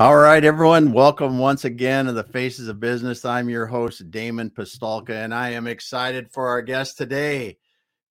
All 0.00 0.16
right, 0.16 0.42
everyone. 0.42 0.92
Welcome 0.92 1.38
once 1.38 1.66
again 1.66 2.06
to 2.06 2.12
the 2.12 2.24
Faces 2.24 2.66
of 2.66 2.80
Business. 2.80 3.26
I'm 3.26 3.50
your 3.50 3.66
host, 3.66 4.10
Damon 4.10 4.48
Pistulka, 4.50 5.10
and 5.10 5.34
I 5.34 5.50
am 5.50 5.66
excited 5.66 6.32
for 6.32 6.48
our 6.48 6.62
guest 6.62 6.96
today 6.96 7.58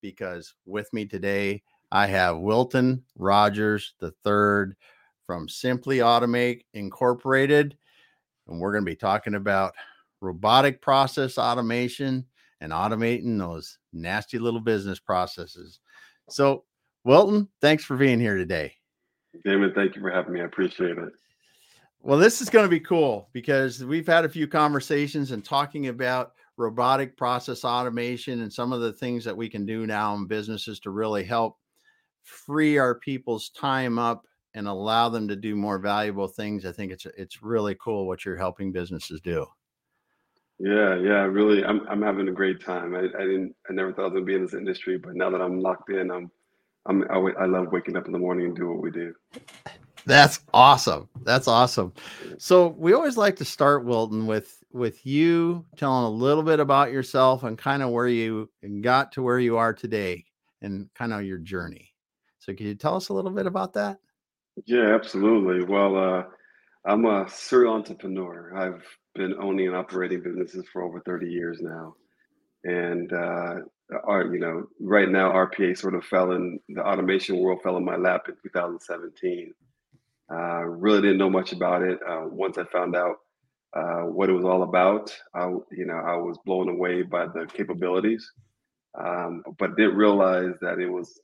because 0.00 0.54
with 0.64 0.90
me 0.92 1.06
today, 1.06 1.62
I 1.90 2.06
have 2.06 2.38
Wilton 2.38 3.02
Rogers 3.18 3.94
III 4.00 4.74
from 5.26 5.48
Simply 5.48 5.98
Automate 5.98 6.62
Incorporated. 6.72 7.76
And 8.46 8.60
we're 8.60 8.72
going 8.72 8.84
to 8.84 8.90
be 8.90 8.96
talking 8.96 9.34
about 9.34 9.74
robotic 10.20 10.80
process 10.80 11.36
automation 11.36 12.24
and 12.60 12.72
automating 12.72 13.36
those 13.38 13.76
nasty 13.92 14.38
little 14.38 14.60
business 14.60 15.00
processes. 15.00 15.80
So, 16.30 16.64
Wilton, 17.04 17.48
thanks 17.60 17.84
for 17.84 17.96
being 17.96 18.20
here 18.20 18.36
today. 18.36 18.76
Damon, 19.44 19.72
thank 19.74 19.96
you 19.96 20.00
for 20.00 20.10
having 20.10 20.32
me. 20.32 20.42
I 20.42 20.44
appreciate 20.44 20.96
it. 20.96 21.12
Well, 22.04 22.18
this 22.18 22.40
is 22.40 22.50
going 22.50 22.64
to 22.64 22.70
be 22.70 22.80
cool 22.80 23.28
because 23.32 23.84
we've 23.84 24.06
had 24.06 24.24
a 24.24 24.28
few 24.28 24.48
conversations 24.48 25.30
and 25.30 25.44
talking 25.44 25.86
about 25.86 26.32
robotic 26.56 27.16
process 27.16 27.64
automation 27.64 28.42
and 28.42 28.52
some 28.52 28.72
of 28.72 28.80
the 28.80 28.92
things 28.92 29.24
that 29.24 29.36
we 29.36 29.48
can 29.48 29.64
do 29.64 29.86
now 29.86 30.14
in 30.16 30.26
businesses 30.26 30.80
to 30.80 30.90
really 30.90 31.22
help 31.22 31.58
free 32.24 32.76
our 32.76 32.96
people's 32.96 33.50
time 33.50 34.00
up 34.00 34.24
and 34.54 34.66
allow 34.66 35.08
them 35.08 35.28
to 35.28 35.36
do 35.36 35.54
more 35.54 35.78
valuable 35.78 36.26
things. 36.26 36.66
I 36.66 36.72
think 36.72 36.90
it's 36.90 37.06
it's 37.16 37.40
really 37.40 37.76
cool 37.76 38.08
what 38.08 38.24
you're 38.24 38.36
helping 38.36 38.72
businesses 38.72 39.20
do. 39.20 39.46
Yeah, 40.58 40.96
yeah, 40.96 41.22
really, 41.22 41.64
I'm 41.64 41.86
I'm 41.88 42.02
having 42.02 42.28
a 42.28 42.32
great 42.32 42.60
time. 42.60 42.96
I, 42.96 43.04
I 43.16 43.24
didn't, 43.24 43.54
I 43.70 43.72
never 43.72 43.92
thought 43.92 44.06
I 44.06 44.14
gonna 44.14 44.24
be 44.24 44.34
in 44.34 44.42
this 44.42 44.54
industry, 44.54 44.98
but 44.98 45.14
now 45.14 45.30
that 45.30 45.40
I'm 45.40 45.60
locked 45.60 45.90
in, 45.90 46.10
I'm, 46.10 46.30
I'm, 46.86 47.04
I, 47.10 47.42
I 47.42 47.46
love 47.46 47.68
waking 47.70 47.96
up 47.96 48.06
in 48.06 48.12
the 48.12 48.18
morning 48.18 48.46
and 48.46 48.56
do 48.56 48.68
what 48.68 48.82
we 48.82 48.90
do. 48.90 49.14
That's 50.04 50.40
awesome. 50.52 51.08
That's 51.22 51.48
awesome. 51.48 51.92
So 52.38 52.68
we 52.68 52.92
always 52.92 53.16
like 53.16 53.36
to 53.36 53.44
start, 53.44 53.84
Wilton, 53.84 54.26
with 54.26 54.62
with 54.72 55.04
you 55.04 55.64
telling 55.76 56.04
a 56.04 56.10
little 56.10 56.42
bit 56.42 56.58
about 56.58 56.92
yourself 56.92 57.42
and 57.42 57.58
kind 57.58 57.82
of 57.82 57.90
where 57.90 58.08
you 58.08 58.48
got 58.80 59.12
to 59.12 59.22
where 59.22 59.38
you 59.38 59.56
are 59.58 59.74
today 59.74 60.24
and 60.62 60.88
kind 60.94 61.12
of 61.12 61.24
your 61.24 61.38
journey. 61.38 61.92
So 62.38 62.54
can 62.54 62.66
you 62.66 62.74
tell 62.74 62.96
us 62.96 63.10
a 63.10 63.12
little 63.12 63.30
bit 63.30 63.46
about 63.46 63.74
that? 63.74 63.98
Yeah, 64.66 64.94
absolutely. 64.94 65.64
Well, 65.64 65.96
uh, 65.96 66.24
I'm 66.84 67.04
a 67.04 67.28
serial 67.28 67.74
entrepreneur. 67.74 68.52
I've 68.56 68.82
been 69.14 69.34
owning 69.40 69.68
and 69.68 69.76
operating 69.76 70.22
businesses 70.22 70.64
for 70.72 70.82
over 70.82 71.00
30 71.00 71.28
years 71.28 71.60
now. 71.60 71.94
And 72.64 73.12
uh, 73.12 73.56
our, 74.04 74.26
you 74.32 74.40
know, 74.40 74.66
right 74.80 75.08
now 75.08 75.32
RPA 75.32 75.76
sort 75.76 75.94
of 75.94 76.04
fell 76.04 76.32
in 76.32 76.58
the 76.68 76.82
automation 76.84 77.38
world 77.38 77.60
fell 77.62 77.76
in 77.76 77.84
my 77.84 77.96
lap 77.96 78.22
in 78.28 78.34
2017. 78.42 79.52
Uh, 80.32 80.64
really 80.64 81.02
didn't 81.02 81.18
know 81.18 81.30
much 81.30 81.52
about 81.52 81.82
it. 81.82 81.98
Uh, 82.08 82.24
once 82.26 82.56
I 82.56 82.64
found 82.64 82.96
out 82.96 83.16
uh, 83.76 84.02
what 84.02 84.30
it 84.30 84.32
was 84.32 84.44
all 84.44 84.62
about, 84.62 85.14
I, 85.34 85.46
you 85.70 85.84
know, 85.86 85.94
I 85.96 86.16
was 86.16 86.38
blown 86.46 86.68
away 86.68 87.02
by 87.02 87.26
the 87.26 87.46
capabilities, 87.52 88.30
um, 88.98 89.42
but 89.58 89.76
didn't 89.76 89.96
realize 89.96 90.54
that 90.62 90.78
it 90.78 90.88
was 90.88 91.20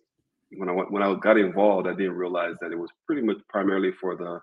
when 0.56 0.68
I 0.68 0.72
when 0.72 1.02
I 1.02 1.14
got 1.20 1.38
involved. 1.38 1.86
I 1.86 1.94
didn't 1.94 2.16
realize 2.16 2.56
that 2.60 2.72
it 2.72 2.78
was 2.78 2.90
pretty 3.06 3.22
much 3.22 3.38
primarily 3.48 3.92
for 3.92 4.16
the 4.16 4.40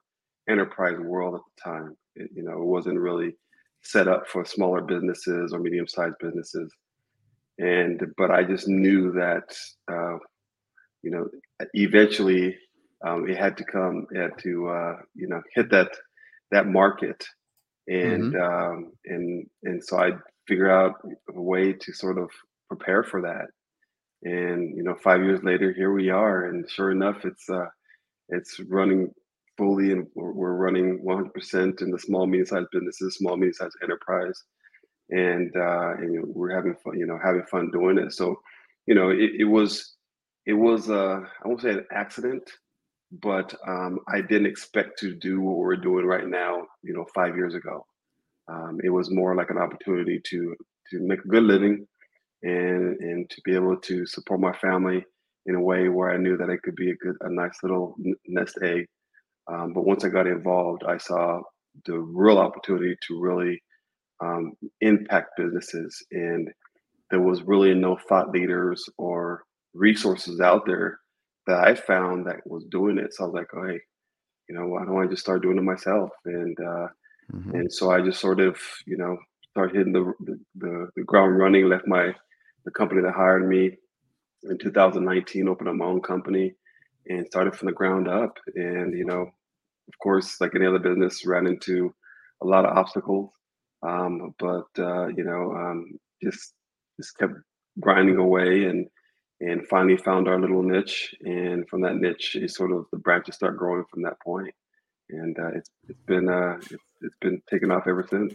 enterprise 0.50 0.98
world 1.00 1.36
at 1.36 1.42
the 1.42 1.72
time. 1.72 1.98
It, 2.16 2.30
you 2.34 2.44
know, 2.44 2.54
it 2.54 2.66
wasn't 2.66 3.00
really 3.00 3.36
set 3.84 4.08
up 4.08 4.28
for 4.28 4.46
smaller 4.46 4.82
businesses 4.82 5.54
or 5.54 5.60
medium-sized 5.60 6.16
businesses. 6.20 6.72
And 7.60 8.02
but 8.18 8.32
I 8.32 8.44
just 8.44 8.68
knew 8.68 9.12
that 9.14 9.56
uh, 9.92 10.18
you 11.04 11.12
know 11.12 11.28
eventually 11.74 12.58
um, 13.06 13.30
it 13.30 13.38
had 13.38 13.58
to 13.58 13.64
come, 13.66 14.08
it 14.12 14.20
had 14.20 14.38
to 14.40 14.68
uh, 14.70 14.96
you 15.16 15.28
know 15.28 15.42
hit 15.54 15.70
that 15.72 15.90
that 16.52 16.68
market, 16.68 17.24
and 17.88 18.30
hmm 18.30 18.36
um, 18.36 18.92
and 19.06 19.46
and 19.64 19.84
so 19.84 20.00
I 20.00 20.12
figure 20.48 20.70
out 20.70 20.96
a 21.36 21.42
way 21.42 21.74
to 21.74 21.94
sort 21.94 22.18
of 22.18 22.30
prepare 22.68 23.04
for 23.04 23.22
that. 23.22 23.48
And 24.24 24.76
you 24.76 24.84
know, 24.84 24.96
five 25.04 25.22
years 25.24 25.44
later, 25.44 25.74
here 25.74 25.94
we 25.94 26.10
are, 26.10 26.46
and 26.46 26.70
sure 26.70 26.92
enough, 26.92 27.26
it's 27.26 27.50
uh, 27.50 27.68
it's 28.30 28.60
running 28.70 29.12
fully, 29.58 29.92
and 29.92 30.08
we're, 30.16 30.32
we're 30.34 30.54
running 30.56 31.00
100% 31.06 31.82
in 31.82 31.92
the 31.92 32.00
small 32.00 32.26
medium-sized 32.28 32.68
businesses, 32.72 33.16
small 33.18 33.38
medium-sized 33.38 33.76
enterprise, 33.84 34.44
and 35.10 35.52
uh, 35.56 35.94
and 36.00 36.14
you 36.14 36.20
know, 36.22 36.26
we're 36.28 36.56
having 36.56 36.76
fun, 36.84 36.98
you 36.98 37.06
know, 37.06 37.20
having 37.24 37.44
fun 37.52 37.70
doing 37.72 37.98
it. 37.98 38.14
So, 38.14 38.40
you 38.88 38.96
know, 38.96 39.10
it, 39.10 39.32
it 39.40 39.46
was 39.46 39.96
it 40.46 40.54
was 40.54 40.90
uh, 40.90 41.22
I 41.44 41.48
won't 41.48 41.62
say 41.62 41.72
an 41.72 41.86
accident, 41.92 42.50
but 43.22 43.54
um, 43.68 44.00
I 44.08 44.22
didn't 44.22 44.48
expect 44.48 45.00
to 45.00 45.16
do 45.16 45.42
what 45.42 45.58
we're 45.58 45.76
doing 45.76 46.06
right 46.06 46.28
now. 46.28 46.68
You 46.84 46.94
know, 46.94 47.06
five 47.14 47.36
years 47.36 47.56
ago, 47.56 47.86
um, 48.48 48.80
it 48.84 48.90
was 48.90 49.12
more 49.12 49.36
like 49.36 49.50
an 49.50 49.58
opportunity 49.58 50.20
to 50.26 50.56
to 50.92 51.00
make 51.00 51.24
a 51.24 51.28
good 51.28 51.44
living 51.44 51.88
and 52.44 53.00
and 53.00 53.30
to 53.30 53.42
be 53.44 53.56
able 53.56 53.78
to 53.78 54.06
support 54.06 54.40
my 54.40 54.54
family 54.54 55.06
in 55.46 55.56
a 55.56 55.62
way 55.62 55.90
where 55.90 56.12
I 56.12 56.18
knew 56.18 56.38
that 56.38 56.50
it 56.50 56.62
could 56.64 56.76
be 56.76 56.92
a 56.92 56.96
good, 56.96 57.16
a 57.22 57.30
nice 57.30 57.58
little 57.62 57.96
nest 58.28 58.58
egg. 58.64 58.88
Um, 59.48 59.74
but 59.74 59.86
once 59.86 60.04
I 60.04 60.10
got 60.10 60.26
involved, 60.26 60.84
I 60.84 60.98
saw 60.98 61.42
the 61.86 62.00
real 62.00 62.40
opportunity 62.40 62.96
to 63.08 63.22
really 63.22 63.62
um, 64.24 64.54
impact 64.82 65.32
businesses, 65.38 66.04
and 66.12 66.50
there 67.12 67.22
was 67.22 67.44
really 67.44 67.74
no 67.76 67.98
thought 68.10 68.32
leaders 68.32 68.84
or 68.98 69.44
resources 69.74 70.40
out 70.40 70.66
there 70.66 71.00
that 71.48 71.60
I 71.68 71.76
found 71.76 72.28
that 72.28 72.46
was 72.46 72.66
doing 72.66 72.98
it. 72.98 73.14
So 73.14 73.24
I 73.24 73.28
was 73.28 73.36
like, 73.36 73.48
oh, 73.56 73.68
hey, 73.68 73.80
you 74.50 74.56
know, 74.56 74.68
why 74.68 74.86
don't 74.86 75.02
I 75.02 75.08
just 75.08 75.22
start 75.24 75.42
doing 75.44 75.58
it 75.58 75.64
myself? 75.64 76.12
And 76.26 76.58
uh, 76.60 76.88
hmm 77.32 77.54
and 77.54 77.72
so 77.72 77.92
I 77.92 78.02
just 78.02 78.22
sort 78.22 78.40
of, 78.40 78.58
you 78.86 78.98
know, 78.98 79.18
started 79.52 79.76
hitting 79.78 79.94
the 79.94 80.14
the, 80.22 80.40
the, 80.56 80.90
the 80.96 81.04
ground 81.04 81.38
running. 81.38 81.70
Left 81.70 81.88
my 81.88 82.14
the 82.66 82.72
company 82.72 83.02
that 83.02 83.14
hired 83.14 83.48
me 83.48 83.78
in 84.44 84.58
2019, 84.58 85.48
opened 85.48 85.70
up 85.70 85.76
my 85.76 85.86
own 85.86 86.02
company, 86.02 86.54
and 87.08 87.26
started 87.28 87.56
from 87.56 87.68
the 87.68 87.74
ground 87.74 88.08
up. 88.08 88.38
And 88.56 88.98
you 88.98 89.06
know, 89.06 89.22
of 89.22 90.00
course, 90.02 90.40
like 90.42 90.56
any 90.56 90.66
other 90.66 90.80
business, 90.80 91.26
ran 91.26 91.48
into 91.48 91.94
a 92.42 92.46
lot 92.46 92.66
of 92.66 92.78
obstacles, 92.78 93.32
um, 93.84 94.34
but 94.40 94.68
uh, 94.80 95.08
you 95.08 95.24
know, 95.24 95.54
um, 95.56 95.86
just 96.24 96.54
just 97.00 97.18
kept 97.18 97.34
grinding 97.80 98.18
away 98.18 98.66
and 98.66 98.88
and 99.42 99.68
finally 99.68 99.98
found 99.98 100.28
our 100.28 100.40
little 100.40 100.64
niche. 100.64 101.14
And 101.26 101.68
from 101.70 101.82
that 101.82 101.98
niche, 101.98 102.36
it 102.36 102.52
sort 102.52 102.72
of 102.72 102.86
the 102.92 102.98
branches 102.98 103.36
start 103.36 103.58
growing 103.58 103.86
from 103.92 104.02
that 104.04 104.20
point. 104.22 104.54
And 105.10 105.38
uh, 105.38 105.50
it's 105.50 105.70
it's 105.88 106.02
been 106.08 106.30
uh, 106.30 106.58
it's, 106.72 106.84
it's 107.02 107.18
been 107.22 107.42
taking 107.50 107.72
off 107.72 107.88
ever 107.88 108.06
since. 108.10 108.34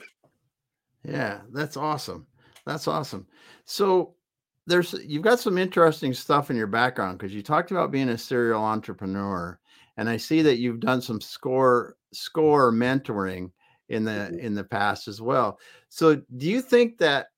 Yeah, 1.03 1.41
that's 1.53 1.77
awesome. 1.77 2.27
That's 2.67 2.87
awesome. 2.87 3.27
So 3.65 4.15
there's 4.67 4.93
you've 5.05 5.23
got 5.23 5.41
some 5.41 5.59
interesting 5.59 6.15
stuff 6.15 6.51
in 6.51 6.57
your 6.57 6.67
background 6.67 7.19
because 7.19 7.35
you 7.35 7.43
talked 7.43 7.71
about 7.71 7.91
being 7.91 8.11
a 8.11 8.19
serial 8.19 8.63
entrepreneur, 8.63 9.59
and 9.97 10.09
I 10.09 10.17
see 10.17 10.43
that 10.43 10.59
you've 10.59 10.81
done 10.81 11.01
some 11.03 11.21
score 11.21 11.97
score 12.13 12.73
mentoring 12.73 13.51
in 13.89 14.05
the 14.05 14.31
Mhm. 14.31 14.39
in 14.39 14.55
the 14.55 14.65
past 14.65 15.09
as 15.09 15.21
well. 15.21 15.59
So 15.89 16.23
do 16.37 16.47
you 16.47 16.61
think 16.61 16.99
that 16.99 17.30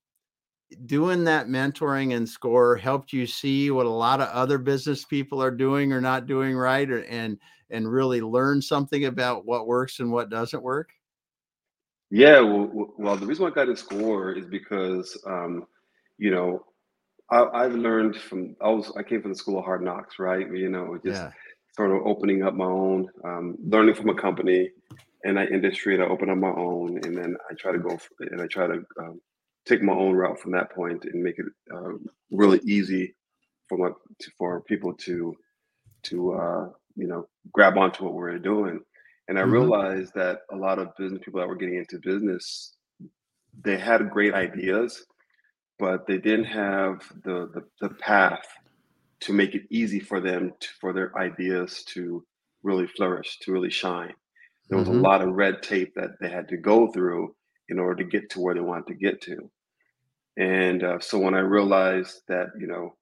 doing 0.87 1.25
that 1.25 1.47
mentoring 1.49 2.15
and 2.17 2.29
score 2.29 2.77
helped 2.77 3.13
you 3.13 3.27
see 3.27 3.71
what 3.71 3.87
a 3.87 3.91
lot 3.91 4.21
of 4.21 4.29
other 4.29 4.59
business 4.59 5.05
people 5.05 5.43
are 5.43 5.51
doing 5.51 5.93
or 5.93 6.01
not 6.01 6.27
doing 6.27 6.57
right 6.57 6.91
or 6.91 7.05
and 7.05 7.39
and 7.71 7.91
really 7.91 8.21
learn 8.21 8.61
something 8.61 9.07
about 9.07 9.47
what 9.47 9.67
works 9.67 10.01
and 10.01 10.13
what 10.13 10.31
doesn't 10.31 10.63
work? 10.63 10.91
Yeah, 12.11 12.41
well, 12.41 12.95
well, 12.99 13.17
the 13.17 13.27
reason 13.27 13.45
why 13.45 13.51
I 13.51 13.55
got 13.55 13.69
in 13.71 13.77
score 13.77 14.33
is 14.33 14.45
because, 14.47 15.17
um, 15.27 15.67
you 16.19 16.31
know, 16.31 16.67
I, 17.31 17.45
I've 17.55 17.75
learned 17.75 18.17
from 18.17 18.55
I 18.61 18.69
was 18.69 18.93
I 18.97 19.03
came 19.03 19.23
from 19.23 19.33
the 19.33 19.39
school 19.39 19.59
of 19.59 19.65
hard 19.65 19.83
knocks, 19.83 20.19
right? 20.19 20.47
You 20.53 20.69
know, 20.69 20.99
just 21.05 21.23
Yeah. 21.23 21.31
sort 21.75 21.91
of 21.91 22.07
opening 22.07 22.43
up 22.43 22.55
my 22.55 22.67
own, 22.67 23.09
um, 23.25 23.57
learning 23.67 23.95
from 23.95 24.11
a 24.11 24.15
company 24.15 24.71
and 25.25 25.39
that 25.39 25.51
industry, 25.53 25.95
and 25.95 26.03
I 26.05 26.07
open 26.09 26.29
up 26.29 26.37
my 26.37 26.51
own, 26.51 26.99
and 27.05 27.17
then 27.17 27.37
I 27.51 27.55
try 27.55 27.73
to 27.73 27.79
go 27.79 27.99
and 28.21 28.43
I 28.43 28.47
try 28.47 28.67
to 28.67 28.85
um, 28.99 29.21
take 29.67 29.83
my 29.83 29.93
own 29.95 30.15
route 30.15 30.41
from 30.41 30.53
that 30.53 30.73
point 30.75 31.05
and 31.05 31.23
make 31.23 31.39
it 31.39 31.47
uh, 31.75 31.93
really 32.31 32.61
easy 32.65 33.15
for 33.69 33.79
my 33.79 33.91
to, 34.21 34.31
for 34.39 34.63
people 34.63 34.95
to 34.95 35.35
to 36.05 36.33
uh, 36.35 36.69
you 36.97 37.07
know 37.07 37.29
grab 37.53 37.79
onto 37.79 38.05
what 38.05 38.15
we're 38.15 38.39
doing. 38.39 38.81
And 39.29 39.39
I 39.39 39.43
hmm 39.43 39.43
realized 39.43 40.13
that 40.15 40.41
a 40.53 40.57
lot 40.57 40.79
of 40.79 40.97
business 40.99 41.23
people 41.25 41.41
that 41.41 41.49
were 41.49 41.57
getting 41.57 41.77
into 41.79 42.01
business, 42.03 42.75
they 43.65 43.79
had 43.79 44.11
great 44.11 44.35
ideas, 44.35 45.05
but 45.79 46.07
they 46.07 46.19
didn't 46.19 46.47
have 46.47 47.01
the 47.25 47.51
the, 47.55 47.63
the 47.89 47.95
path 47.97 48.45
to 49.23 49.33
make 49.33 49.55
it 49.55 49.63
easy 49.71 50.01
for 50.01 50.21
them 50.21 50.53
to, 50.61 50.69
for 50.81 50.93
their 50.93 51.17
ideas 51.19 51.85
to 51.85 52.25
really 52.63 52.87
flourish, 52.87 53.39
to 53.41 53.53
really 53.53 53.71
shine. 53.71 54.15
There 54.69 54.79
was 54.79 54.89
a 54.89 54.93
hmm 54.93 55.05
lot 55.07 55.23
of 55.23 55.35
red 55.35 55.63
tape 55.63 55.95
that 55.97 56.13
they 56.21 56.29
had 56.31 56.49
to 56.49 56.57
go 56.57 56.93
through 56.93 57.35
in 57.69 57.79
order 57.79 58.03
to 58.03 58.09
get 58.09 58.31
to 58.31 58.41
where 58.41 58.55
they 58.55 58.61
wanted 58.61 58.87
to 58.89 58.95
get 58.95 59.21
to. 59.23 59.51
And 60.37 60.83
uh, 60.83 60.99
so 61.01 61.19
when 61.19 61.35
I 61.35 61.41
realized 61.41 62.23
that, 62.29 62.49
you 62.59 62.67
know, 62.67 62.97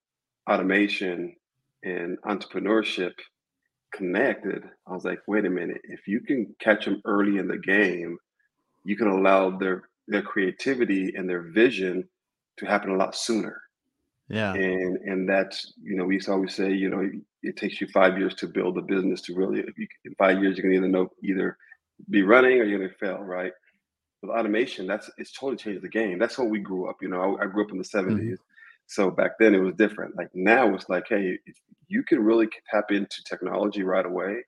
automation 0.51 1.37
and 1.85 2.19
entrepreneurship 2.23 3.13
connected, 3.93 4.65
I 4.87 4.93
was 4.93 5.05
like, 5.05 5.21
wait 5.27 5.45
a 5.45 5.51
minute, 5.51 5.81
if 5.85 6.07
you 6.09 6.21
can 6.21 6.55
catch 6.59 6.85
them 6.85 7.01
early 7.05 7.39
in 7.39 7.49
the 7.49 7.59
game, 7.59 8.19
you 8.85 8.97
can 8.97 9.09
allow 9.09 9.51
their 9.51 9.83
their 10.09 10.23
creativity 10.23 11.15
and 11.17 11.29
their 11.29 11.43
vision 11.43 12.09
to 12.57 12.67
happen 12.67 12.91
a 12.91 12.97
lot 12.97 13.15
sooner. 13.15 13.61
Yeah. 14.29 14.55
And 14.55 14.97
and 14.99 15.29
that's 15.29 15.73
you 15.83 15.97
know 15.97 16.05
we 16.05 16.15
used 16.15 16.27
to 16.27 16.33
always 16.33 16.55
say 16.55 16.73
you 16.73 16.89
know 16.89 17.09
it 17.43 17.57
takes 17.57 17.81
you 17.81 17.89
five 17.89 18.19
years 18.19 18.35
to 18.37 18.47
build 18.47 18.79
a 18.79 18.83
business 18.83 19.23
to 19.23 19.35
really 19.35 19.65
you, 19.77 19.87
in 20.05 20.15
five 20.15 20.41
years 20.41 20.57
you 20.57 20.63
can 20.63 20.73
either 20.73 20.89
know 20.89 21.09
either 21.23 21.57
be 22.11 22.23
running 22.23 22.61
or 22.61 22.65
you're 22.65 22.79
gonna 22.79 22.91
fail 23.01 23.19
right. 23.19 23.53
With 24.23 24.31
automation, 24.31 24.87
that's 24.87 25.11
it's 25.17 25.33
totally 25.33 25.57
changed 25.57 25.83
the 25.83 25.89
game. 25.89 26.19
That's 26.19 26.37
what 26.37 26.51
we 26.51 26.59
grew 26.59 26.89
up. 26.89 26.97
You 27.01 27.09
know, 27.09 27.37
I, 27.39 27.45
I 27.45 27.47
grew 27.47 27.65
up 27.65 27.71
in 27.71 27.79
the 27.79 27.85
70s. 27.85 28.11
Mm-hmm. 28.11 28.35
So 28.87 29.11
back 29.11 29.39
then 29.39 29.55
it 29.55 29.61
was 29.61 29.75
different. 29.77 30.17
Like 30.17 30.31
now 30.35 30.75
it's 30.75 30.89
like, 30.89 31.07
hey, 31.09 31.39
if 31.47 31.57
you 31.89 32.03
can 32.03 32.23
really 32.23 32.49
tap 32.71 32.91
into 32.91 33.23
technology 33.25 33.83
right 33.83 34.05
away, 34.05 34.45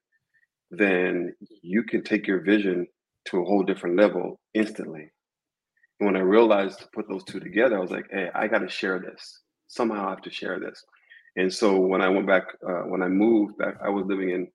then 0.70 1.34
you 1.62 1.84
can 1.84 2.02
take 2.02 2.26
your 2.26 2.40
vision 2.40 2.86
to 3.26 3.40
a 3.40 3.44
whole 3.44 3.62
different 3.62 3.96
level 3.96 4.40
instantly. 4.52 5.10
And 6.00 6.06
when 6.06 6.16
I 6.16 6.20
realized 6.20 6.80
to 6.80 6.88
put 6.92 7.08
those 7.08 7.24
two 7.24 7.40
together, 7.40 7.76
I 7.76 7.80
was 7.80 7.90
like, 7.90 8.06
hey, 8.10 8.30
I 8.34 8.48
got 8.48 8.58
to 8.58 8.68
share 8.68 8.98
this. 8.98 9.40
Somehow 9.68 10.06
I 10.06 10.10
have 10.10 10.22
to 10.22 10.30
share 10.30 10.58
this. 10.58 10.84
And 11.36 11.52
so 11.52 11.78
when 11.78 12.02
I 12.02 12.08
went 12.08 12.26
back, 12.26 12.44
uh, 12.68 12.82
when 12.82 13.02
I 13.02 13.08
moved 13.08 13.56
back, 13.58 13.76
I 13.82 13.88
was 13.88 14.04
living 14.06 14.30
in 14.30 14.48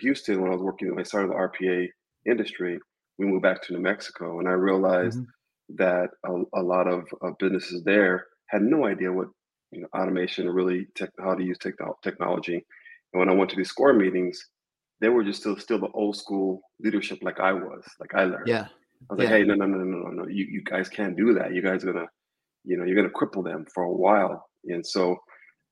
Houston 0.00 0.40
when 0.40 0.50
I 0.50 0.54
was 0.54 0.62
working, 0.62 0.94
I 0.98 1.02
started 1.02 1.30
the 1.30 1.34
RPA 1.34 1.88
industry. 2.28 2.78
We 3.18 3.26
moved 3.26 3.42
back 3.42 3.62
to 3.62 3.72
New 3.72 3.80
Mexico, 3.80 4.38
and 4.38 4.48
I 4.48 4.52
realized 4.52 5.20
mm-hmm. 5.20 5.76
that 5.76 6.10
a, 6.24 6.60
a, 6.60 6.62
lot 6.62 6.86
of 6.86 7.04
uh, 7.22 7.30
businesses 7.38 7.82
there 7.84 8.26
had 8.48 8.62
no 8.62 8.86
idea 8.86 9.12
what 9.12 9.28
you 9.72 9.80
know, 9.80 9.88
automation 9.98 10.46
or 10.46 10.52
really 10.52 10.86
tech, 10.94 11.10
how 11.18 11.34
to 11.34 11.42
use 11.42 11.58
technology. 11.58 12.64
And 13.12 13.20
when 13.20 13.28
I 13.28 13.34
went 13.34 13.50
to 13.50 13.56
these 13.56 13.70
SCORE 13.70 13.94
meetings, 13.94 14.38
they 15.00 15.08
were 15.08 15.24
just 15.24 15.40
still 15.40 15.56
still 15.58 15.78
the 15.78 15.90
old 15.92 16.16
school 16.16 16.60
leadership 16.80 17.18
like 17.22 17.40
I 17.40 17.52
was, 17.52 17.84
like 18.00 18.14
I 18.14 18.24
learned. 18.24 18.48
Yeah. 18.48 18.66
I 19.10 19.14
was 19.14 19.22
yeah. 19.22 19.24
like, 19.24 19.28
hey, 19.28 19.44
no, 19.44 19.54
no, 19.54 19.66
no, 19.66 19.78
no, 19.78 19.98
no, 19.98 20.10
no. 20.22 20.28
You, 20.28 20.46
you 20.50 20.62
guys 20.62 20.88
can't 20.88 21.16
do 21.16 21.34
that. 21.34 21.54
You 21.54 21.62
guys 21.62 21.84
are 21.84 21.92
gonna, 21.92 22.06
you 22.64 22.76
know, 22.76 22.84
you're 22.84 22.96
gonna 22.96 23.10
cripple 23.10 23.44
them 23.44 23.66
for 23.74 23.84
a 23.84 23.92
while. 23.92 24.48
And 24.64 24.86
so 24.86 25.16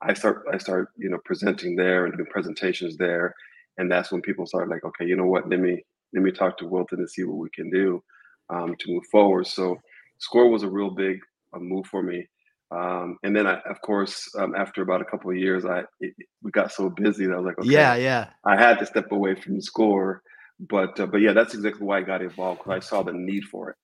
I 0.02 0.12
start 0.14 0.44
I 0.52 0.58
start, 0.58 0.88
you 0.96 1.08
know, 1.08 1.18
presenting 1.24 1.76
there 1.76 2.04
and 2.04 2.14
doing 2.16 2.28
presentations 2.30 2.96
there. 2.96 3.34
And 3.78 3.90
that's 3.90 4.12
when 4.12 4.20
people 4.20 4.46
start 4.46 4.68
like, 4.68 4.84
okay, 4.84 5.06
you 5.06 5.16
know 5.16 5.26
what, 5.26 5.48
let 5.48 5.58
me 5.58 5.82
let 6.14 6.22
me 6.22 6.30
talk 6.30 6.56
to 6.58 6.66
Wilton 6.66 7.00
and 7.00 7.10
see 7.10 7.24
what 7.24 7.38
we 7.38 7.50
can 7.50 7.70
do 7.70 8.02
um, 8.50 8.74
to 8.78 8.92
move 8.92 9.04
forward. 9.10 9.46
So 9.46 9.76
score 10.18 10.48
was 10.48 10.62
a 10.62 10.70
real 10.70 10.90
big 10.90 11.18
uh, 11.52 11.58
move 11.58 11.86
for 11.86 12.02
me. 12.02 12.26
Um, 12.70 13.18
and 13.22 13.36
then 13.36 13.46
I, 13.46 13.60
of 13.60 13.80
course, 13.82 14.28
um, 14.38 14.54
after 14.56 14.82
about 14.82 15.00
a 15.00 15.04
couple 15.04 15.30
of 15.30 15.36
years, 15.36 15.64
I 15.64 15.84
it, 16.00 16.14
we 16.42 16.50
got 16.50 16.72
so 16.72 16.88
busy 16.88 17.26
that 17.26 17.34
I 17.34 17.36
was 17.36 17.46
like, 17.46 17.58
okay, 17.58 17.68
yeah, 17.68 17.94
yeah, 17.94 18.30
I 18.44 18.56
had 18.56 18.78
to 18.78 18.86
step 18.86 19.12
away 19.12 19.34
from 19.34 19.60
score. 19.60 20.22
But 20.58 20.98
uh, 20.98 21.06
but 21.06 21.18
yeah, 21.18 21.32
that's 21.32 21.54
exactly 21.54 21.86
why 21.86 21.98
I 21.98 22.02
got 22.02 22.22
involved 22.22 22.60
because 22.60 22.76
I 22.76 22.80
saw 22.80 23.02
the 23.02 23.12
need 23.12 23.44
for 23.44 23.70
it. 23.70 23.76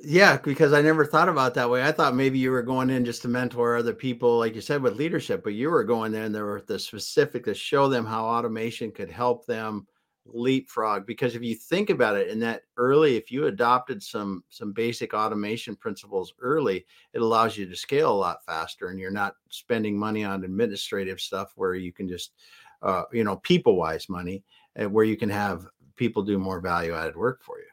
Yeah, 0.00 0.36
because 0.36 0.72
I 0.72 0.82
never 0.82 1.04
thought 1.04 1.28
about 1.28 1.54
that 1.54 1.68
way. 1.68 1.82
I 1.82 1.90
thought 1.90 2.14
maybe 2.14 2.38
you 2.38 2.52
were 2.52 2.62
going 2.62 2.90
in 2.90 3.04
just 3.04 3.22
to 3.22 3.28
mentor 3.28 3.76
other 3.76 3.94
people, 3.94 4.38
like 4.38 4.54
you 4.54 4.60
said, 4.60 4.80
with 4.80 4.94
leadership, 4.94 5.42
but 5.42 5.54
you 5.54 5.70
were 5.70 5.82
going 5.82 6.12
there 6.12 6.22
and 6.22 6.32
there 6.32 6.44
were 6.44 6.62
the 6.64 6.78
specific 6.78 7.44
to 7.46 7.54
show 7.54 7.88
them 7.88 8.06
how 8.06 8.24
automation 8.24 8.92
could 8.92 9.10
help 9.10 9.44
them 9.46 9.88
leapfrog 10.32 11.06
because 11.06 11.34
if 11.34 11.42
you 11.42 11.54
think 11.54 11.90
about 11.90 12.16
it 12.16 12.28
in 12.28 12.38
that 12.38 12.62
early 12.76 13.16
if 13.16 13.30
you 13.30 13.46
adopted 13.46 14.02
some 14.02 14.42
some 14.48 14.72
basic 14.72 15.14
automation 15.14 15.74
principles 15.74 16.34
early 16.40 16.84
it 17.14 17.22
allows 17.22 17.56
you 17.56 17.66
to 17.66 17.74
scale 17.74 18.12
a 18.12 18.14
lot 18.14 18.44
faster 18.44 18.88
and 18.88 18.98
you're 18.98 19.10
not 19.10 19.36
spending 19.48 19.98
money 19.98 20.24
on 20.24 20.44
administrative 20.44 21.20
stuff 21.20 21.52
where 21.56 21.74
you 21.74 21.92
can 21.92 22.08
just 22.08 22.32
uh, 22.82 23.02
you 23.12 23.24
know 23.24 23.36
people 23.36 23.76
wise 23.76 24.08
money 24.08 24.42
and 24.76 24.92
where 24.92 25.04
you 25.04 25.16
can 25.16 25.30
have 25.30 25.66
people 25.96 26.22
do 26.22 26.38
more 26.38 26.60
value 26.60 26.94
added 26.94 27.16
work 27.16 27.42
for 27.42 27.58
you. 27.58 27.64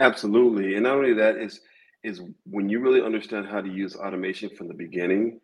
Absolutely 0.00 0.74
and 0.74 0.84
not 0.84 0.96
only 0.96 1.12
that 1.14 1.36
is 1.36 1.60
is 2.02 2.20
when 2.44 2.68
you 2.68 2.80
really 2.80 3.02
understand 3.02 3.46
how 3.46 3.60
to 3.60 3.68
use 3.68 3.96
automation 3.96 4.48
from 4.50 4.68
the 4.68 4.74
beginning 4.74 5.40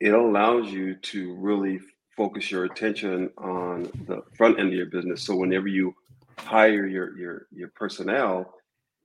it 0.00 0.12
allows 0.12 0.70
you 0.70 0.96
to 0.96 1.34
really 1.34 1.80
focus 2.16 2.50
your 2.50 2.64
attention 2.64 3.30
on 3.38 3.84
the 4.06 4.22
front 4.36 4.58
end 4.58 4.68
of 4.68 4.74
your 4.74 4.86
business. 4.86 5.22
So 5.22 5.36
whenever 5.36 5.68
you 5.68 5.94
hire 6.38 6.86
your 6.86 7.16
your 7.16 7.46
your 7.52 7.68
personnel, 7.74 8.54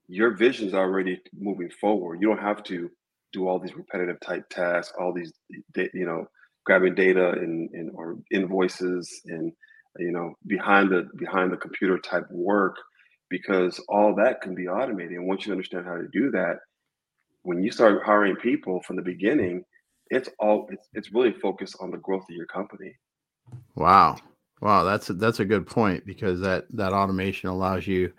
your 0.07 0.31
vision's 0.35 0.73
already 0.73 1.21
moving 1.37 1.69
forward. 1.69 2.19
You 2.21 2.27
don't 2.27 2.41
have 2.41 2.63
to 2.63 2.89
do 3.31 3.47
all 3.47 3.59
these 3.59 3.75
repetitive 3.75 4.19
type 4.19 4.47
tasks, 4.49 4.93
all 4.99 5.13
these 5.13 5.31
you 5.75 6.05
know 6.05 6.27
grabbing 6.65 6.95
data 6.95 7.31
and, 7.31 7.69
and 7.73 7.91
or 7.95 8.17
invoices 8.31 9.21
and 9.25 9.51
you 9.97 10.11
know 10.11 10.33
behind 10.47 10.89
the 10.89 11.07
behind 11.17 11.51
the 11.51 11.57
computer 11.57 11.97
type 11.97 12.25
work 12.29 12.75
because 13.29 13.79
all 13.89 14.15
that 14.15 14.41
can 14.41 14.55
be 14.55 14.67
automated. 14.67 15.13
And 15.13 15.27
once 15.27 15.45
you 15.45 15.51
understand 15.51 15.85
how 15.85 15.95
to 15.95 16.07
do 16.11 16.31
that, 16.31 16.57
when 17.43 17.63
you 17.63 17.71
start 17.71 18.03
hiring 18.03 18.35
people 18.35 18.81
from 18.81 18.95
the 18.95 19.01
beginning, 19.01 19.63
it's 20.09 20.29
all 20.39 20.67
it's, 20.71 20.89
it's 20.93 21.13
really 21.13 21.33
focused 21.33 21.77
on 21.79 21.91
the 21.91 21.97
growth 21.97 22.23
of 22.29 22.35
your 22.35 22.45
company. 22.45 22.95
Wow. 23.75 24.17
Wow 24.61 24.83
that's 24.83 25.09
a, 25.09 25.13
that's 25.13 25.39
a 25.39 25.45
good 25.45 25.65
point 25.65 26.05
because 26.05 26.39
that 26.41 26.65
that 26.71 26.93
automation 26.93 27.49
allows 27.49 27.87
you 27.87 28.11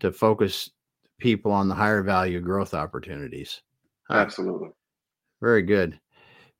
to 0.00 0.12
focus 0.12 0.70
people 1.18 1.50
on 1.50 1.68
the 1.68 1.74
higher 1.74 2.02
value 2.02 2.40
growth 2.40 2.74
opportunities. 2.74 3.62
Absolutely. 4.10 4.68
Very 5.40 5.62
good. 5.62 5.98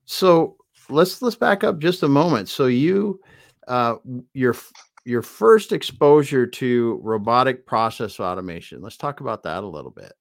So 0.04 0.56
let's 0.88 1.22
let's 1.22 1.36
back 1.36 1.64
up 1.64 1.78
just 1.78 2.02
a 2.02 2.08
moment. 2.08 2.48
So 2.48 2.66
you 2.66 3.20
uh 3.68 3.96
your 4.34 4.56
your 5.04 5.22
first 5.22 5.72
exposure 5.72 6.46
to 6.46 7.00
robotic 7.02 7.64
process 7.66 8.20
automation 8.20 8.82
let's 8.82 8.96
talk 8.96 9.20
about 9.20 9.42
that 9.42 9.62
a 9.62 9.66
little 9.66 9.90
bit. 9.90 10.12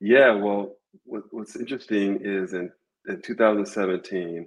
Yeah 0.00 0.32
well 0.34 0.72
what, 1.04 1.24
what's 1.30 1.56
interesting 1.56 2.20
is 2.22 2.52
in 2.54 2.70
in 3.08 3.22
2017, 3.22 4.46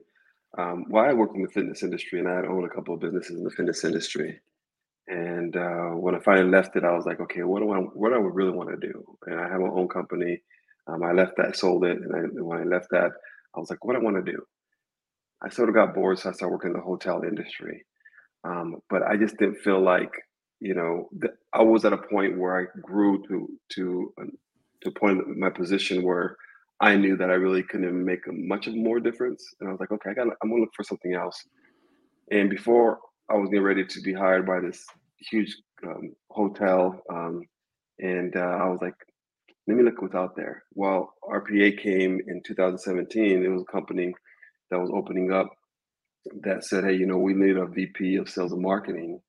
um, 0.57 0.85
I 0.95 1.13
worked 1.13 1.35
in 1.35 1.43
the 1.43 1.49
fitness 1.49 1.83
industry 1.83 2.19
and 2.19 2.27
I 2.27 2.35
had 2.35 2.45
owned 2.45 2.65
a 2.65 2.73
couple 2.73 2.93
of 2.93 2.99
businesses 2.99 3.37
in 3.37 3.43
the 3.43 3.51
fitness 3.51 3.83
industry. 3.83 4.39
And 5.07 5.55
uh, 5.55 5.89
when 5.91 6.15
I 6.15 6.19
finally 6.19 6.49
left 6.49 6.75
it, 6.75 6.83
I 6.83 6.93
was 6.93 7.05
like, 7.05 7.19
okay, 7.19 7.43
what 7.43 7.61
do 7.61 7.71
I 7.71 7.77
what 7.77 8.09
do 8.09 8.15
I 8.15 8.19
really 8.19 8.51
want 8.51 8.69
to 8.69 8.87
do? 8.87 9.03
And 9.25 9.39
I 9.39 9.49
have 9.49 9.59
my 9.59 9.67
own 9.67 9.87
company. 9.87 10.41
Um, 10.87 11.03
I 11.03 11.11
left 11.13 11.33
that, 11.37 11.55
sold 11.55 11.85
it, 11.85 11.97
and, 11.97 12.15
I, 12.15 12.19
when 12.41 12.59
I 12.59 12.63
left 12.63 12.87
that, 12.91 13.11
I 13.55 13.59
was 13.59 13.69
like, 13.69 13.83
what 13.85 13.93
do 13.93 13.99
I 13.99 14.03
want 14.03 14.23
to 14.23 14.31
do? 14.31 14.41
I 15.41 15.49
sort 15.49 15.69
of 15.69 15.75
got 15.75 15.93
bored, 15.93 16.19
so 16.19 16.29
I 16.29 16.33
started 16.33 16.53
working 16.53 16.71
in 16.71 16.77
the 16.77 16.81
hotel 16.81 17.23
industry. 17.23 17.85
Um, 18.43 18.81
but 18.89 19.03
I 19.03 19.17
just 19.17 19.37
didn't 19.37 19.59
feel 19.59 19.81
like, 19.81 20.11
you 20.59 20.73
know, 20.73 21.09
th- 21.21 21.33
I 21.53 21.61
was 21.61 21.85
at 21.85 21.93
a 21.93 21.97
point 21.97 22.37
where 22.37 22.59
I 22.59 22.79
grew 22.81 23.23
to 23.27 23.49
to 23.75 24.13
uh, 24.21 24.25
to 24.81 24.91
point 24.91 25.37
my 25.37 25.49
position 25.49 26.03
where 26.03 26.37
I 26.81 26.95
knew 26.95 27.17
that 27.17 27.29
I 27.29 27.33
really 27.33 27.63
couldn't 27.63 28.05
make 28.05 28.21
much 28.27 28.67
of 28.67 28.75
more 28.75 28.99
difference. 28.99 29.43
And 29.59 29.69
I 29.69 29.71
was 29.71 29.79
like, 29.79 29.91
okay, 29.91 30.11
I 30.11 30.13
got 30.13 30.27
I'm 30.41 30.49
gonna 30.49 30.61
look 30.61 30.73
for 30.75 30.83
something 30.83 31.13
else. 31.13 31.43
And 32.31 32.49
before 32.49 32.99
I 33.29 33.35
was 33.35 33.49
getting 33.49 33.63
ready 33.63 33.85
to 33.85 34.01
be 34.01 34.13
hired 34.13 34.45
by 34.45 34.59
this 34.59 34.85
huge 35.29 35.55
um, 35.85 36.13
hotel, 36.29 37.01
um, 37.11 37.41
and 37.99 38.35
uh, 38.35 38.39
I 38.39 38.69
was 38.69 38.79
like, 38.81 38.95
let 39.67 39.77
me 39.77 39.83
look 39.83 40.01
what's 40.01 40.15
out 40.15 40.35
there. 40.35 40.63
Well, 40.73 41.13
RPA 41.29 41.81
came 41.81 42.19
in 42.27 42.41
2017. 42.45 43.43
It 43.43 43.47
was 43.49 43.61
a 43.61 43.71
company 43.71 44.13
that 44.71 44.79
was 44.79 44.89
opening 44.93 45.31
up 45.31 45.49
that 46.41 46.63
said, 46.63 46.85
hey, 46.85 46.93
you 46.93 47.05
know, 47.05 47.17
we 47.17 47.33
need 47.33 47.57
a 47.57 47.65
VP 47.65 48.15
of 48.15 48.29
sales 48.29 48.51
and 48.51 48.61
marketing, 48.61 49.19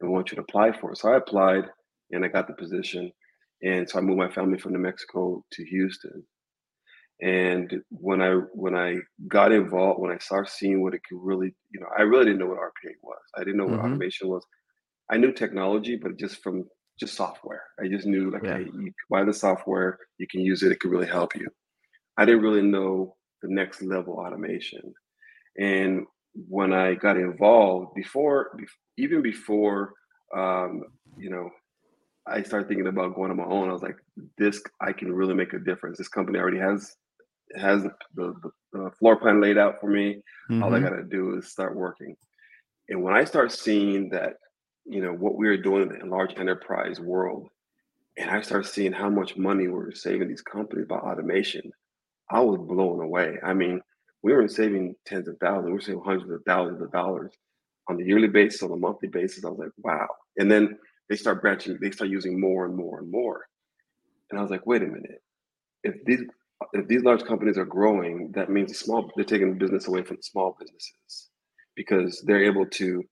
and 0.00 0.08
we 0.08 0.14
want 0.14 0.30
you 0.30 0.36
to 0.36 0.42
apply 0.42 0.72
for 0.72 0.92
it. 0.92 0.98
So 0.98 1.12
I 1.12 1.16
applied, 1.16 1.64
and 2.12 2.24
I 2.24 2.28
got 2.28 2.46
the 2.46 2.54
position. 2.54 3.12
And 3.62 3.88
so 3.88 3.98
I 3.98 4.02
moved 4.02 4.18
my 4.18 4.30
family 4.30 4.58
from 4.58 4.72
New 4.72 4.78
Mexico 4.78 5.44
to 5.52 5.64
Houston. 5.64 6.24
And 7.22 7.82
when 7.90 8.22
I 8.22 8.32
when 8.54 8.74
I 8.74 8.96
got 9.28 9.52
involved, 9.52 10.00
when 10.00 10.10
I 10.10 10.18
started 10.18 10.50
seeing 10.50 10.82
what 10.82 10.94
it 10.94 11.02
could 11.06 11.18
really, 11.20 11.54
you 11.70 11.80
know, 11.80 11.88
I 11.96 12.02
really 12.02 12.24
didn't 12.24 12.38
know 12.38 12.46
what 12.46 12.58
RPA 12.58 12.92
was. 13.02 13.18
I 13.36 13.40
didn't 13.40 13.58
know 13.58 13.66
what 13.66 13.78
mm-hmm. 13.80 13.92
automation 13.92 14.28
was. 14.28 14.44
I 15.10 15.18
knew 15.18 15.32
technology, 15.32 15.96
but 15.96 16.16
just 16.16 16.42
from 16.42 16.64
just 16.98 17.14
software. 17.14 17.64
I 17.82 17.88
just 17.88 18.06
knew 18.06 18.30
like, 18.30 18.44
yeah. 18.44 18.58
hey, 18.58 18.64
you 18.72 18.92
buy 19.10 19.24
the 19.24 19.34
software, 19.34 19.98
you 20.18 20.26
can 20.30 20.40
use 20.40 20.62
it. 20.62 20.72
It 20.72 20.80
could 20.80 20.90
really 20.90 21.06
help 21.06 21.34
you. 21.34 21.48
I 22.16 22.24
didn't 22.24 22.42
really 22.42 22.62
know 22.62 23.16
the 23.42 23.48
next 23.48 23.82
level 23.82 24.14
automation. 24.14 24.92
And 25.58 26.06
when 26.34 26.72
I 26.72 26.94
got 26.94 27.16
involved, 27.16 27.94
before 27.94 28.56
even 28.96 29.20
before, 29.20 29.92
um, 30.34 30.84
you 31.18 31.28
know, 31.28 31.50
I 32.26 32.42
started 32.42 32.68
thinking 32.68 32.86
about 32.86 33.14
going 33.14 33.30
on 33.30 33.36
my 33.36 33.44
own. 33.44 33.68
I 33.68 33.72
was 33.72 33.82
like, 33.82 33.96
this 34.38 34.62
I 34.80 34.92
can 34.92 35.12
really 35.12 35.34
make 35.34 35.52
a 35.52 35.58
difference. 35.58 35.98
This 35.98 36.08
company 36.08 36.38
already 36.38 36.58
has 36.58 36.94
has 37.56 37.82
the, 37.82 37.92
the, 38.14 38.50
the, 38.72 38.90
floor 38.98 39.16
plan 39.16 39.40
laid 39.40 39.58
out 39.58 39.80
for 39.80 39.88
me. 39.88 40.22
Mm-hmm. 40.50 40.62
All 40.62 40.74
I 40.74 40.78
mm-hmm. 40.78 40.88
got 40.88 40.96
to 40.96 41.04
do 41.04 41.36
is 41.36 41.50
start 41.50 41.74
working. 41.74 42.16
And 42.88 43.02
when 43.02 43.14
I 43.14 43.24
start 43.24 43.52
seeing 43.52 44.08
that, 44.10 44.34
you 44.84 45.00
know, 45.02 45.12
what 45.12 45.36
we 45.36 45.48
are 45.48 45.56
doing 45.56 45.82
in 45.82 45.98
the 45.98 46.06
large 46.06 46.38
enterprise 46.38 47.00
world, 47.00 47.48
and 48.16 48.30
I 48.30 48.40
start 48.42 48.66
seeing 48.66 48.92
how 48.92 49.08
much 49.08 49.36
money 49.36 49.68
we're 49.68 49.92
saving 49.92 50.28
these 50.28 50.42
companies 50.42 50.86
by 50.88 50.96
automation, 50.96 51.70
I 52.30 52.40
was 52.40 52.58
blown 52.58 53.00
away. 53.00 53.38
I 53.42 53.54
mean, 53.54 53.80
we 54.22 54.32
weren't 54.32 54.50
saving 54.50 54.94
tens 55.06 55.28
of 55.28 55.36
thousands, 55.40 55.66
we 55.66 55.72
we're 55.72 55.80
saving 55.80 56.02
hundreds 56.04 56.30
of 56.30 56.42
thousands 56.46 56.82
of 56.82 56.92
dollars 56.92 57.32
on 57.88 57.96
the 57.96 58.04
yearly 58.04 58.28
basis, 58.28 58.62
on 58.62 58.72
a 58.72 58.76
monthly 58.76 59.08
basis. 59.08 59.44
I 59.44 59.48
was 59.48 59.58
like, 59.58 59.72
wow. 59.78 60.06
And 60.38 60.50
then 60.50 60.78
they 61.08 61.16
start 61.16 61.42
branching, 61.42 61.78
they 61.80 61.90
start 61.90 62.10
using 62.10 62.40
more 62.40 62.66
and 62.66 62.76
more 62.76 63.00
and 63.00 63.10
more. 63.10 63.46
And 64.30 64.38
I 64.38 64.42
was 64.42 64.50
like, 64.50 64.66
wait 64.66 64.82
a 64.82 64.86
minute. 64.86 65.22
If 65.82 66.04
these 66.04 66.22
if 66.72 66.86
these 66.88 67.02
large 67.02 67.24
companies 67.24 67.58
are 67.58 67.64
growing, 67.64 68.30
that 68.32 68.50
means 68.50 68.70
the 68.70 68.74
small 68.74 69.10
they're 69.16 69.24
taking 69.24 69.58
business 69.58 69.88
away 69.88 70.02
from 70.02 70.18
small 70.20 70.56
businesses 70.58 71.30
because 71.74 72.22
they're 72.26 72.44
able 72.44 72.66
to, 72.66 73.02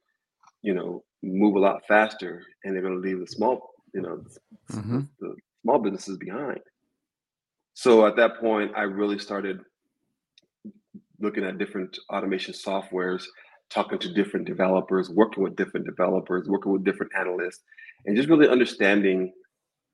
you 0.63 0.75
know, 0.75 1.03
move 1.23 1.57
a 1.57 1.59
lot 1.59 1.83
faster 1.89 2.43
and 2.65 2.75
they're 2.75 2.83
going 2.83 2.95
to 2.95 3.09
leave 3.09 3.21
the 3.21 3.27
small, 3.27 3.71
you 3.95 4.03
know, 4.03 4.23
mm-hmm. 4.71 5.01
the 5.21 5.35
small 5.63 5.79
businesses 5.79 6.17
behind. 6.19 6.61
So 7.75 8.07
at 8.07 8.17
that 8.17 8.39
point, 8.41 8.73
I 8.77 8.83
really 8.83 9.19
started 9.19 9.61
looking 11.21 11.45
at 11.45 11.59
different 11.59 11.97
automation 12.13 12.55
softwares, 12.55 13.25
talking 13.71 13.99
to 13.99 14.13
different 14.13 14.47
developers, 14.47 15.11
working 15.11 15.43
with 15.43 15.57
different 15.57 15.87
developers, 15.87 16.49
working 16.49 16.73
with 16.73 16.85
different 16.85 17.13
analysts, 17.19 17.63
and 18.07 18.17
just 18.17 18.29
really 18.29 18.49
understanding 18.49 19.33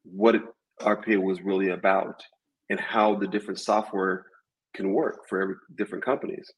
what 0.04 0.36
RPA 0.80 1.22
was 1.22 1.42
really 1.42 1.70
about 1.70 2.22
and 2.70 2.80
how 2.80 3.14
the 3.14 3.26
different 3.26 3.60
software 3.60 4.26
can 4.74 4.92
work 4.92 5.28
for 5.28 5.40
every 5.40 5.54
different 5.76 6.04
companies. 6.04 6.50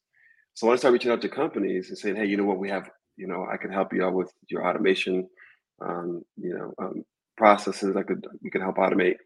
So 0.54 0.66
when 0.66 0.74
I 0.74 0.78
started 0.78 0.94
reaching 0.94 1.10
out 1.10 1.20
to 1.22 1.28
companies 1.28 1.88
and 1.90 1.98
saying, 1.98 2.16
"Hey, 2.16 2.26
you 2.26 2.36
know 2.36 2.44
what? 2.44 2.58
We 2.58 2.70
have, 2.70 2.90
you 3.16 3.26
know, 3.26 3.46
I 3.50 3.56
can 3.56 3.70
help 3.70 3.92
you 3.92 4.04
out 4.04 4.14
with 4.14 4.32
your 4.48 4.66
automation, 4.66 5.28
um, 5.80 6.24
you 6.36 6.54
know, 6.54 6.72
um, 6.78 7.04
processes. 7.36 7.96
I 7.96 8.02
could, 8.02 8.26
we 8.42 8.50
can 8.50 8.62
help 8.62 8.76
automate." 8.76 9.16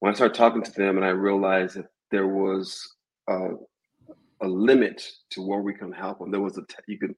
When 0.00 0.12
I 0.12 0.14
started 0.14 0.34
talking 0.34 0.62
to 0.62 0.72
them, 0.72 0.96
and 0.96 1.04
I 1.04 1.10
realized 1.10 1.76
that 1.76 1.86
there 2.10 2.28
was 2.28 2.94
a, 3.28 3.50
a 4.42 4.48
limit 4.48 5.02
to 5.30 5.42
where 5.46 5.60
we 5.60 5.74
can 5.74 5.92
help 5.92 6.18
them. 6.18 6.30
There 6.30 6.40
was 6.40 6.58
a 6.58 6.62
you 6.86 6.98
could 6.98 7.14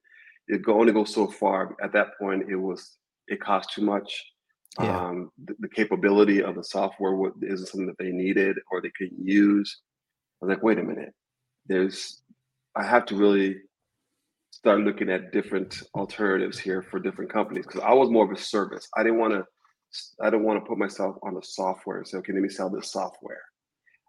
it 0.47 0.63
go 0.63 0.79
only 0.79 0.91
go 0.91 1.03
so 1.03 1.27
far. 1.27 1.75
At 1.81 1.93
that 1.93 2.17
point, 2.19 2.49
it 2.49 2.55
was 2.55 2.97
it 3.27 3.39
cost 3.39 3.71
too 3.71 3.83
much. 3.83 4.25
Yeah. 4.79 5.07
Um, 5.07 5.31
the, 5.45 5.55
the, 5.59 5.67
capability 5.67 6.43
of 6.43 6.55
the 6.55 6.63
software 6.63 7.31
isn't 7.41 7.67
something 7.67 7.87
that 7.87 7.97
they 7.97 8.11
needed 8.11 8.55
or 8.71 8.81
they 8.81 8.91
couldn't 8.95 9.27
use. 9.27 9.81
I 10.41 10.45
was 10.45 10.55
like, 10.55 10.63
wait 10.63 10.77
a 10.77 10.83
minute. 10.83 11.13
There's 11.65 12.21
I 12.75 12.83
have 12.83 13.05
to 13.07 13.15
really 13.15 13.57
start 14.51 14.81
looking 14.81 15.09
at 15.09 15.31
different 15.31 15.81
alternatives 15.95 16.59
here 16.59 16.81
for 16.81 16.99
different 16.99 17.31
companies 17.31 17.65
because 17.65 17.81
I 17.81 17.93
was 17.93 18.09
more 18.09 18.25
of 18.25 18.31
a 18.31 18.41
service. 18.41 18.87
I 18.95 19.03
didn't 19.03 19.19
want 19.19 19.33
to 19.33 19.43
I 20.21 20.29
didn't 20.29 20.45
want 20.45 20.63
to 20.63 20.67
put 20.67 20.77
myself 20.77 21.15
on 21.23 21.33
the 21.33 21.41
software 21.41 21.97
and 21.97 22.07
say, 22.07 22.17
okay, 22.19 22.33
let 22.33 22.41
me 22.41 22.49
sell 22.49 22.69
this 22.69 22.91
software. 22.91 23.41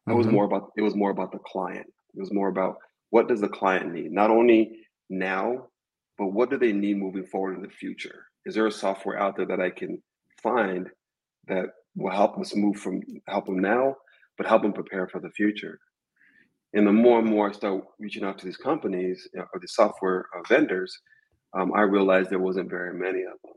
Mm-hmm. 0.09 0.13
It 0.13 0.15
was 0.17 0.27
more 0.27 0.45
about 0.45 0.73
it 0.77 0.83
was 0.83 0.95
more 0.95 1.11
about 1.11 1.33
the 1.33 1.39
client. 1.39 1.87
It 2.15 2.21
was 2.21 2.33
more 2.33 2.49
about 2.49 2.77
what 3.11 3.29
does 3.29 3.41
the 3.41 3.49
client 3.49 3.93
need? 3.93 4.13
Not 4.13 4.31
only 4.31 4.81
now, 5.09 5.69
but 6.19 6.29
what 6.29 6.51
do 6.51 6.59
they 6.59 6.73
need 6.73 6.99
moving 6.99 7.27
forward 7.27 7.57
in 7.57 7.63
the 7.63 7.69
future? 7.69 8.27
Is 8.47 8.55
there 8.55 8.67
a 8.67 8.73
software 8.73 9.19
out 9.19 9.37
there 9.37 9.47
that 9.47 9.61
I 9.61 9.71
can 9.71 10.03
find 10.43 10.89
that 11.49 11.67
will 11.97 12.11
help 12.11 12.39
us 12.39 12.55
move 12.55 12.77
from 12.77 13.01
help 13.29 13.47
them 13.47 13.59
now, 13.59 13.97
but 14.37 14.47
help 14.47 14.63
them 14.63 14.73
prepare 14.73 15.09
for 15.09 15.21
the 15.21 15.31
future? 15.31 15.79
And 16.73 16.87
the 16.87 16.93
more 16.93 17.19
and 17.19 17.29
more 17.29 17.49
I 17.49 17.53
start 17.53 17.85
reaching 17.99 18.25
out 18.25 18.39
to 18.39 18.47
these 18.47 18.57
companies 18.57 19.29
or 19.37 19.61
the 19.61 19.69
software 19.69 20.27
uh, 20.37 20.43
vendors, 20.49 20.97
um, 21.59 21.73
I 21.75 21.81
realized 21.81 22.31
there 22.31 22.39
wasn't 22.39 22.71
very 22.71 22.95
many 22.97 23.23
of 23.23 23.39
them. 23.43 23.55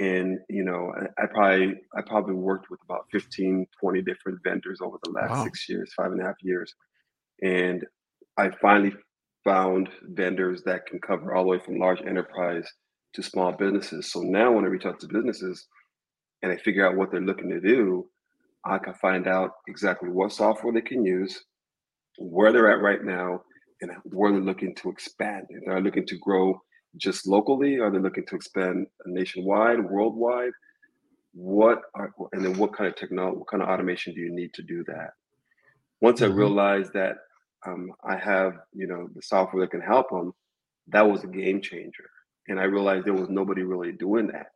And 0.00 0.38
you 0.48 0.64
know, 0.64 0.92
I, 0.96 1.22
I, 1.22 1.26
probably 1.26 1.74
I 1.96 2.00
probably 2.02 2.34
worked 2.34 2.70
with 2.70 2.80
about 2.84 3.06
15, 3.12 3.66
20 3.80 4.02
different 4.02 4.38
vendors 4.42 4.80
over 4.82 4.96
the 5.04 5.10
last 5.10 5.30
wow. 5.30 5.44
six 5.44 5.68
years, 5.68 5.92
five 5.96 6.10
and 6.10 6.20
a 6.20 6.24
half 6.24 6.42
years. 6.42 6.74
And 7.42 7.84
I 8.36 8.50
finally 8.60 8.92
found 9.44 9.88
vendors 10.02 10.62
that 10.64 10.86
can 10.86 11.00
cover 11.00 11.34
all 11.34 11.44
the 11.44 11.50
way 11.50 11.58
from 11.58 11.78
large 11.78 12.00
enterprise 12.02 12.66
to 13.14 13.22
small 13.22 13.52
businesses. 13.52 14.10
So 14.10 14.20
now 14.22 14.52
when 14.52 14.64
I 14.64 14.68
reach 14.68 14.86
out 14.86 14.98
to 15.00 15.06
businesses 15.06 15.66
and 16.42 16.52
I 16.52 16.56
figure 16.56 16.86
out 16.86 16.96
what 16.96 17.10
they're 17.10 17.20
looking 17.20 17.50
to 17.50 17.60
do, 17.60 18.08
I 18.64 18.78
can 18.78 18.94
find 18.94 19.26
out 19.26 19.52
exactly 19.68 20.08
what 20.08 20.32
software 20.32 20.72
they 20.72 20.80
can 20.80 21.04
use, 21.04 21.44
where 22.18 22.52
they're 22.52 22.70
at 22.70 22.82
right 22.82 23.02
now, 23.02 23.42
and 23.80 23.90
where 24.04 24.30
they're 24.30 24.40
looking 24.40 24.74
to 24.76 24.90
expand. 24.90 25.46
If 25.48 25.64
they're 25.66 25.80
looking 25.80 26.06
to 26.06 26.18
grow 26.18 26.60
just 26.96 27.26
locally, 27.26 27.78
are 27.78 27.90
they 27.90 27.98
looking 27.98 28.26
to 28.26 28.36
expand 28.36 28.86
nationwide, 29.06 29.84
worldwide? 29.84 30.52
What 31.34 31.82
are 31.94 32.12
and 32.32 32.44
then 32.44 32.58
what 32.58 32.76
kind 32.76 32.88
of 32.88 32.96
technology, 32.96 33.38
what 33.38 33.48
kind 33.48 33.62
of 33.62 33.68
automation 33.68 34.14
do 34.14 34.20
you 34.20 34.32
need 34.32 34.52
to 34.54 34.62
do 34.62 34.84
that? 34.84 35.10
Once 36.00 36.20
mm-hmm. 36.20 36.32
I 36.32 36.36
realized 36.36 36.92
that 36.92 37.16
um, 37.66 37.92
I 38.04 38.16
have, 38.16 38.54
you 38.72 38.86
know, 38.86 39.08
the 39.14 39.22
software 39.22 39.64
that 39.64 39.70
can 39.70 39.80
help 39.80 40.10
them, 40.10 40.34
that 40.88 41.08
was 41.08 41.24
a 41.24 41.28
game 41.28 41.62
changer. 41.62 42.10
And 42.48 42.60
I 42.60 42.64
realized 42.64 43.06
there 43.06 43.14
was 43.14 43.30
nobody 43.30 43.62
really 43.62 43.92
doing 43.92 44.26
that. 44.28 44.48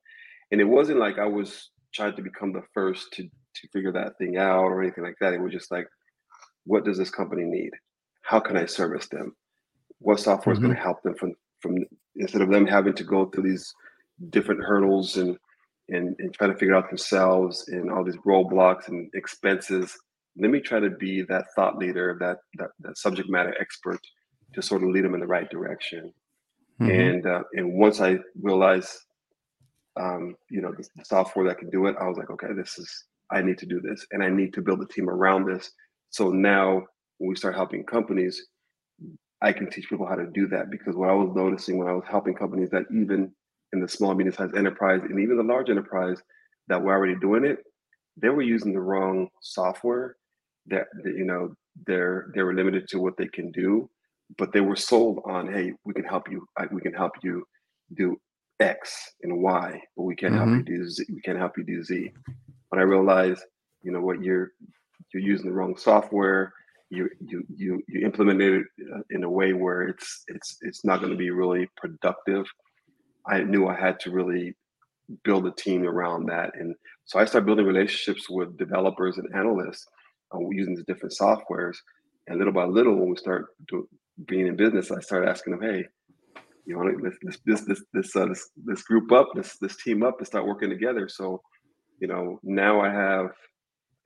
And 0.50 0.60
it 0.60 0.64
wasn't 0.64 0.98
like 0.98 1.18
I 1.18 1.26
was 1.26 1.70
trying 1.96 2.16
to 2.16 2.22
become 2.22 2.52
the 2.52 2.62
first 2.74 3.12
to 3.14 3.22
to 3.24 3.68
figure 3.72 3.92
that 3.92 4.18
thing 4.18 4.36
out 4.36 4.64
or 4.64 4.82
anything 4.82 5.02
like 5.02 5.16
that. 5.20 5.32
It 5.32 5.40
was 5.40 5.52
just 5.52 5.70
like, 5.70 5.88
what 6.64 6.84
does 6.84 6.98
this 6.98 7.10
company 7.10 7.44
need? 7.44 7.70
How 8.22 8.38
can 8.38 8.56
I 8.56 8.66
service 8.66 9.08
them? 9.08 9.34
What 9.98 10.20
software 10.20 10.52
is 10.52 10.58
mm-hmm. 10.58 10.66
going 10.66 10.76
to 10.76 10.82
help 10.82 11.02
them 11.02 11.14
from 11.14 11.34
from 11.60 11.78
instead 12.16 12.42
of 12.42 12.50
them 12.50 12.66
having 12.66 12.94
to 12.94 13.04
go 13.04 13.26
through 13.26 13.44
these 13.44 13.72
different 14.30 14.62
hurdles 14.62 15.16
and 15.16 15.36
and, 15.88 16.16
and 16.18 16.34
try 16.34 16.48
to 16.48 16.56
figure 16.56 16.74
out 16.74 16.88
themselves 16.88 17.68
and 17.68 17.90
all 17.90 18.04
these 18.04 18.16
roadblocks 18.26 18.88
and 18.88 19.08
expenses 19.14 19.96
let 20.38 20.50
me 20.50 20.60
try 20.60 20.80
to 20.80 20.90
be 20.90 21.22
that 21.22 21.46
thought 21.54 21.78
leader, 21.78 22.16
that 22.20 22.38
that, 22.54 22.70
that 22.80 22.98
subject 22.98 23.28
matter 23.28 23.54
expert 23.60 24.00
to 24.54 24.62
sort 24.62 24.82
of 24.82 24.90
lead 24.90 25.04
them 25.04 25.14
in 25.14 25.20
the 25.20 25.26
right 25.26 25.50
direction. 25.50 26.12
Mm-hmm. 26.80 26.90
And 26.90 27.26
uh, 27.26 27.42
and 27.54 27.72
once 27.74 28.00
I 28.00 28.18
realized, 28.40 28.90
um, 29.98 30.34
you 30.50 30.60
know, 30.60 30.72
the, 30.72 30.86
the, 30.96 31.04
software 31.04 31.46
that 31.48 31.58
can 31.58 31.70
do 31.70 31.86
it, 31.86 31.96
I 32.00 32.06
was 32.06 32.18
like, 32.18 32.30
okay, 32.30 32.52
this 32.54 32.78
is 32.78 33.04
I 33.30 33.42
need 33.42 33.58
to 33.58 33.66
do 33.66 33.80
this, 33.80 34.06
and 34.12 34.22
I 34.22 34.28
need 34.28 34.52
to 34.54 34.62
build 34.62 34.80
a 34.80 34.86
team 34.86 35.08
around 35.08 35.46
this. 35.46 35.70
So 36.10 36.30
now, 36.30 36.84
when 37.18 37.28
we 37.30 37.36
start 37.36 37.54
helping 37.54 37.84
companies, 37.84 38.46
I 39.42 39.52
can 39.52 39.70
teach 39.70 39.88
people 39.88 40.06
how 40.06 40.14
to 40.14 40.26
do 40.26 40.48
that 40.48 40.70
because 40.70 40.94
what 40.94 41.10
I 41.10 41.14
was 41.14 41.34
noticing 41.34 41.78
when 41.78 41.88
I 41.88 41.92
was 41.92 42.04
helping 42.08 42.34
companies 42.34 42.70
that 42.70 42.84
even 42.90 43.32
in 43.72 43.80
the 43.80 43.88
small 43.88 44.14
medium 44.14 44.34
sized 44.34 44.56
enterprise 44.56 45.00
and 45.02 45.20
even 45.20 45.36
the 45.36 45.42
large 45.42 45.68
enterprise 45.68 46.18
that 46.68 46.82
were 46.82 46.92
already 46.92 47.16
doing 47.20 47.44
it, 47.44 47.58
they 48.16 48.28
were 48.28 48.42
using 48.42 48.72
the 48.72 48.80
wrong 48.80 49.28
software 49.42 50.16
that, 50.68 50.86
you 51.04 51.24
know 51.24 51.54
they're 51.86 52.30
they 52.34 52.42
were 52.42 52.54
limited 52.54 52.88
to 52.88 52.98
what 52.98 53.16
they 53.18 53.28
can 53.28 53.50
do, 53.52 53.88
but 54.38 54.52
they 54.52 54.60
were 54.60 54.76
sold 54.76 55.20
on, 55.26 55.52
hey, 55.52 55.72
we 55.84 55.92
can 55.92 56.04
help 56.04 56.30
you, 56.30 56.46
we 56.72 56.80
can 56.80 56.94
help 56.94 57.12
you 57.22 57.44
do 57.94 58.16
X 58.60 59.12
and 59.22 59.42
Y, 59.42 59.80
but 59.96 60.02
we 60.04 60.16
can't 60.16 60.34
mm-hmm. 60.34 60.54
help 60.54 60.68
you 60.68 60.76
do 60.78 60.88
Z. 60.88 61.04
We 61.12 61.20
can't 61.20 61.38
help 61.38 61.58
you 61.58 61.64
do 61.64 61.82
Z. 61.82 62.12
When 62.68 62.80
I 62.80 62.84
realized, 62.84 63.42
you 63.82 63.92
know 63.92 64.00
what, 64.00 64.22
you're 64.22 64.52
you're 65.12 65.22
using 65.22 65.46
the 65.46 65.52
wrong 65.52 65.76
software. 65.76 66.52
You 66.90 67.08
you 67.20 67.44
you 67.54 67.82
you 67.88 68.04
implemented 68.04 68.62
it 68.62 68.66
uh, 68.94 69.00
in 69.10 69.24
a 69.24 69.30
way 69.30 69.52
where 69.52 69.82
it's 69.82 70.24
it's 70.28 70.58
it's 70.62 70.84
not 70.84 71.00
going 71.00 71.12
to 71.12 71.18
be 71.18 71.30
really 71.30 71.68
productive. 71.76 72.46
I 73.26 73.42
knew 73.42 73.66
I 73.66 73.78
had 73.78 73.98
to 74.00 74.10
really 74.10 74.54
build 75.24 75.46
a 75.46 75.52
team 75.52 75.84
around 75.84 76.26
that, 76.26 76.52
and 76.58 76.74
so 77.04 77.18
I 77.18 77.24
started 77.24 77.46
building 77.46 77.66
relationships 77.66 78.30
with 78.30 78.56
developers 78.56 79.18
and 79.18 79.34
analysts 79.34 79.86
uh, 80.34 80.38
using 80.50 80.74
these 80.74 80.84
different 80.86 81.14
softwares. 81.20 81.76
And 82.28 82.38
little 82.38 82.52
by 82.52 82.64
little, 82.64 82.96
when 82.96 83.10
we 83.10 83.16
start 83.16 83.46
do, 83.68 83.88
being 84.26 84.46
in 84.46 84.56
business, 84.56 84.90
I 84.90 85.00
started 85.00 85.28
asking 85.28 85.52
them, 85.52 85.62
"Hey, 85.62 85.86
you 86.66 86.76
want 86.76 86.98
to 86.98 87.10
this 87.22 87.38
this 87.44 87.60
this 87.62 87.82
this 87.92 88.16
uh, 88.16 88.26
this 88.26 88.50
this 88.64 88.82
group 88.82 89.12
up, 89.12 89.28
this 89.34 89.56
this 89.58 89.76
team 89.82 90.02
up, 90.02 90.18
and 90.18 90.26
start 90.26 90.46
working 90.46 90.68
together." 90.68 91.08
So, 91.08 91.40
you 92.00 92.08
know, 92.08 92.38
now 92.42 92.80
I 92.80 92.90
have 92.90 93.30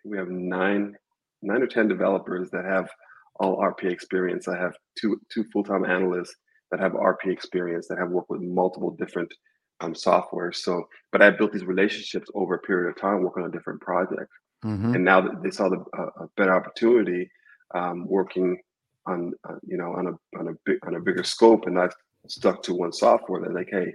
we 0.04 0.18
have 0.18 0.28
nine 0.28 0.94
nine 1.42 1.62
or 1.62 1.66
ten 1.66 1.88
developers 1.88 2.50
that 2.50 2.64
have 2.64 2.88
all 3.36 3.56
RPA 3.58 3.90
experience. 3.90 4.46
I 4.46 4.58
have 4.58 4.74
two 4.98 5.20
two 5.32 5.44
full 5.52 5.64
time 5.64 5.84
analysts 5.84 6.34
that 6.70 6.80
have 6.80 6.92
RPA 6.92 7.32
experience 7.32 7.88
that 7.88 7.98
have 7.98 8.10
worked 8.10 8.30
with 8.30 8.42
multiple 8.42 8.90
different 8.90 9.32
um, 9.80 9.94
software. 9.94 10.52
So, 10.52 10.86
but 11.12 11.22
I 11.22 11.30
built 11.30 11.52
these 11.52 11.64
relationships 11.64 12.30
over 12.34 12.54
a 12.54 12.58
period 12.58 12.90
of 12.90 13.00
time 13.00 13.22
working 13.22 13.42
on 13.42 13.50
different 13.50 13.80
projects. 13.80 14.36
Mm-hmm. 14.64 14.94
And 14.94 15.04
now 15.04 15.20
that 15.22 15.42
they 15.42 15.50
saw 15.50 15.70
the, 15.70 15.82
uh, 15.98 16.24
a 16.24 16.28
better 16.36 16.54
opportunity 16.54 17.30
um, 17.74 18.06
working 18.06 18.58
on, 19.06 19.32
uh, 19.48 19.54
you 19.66 19.78
know, 19.78 19.94
on 19.94 20.08
a 20.08 20.38
on 20.38 20.48
a 20.48 20.52
big 20.66 20.78
on 20.86 20.96
a 20.96 21.00
bigger 21.00 21.24
scope, 21.24 21.64
and 21.64 21.74
not 21.74 21.94
stuck 22.28 22.62
to 22.64 22.74
one 22.74 22.92
software. 22.92 23.40
They're 23.40 23.52
like, 23.52 23.70
hey, 23.70 23.94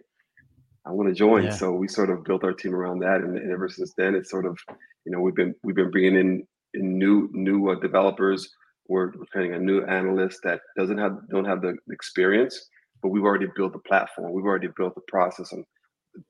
I 0.86 0.92
want 0.92 1.10
to 1.10 1.16
join. 1.16 1.46
Yeah. 1.46 1.50
So 1.52 1.72
we 1.72 1.88
sort 1.88 2.10
of 2.10 2.24
built 2.24 2.44
our 2.44 2.54
team 2.54 2.76
around 2.76 3.00
that, 3.00 3.22
and, 3.22 3.38
and, 3.38 3.52
ever 3.52 3.68
since 3.70 3.94
then, 3.98 4.16
it's 4.16 4.30
sort 4.30 4.46
of, 4.46 4.58
you 5.06 5.12
know, 5.12 5.20
we've 5.20 5.36
been 5.36 5.56
we've 5.64 5.76
been 5.76 5.92
bringing 5.92 6.16
in 6.16 6.48
in 6.74 6.98
new 6.98 7.30
new 7.32 7.70
uh, 7.70 7.76
developers. 7.76 8.50
We're 8.88 9.12
training 9.34 9.56
a 9.56 9.60
new 9.60 9.84
analyst 9.86 10.40
that 10.44 10.62
doesn't 10.78 11.00
have 11.00 11.18
don't 11.30 11.46
have 11.46 11.62
the 11.62 11.76
experience, 11.90 12.70
but 13.02 13.10
we've 13.10 13.24
already 13.24 13.48
built 13.56 13.74
the 13.74 13.80
platform. 13.80 14.32
We've 14.32 14.46
already 14.46 14.70
built 14.78 14.94
the 14.96 15.02
process 15.08 15.52
on 15.54 15.66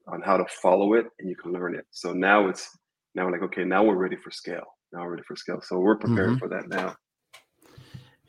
on 0.07 0.21
how 0.21 0.37
to 0.37 0.45
follow 0.61 0.93
it, 0.93 1.07
and 1.19 1.29
you 1.29 1.35
can 1.35 1.51
learn 1.51 1.75
it. 1.75 1.85
So 1.91 2.13
now 2.13 2.47
it's 2.47 2.77
now 3.13 3.25
we're 3.25 3.31
like, 3.31 3.43
okay, 3.43 3.65
now 3.65 3.83
we're 3.83 3.95
ready 3.95 4.15
for 4.15 4.31
scale. 4.31 4.65
Now 4.93 5.01
we're 5.01 5.11
ready 5.11 5.23
for 5.27 5.35
scale. 5.35 5.61
So 5.61 5.79
we're 5.79 5.97
preparing 5.97 6.37
mm-hmm. 6.37 6.39
for 6.39 6.47
that 6.49 6.69
now. 6.69 6.95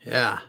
Yeah. 0.05 0.39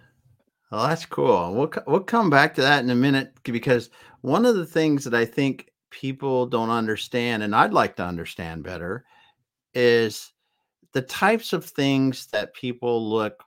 Well, 0.70 0.88
that's 0.88 1.06
cool. 1.06 1.54
We'll 1.54 1.72
we'll 1.86 2.00
come 2.00 2.28
back 2.28 2.54
to 2.54 2.60
that 2.60 2.84
in 2.84 2.90
a 2.90 2.94
minute 2.94 3.32
because 3.42 3.90
one 4.20 4.44
of 4.44 4.56
the 4.56 4.66
things 4.66 5.04
that 5.04 5.14
I 5.14 5.24
think 5.24 5.70
people 5.90 6.46
don't 6.46 6.70
understand, 6.70 7.42
and 7.42 7.54
I'd 7.54 7.72
like 7.72 7.96
to 7.96 8.04
understand 8.04 8.64
better, 8.64 9.04
is 9.74 10.32
the 10.92 11.02
types 11.02 11.52
of 11.52 11.64
things 11.64 12.26
that 12.28 12.54
people 12.54 13.08
look 13.08 13.42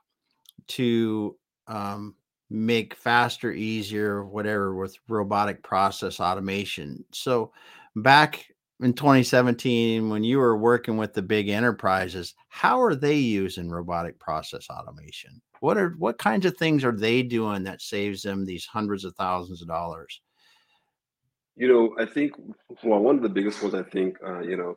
to 0.68 1.36
um, 1.68 2.16
make 2.50 2.94
faster, 2.94 3.52
easier, 3.52 4.24
whatever, 4.24 4.74
with 4.74 4.96
robotic 5.08 5.62
process 5.62 6.20
automation. 6.20 7.04
So, 7.12 7.52
back 7.96 8.46
in 8.80 8.94
2017, 8.94 10.08
when 10.08 10.24
you 10.24 10.38
were 10.38 10.56
working 10.56 10.96
with 10.96 11.14
the 11.14 11.22
big 11.22 11.48
enterprises, 11.48 12.34
how 12.48 12.82
are 12.82 12.96
they 12.96 13.16
using 13.16 13.70
robotic 13.70 14.18
process 14.18 14.68
automation? 14.70 15.40
What 15.62 15.78
are 15.78 15.90
what 15.90 16.18
kinds 16.18 16.44
of 16.44 16.56
things 16.56 16.84
are 16.84 16.90
they 16.90 17.22
doing 17.22 17.62
that 17.62 17.80
saves 17.80 18.22
them 18.22 18.44
these 18.44 18.66
hundreds 18.66 19.04
of 19.04 19.14
thousands 19.14 19.62
of 19.62 19.68
dollars? 19.68 20.20
You 21.54 21.68
know, 21.68 21.94
I 22.00 22.04
think 22.04 22.32
well, 22.82 22.98
one 22.98 23.14
of 23.14 23.22
the 23.22 23.28
biggest 23.28 23.62
ones 23.62 23.72
I 23.72 23.84
think 23.84 24.16
uh, 24.26 24.40
you 24.40 24.56
know 24.56 24.76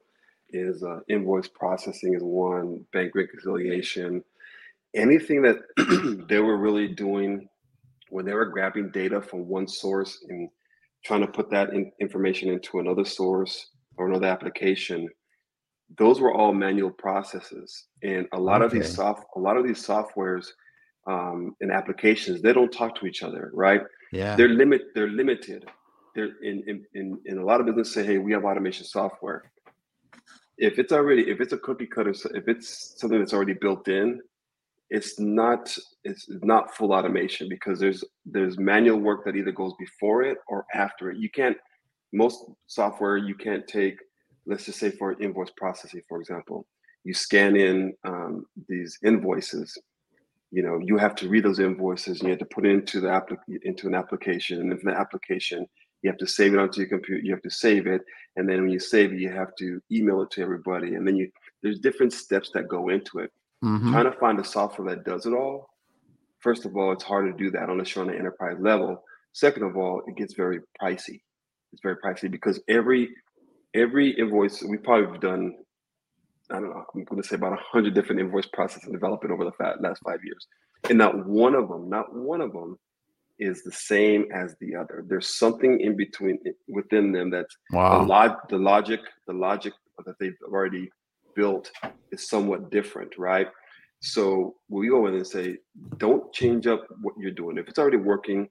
is 0.52 0.84
uh, 0.84 1.00
invoice 1.10 1.48
processing 1.48 2.14
is 2.14 2.22
one, 2.22 2.86
bank 2.94 3.16
reconciliation, 3.16 4.24
anything 4.94 5.42
that 5.42 5.58
they 6.30 6.38
were 6.38 6.58
really 6.58 6.88
doing 6.88 7.50
when 8.12 8.24
they 8.24 8.36
were 8.36 8.46
grabbing 8.46 8.92
data 8.92 9.24
from 9.24 9.48
one 9.48 9.68
source 9.68 10.24
and 10.30 10.50
trying 11.04 11.22
to 11.22 11.28
put 11.28 11.50
that 11.50 11.72
in, 11.74 11.92
information 12.00 12.50
into 12.50 12.78
another 12.78 13.06
source 13.06 13.72
or 13.98 14.08
another 14.08 14.28
application 14.28 15.10
those 16.00 16.20
were 16.20 16.34
all 16.34 16.52
manual 16.52 16.90
processes 16.90 17.86
and 18.02 18.28
a 18.34 18.40
lot 18.40 18.62
okay. 18.62 18.66
of 18.66 18.72
these 18.72 18.96
soft 18.96 19.24
a 19.36 19.40
lot 19.40 19.56
of 19.56 19.66
these 19.66 19.86
softwares 19.86 20.48
um, 21.08 21.56
and 21.62 21.72
applications 21.72 22.42
they 22.42 22.54
don't 22.54 22.72
talk 22.72 22.96
to 23.00 23.06
each 23.06 23.24
other 23.24 23.52
right? 23.54 23.82
Yeah. 24.12 24.36
They're 24.36 24.50
limit 24.50 24.94
they're 24.94 25.10
limited. 25.10 25.66
They're 26.16 26.32
in, 26.42 26.64
in 26.68 26.86
in 26.94 27.20
in 27.26 27.38
a 27.38 27.46
lot 27.46 27.60
of 27.60 27.66
business 27.66 27.94
say 27.94 28.06
hey 28.06 28.18
we 28.18 28.32
have 28.34 28.46
automation 28.46 28.86
software. 28.86 29.52
If 30.58 30.80
it's 30.80 30.94
already 30.94 31.30
if 31.30 31.42
it's 31.42 31.54
a 31.54 31.58
cookie 31.58 31.88
cutter 31.88 32.14
if 32.34 32.48
it's 32.48 33.00
something 33.00 33.20
that's 33.20 33.34
already 33.34 33.54
built 33.54 33.88
in 33.88 34.22
it's 34.90 35.20
not 35.20 35.76
it's 36.04 36.28
not 36.44 36.76
full 36.76 36.94
automation 36.94 37.50
because 37.50 37.80
there's 37.80 38.04
there's 38.26 38.58
manual 38.58 39.00
work 39.00 39.26
that 39.26 39.36
either 39.36 39.52
goes 39.52 39.74
before 39.80 40.24
it 40.24 40.38
or 40.48 40.66
after 40.74 41.12
it. 41.12 41.18
You 41.18 41.30
can't 41.30 41.58
most 42.14 42.46
software 42.68 43.18
you 43.18 43.36
can't 43.36 43.68
take 43.68 43.98
let's 44.46 44.66
just 44.66 44.80
say 44.80 44.92
for 44.92 45.20
invoice 45.22 45.52
processing 45.58 46.02
for 46.08 46.20
example 46.22 46.66
you 47.04 47.14
scan 47.14 47.56
in 47.56 47.94
um, 48.06 48.46
these 48.70 48.98
invoices 49.04 49.78
you 50.56 50.64
know 50.64 50.80
you 50.82 50.98
have 50.98 51.16
to 51.16 51.28
read 51.28 51.44
those 51.44 51.60
invoices 51.60 52.20
and 52.20 52.28
you 52.28 52.30
have 52.30 52.40
to 52.40 52.46
put 52.46 52.66
it 52.66 52.72
into 52.72 53.02
the 53.02 53.12
app 53.12 53.30
into 53.64 53.88
an 53.88 53.94
application. 53.94 54.62
And 54.62 54.72
in 54.72 54.80
the 54.86 54.98
application 54.98 55.68
you 56.02 56.10
have 56.10 56.18
to 56.20 56.28
save 56.28 56.54
it 56.54 56.60
onto 56.60 56.80
your 56.80 56.88
computer 56.88 57.22
you 57.22 57.34
have 57.34 57.42
to 57.42 57.50
save 57.50 57.88
it. 57.88 58.02
And 58.38 58.48
then 58.48 58.62
when 58.62 58.72
you 58.72 58.80
save 58.80 59.12
it 59.12 59.20
you 59.20 59.30
have 59.30 59.54
to 59.58 59.82
email 59.92 60.22
it 60.22 60.32
to 60.32 60.42
everybody. 60.42 60.96
And 60.96 61.06
then 61.06 61.18
you 61.18 61.30
there's 61.62 61.80
different 61.80 62.14
steps 62.14 62.52
that 62.54 62.70
go 62.70 62.88
into 62.88 63.20
it. 63.20 63.32
Mm-hmm. 63.64 63.92
trying 63.92 64.12
to 64.12 64.18
find 64.18 64.40
a 64.40 64.44
software 64.44 64.96
that 64.96 65.06
does 65.06 65.26
it 65.26 65.34
all 65.34 65.70
first 66.40 66.66
of 66.66 66.78
all 66.78 66.92
it's 66.92 67.04
hard 67.04 67.26
to 67.26 67.44
do 67.44 67.50
that 67.52 67.70
unless 67.70 67.94
you're 67.94 68.06
on 68.06 68.12
the 68.12 68.18
enterprise 68.18 68.58
level. 68.60 69.04
Second 69.34 69.64
of 69.64 69.76
all 69.76 70.04
it 70.08 70.16
gets 70.16 70.36
very 70.36 70.60
pricey. 70.82 71.20
It's 71.74 71.82
very 71.84 71.98
pricey 71.98 72.32
because 72.32 72.62
every 72.70 73.10
every 73.74 74.12
invoice 74.12 74.64
we've 74.64 74.84
probably 74.84 75.20
done 75.20 75.56
I 76.52 76.56
don't 76.56 76.70
know, 76.70 76.84
I'm 76.94 77.04
going 77.06 77.22
to 77.22 77.28
say 77.28 77.36
about 77.36 77.52
100 77.52 77.94
different 77.94 78.22
invoice 78.22 78.48
processing 78.54 78.92
developing 78.92 79.32
over 79.32 79.46
the 79.46 79.52
last 79.80 80.02
five 80.06 80.20
years. 80.24 80.48
And 80.90 80.98
not 80.98 81.26
one 81.28 81.56
of 81.56 81.68
them, 81.70 81.90
not 81.90 82.14
one 82.14 82.42
of 82.42 82.54
them 82.54 82.78
is 83.40 83.64
the 83.64 83.72
same 83.72 84.26
as 84.34 84.56
the 84.62 84.76
other. 84.76 85.04
There's 85.08 85.36
something 85.38 85.80
in 85.82 85.98
between 85.98 86.40
within 86.68 87.12
them 87.12 87.30
that's 87.30 87.56
wow. 87.72 88.00
the, 88.00 88.06
log, 88.06 88.32
the 88.50 88.58
logic, 88.58 89.02
the 89.28 89.34
logic 89.34 89.74
that 90.06 90.16
they've 90.20 90.38
already 90.48 90.90
built 91.36 91.72
is 92.12 92.30
somewhat 92.30 92.72
different, 92.72 93.18
right? 93.18 93.48
So 94.02 94.56
we 94.70 94.90
go 94.90 95.08
in 95.08 95.16
and 95.16 95.28
say, 95.28 95.58
don't 95.98 96.32
change 96.34 96.68
up 96.68 96.86
what 97.02 97.16
you're 97.18 97.32
doing. 97.32 97.58
If 97.58 97.68
it's 97.68 97.80
already 97.80 97.98
working, 97.98 98.48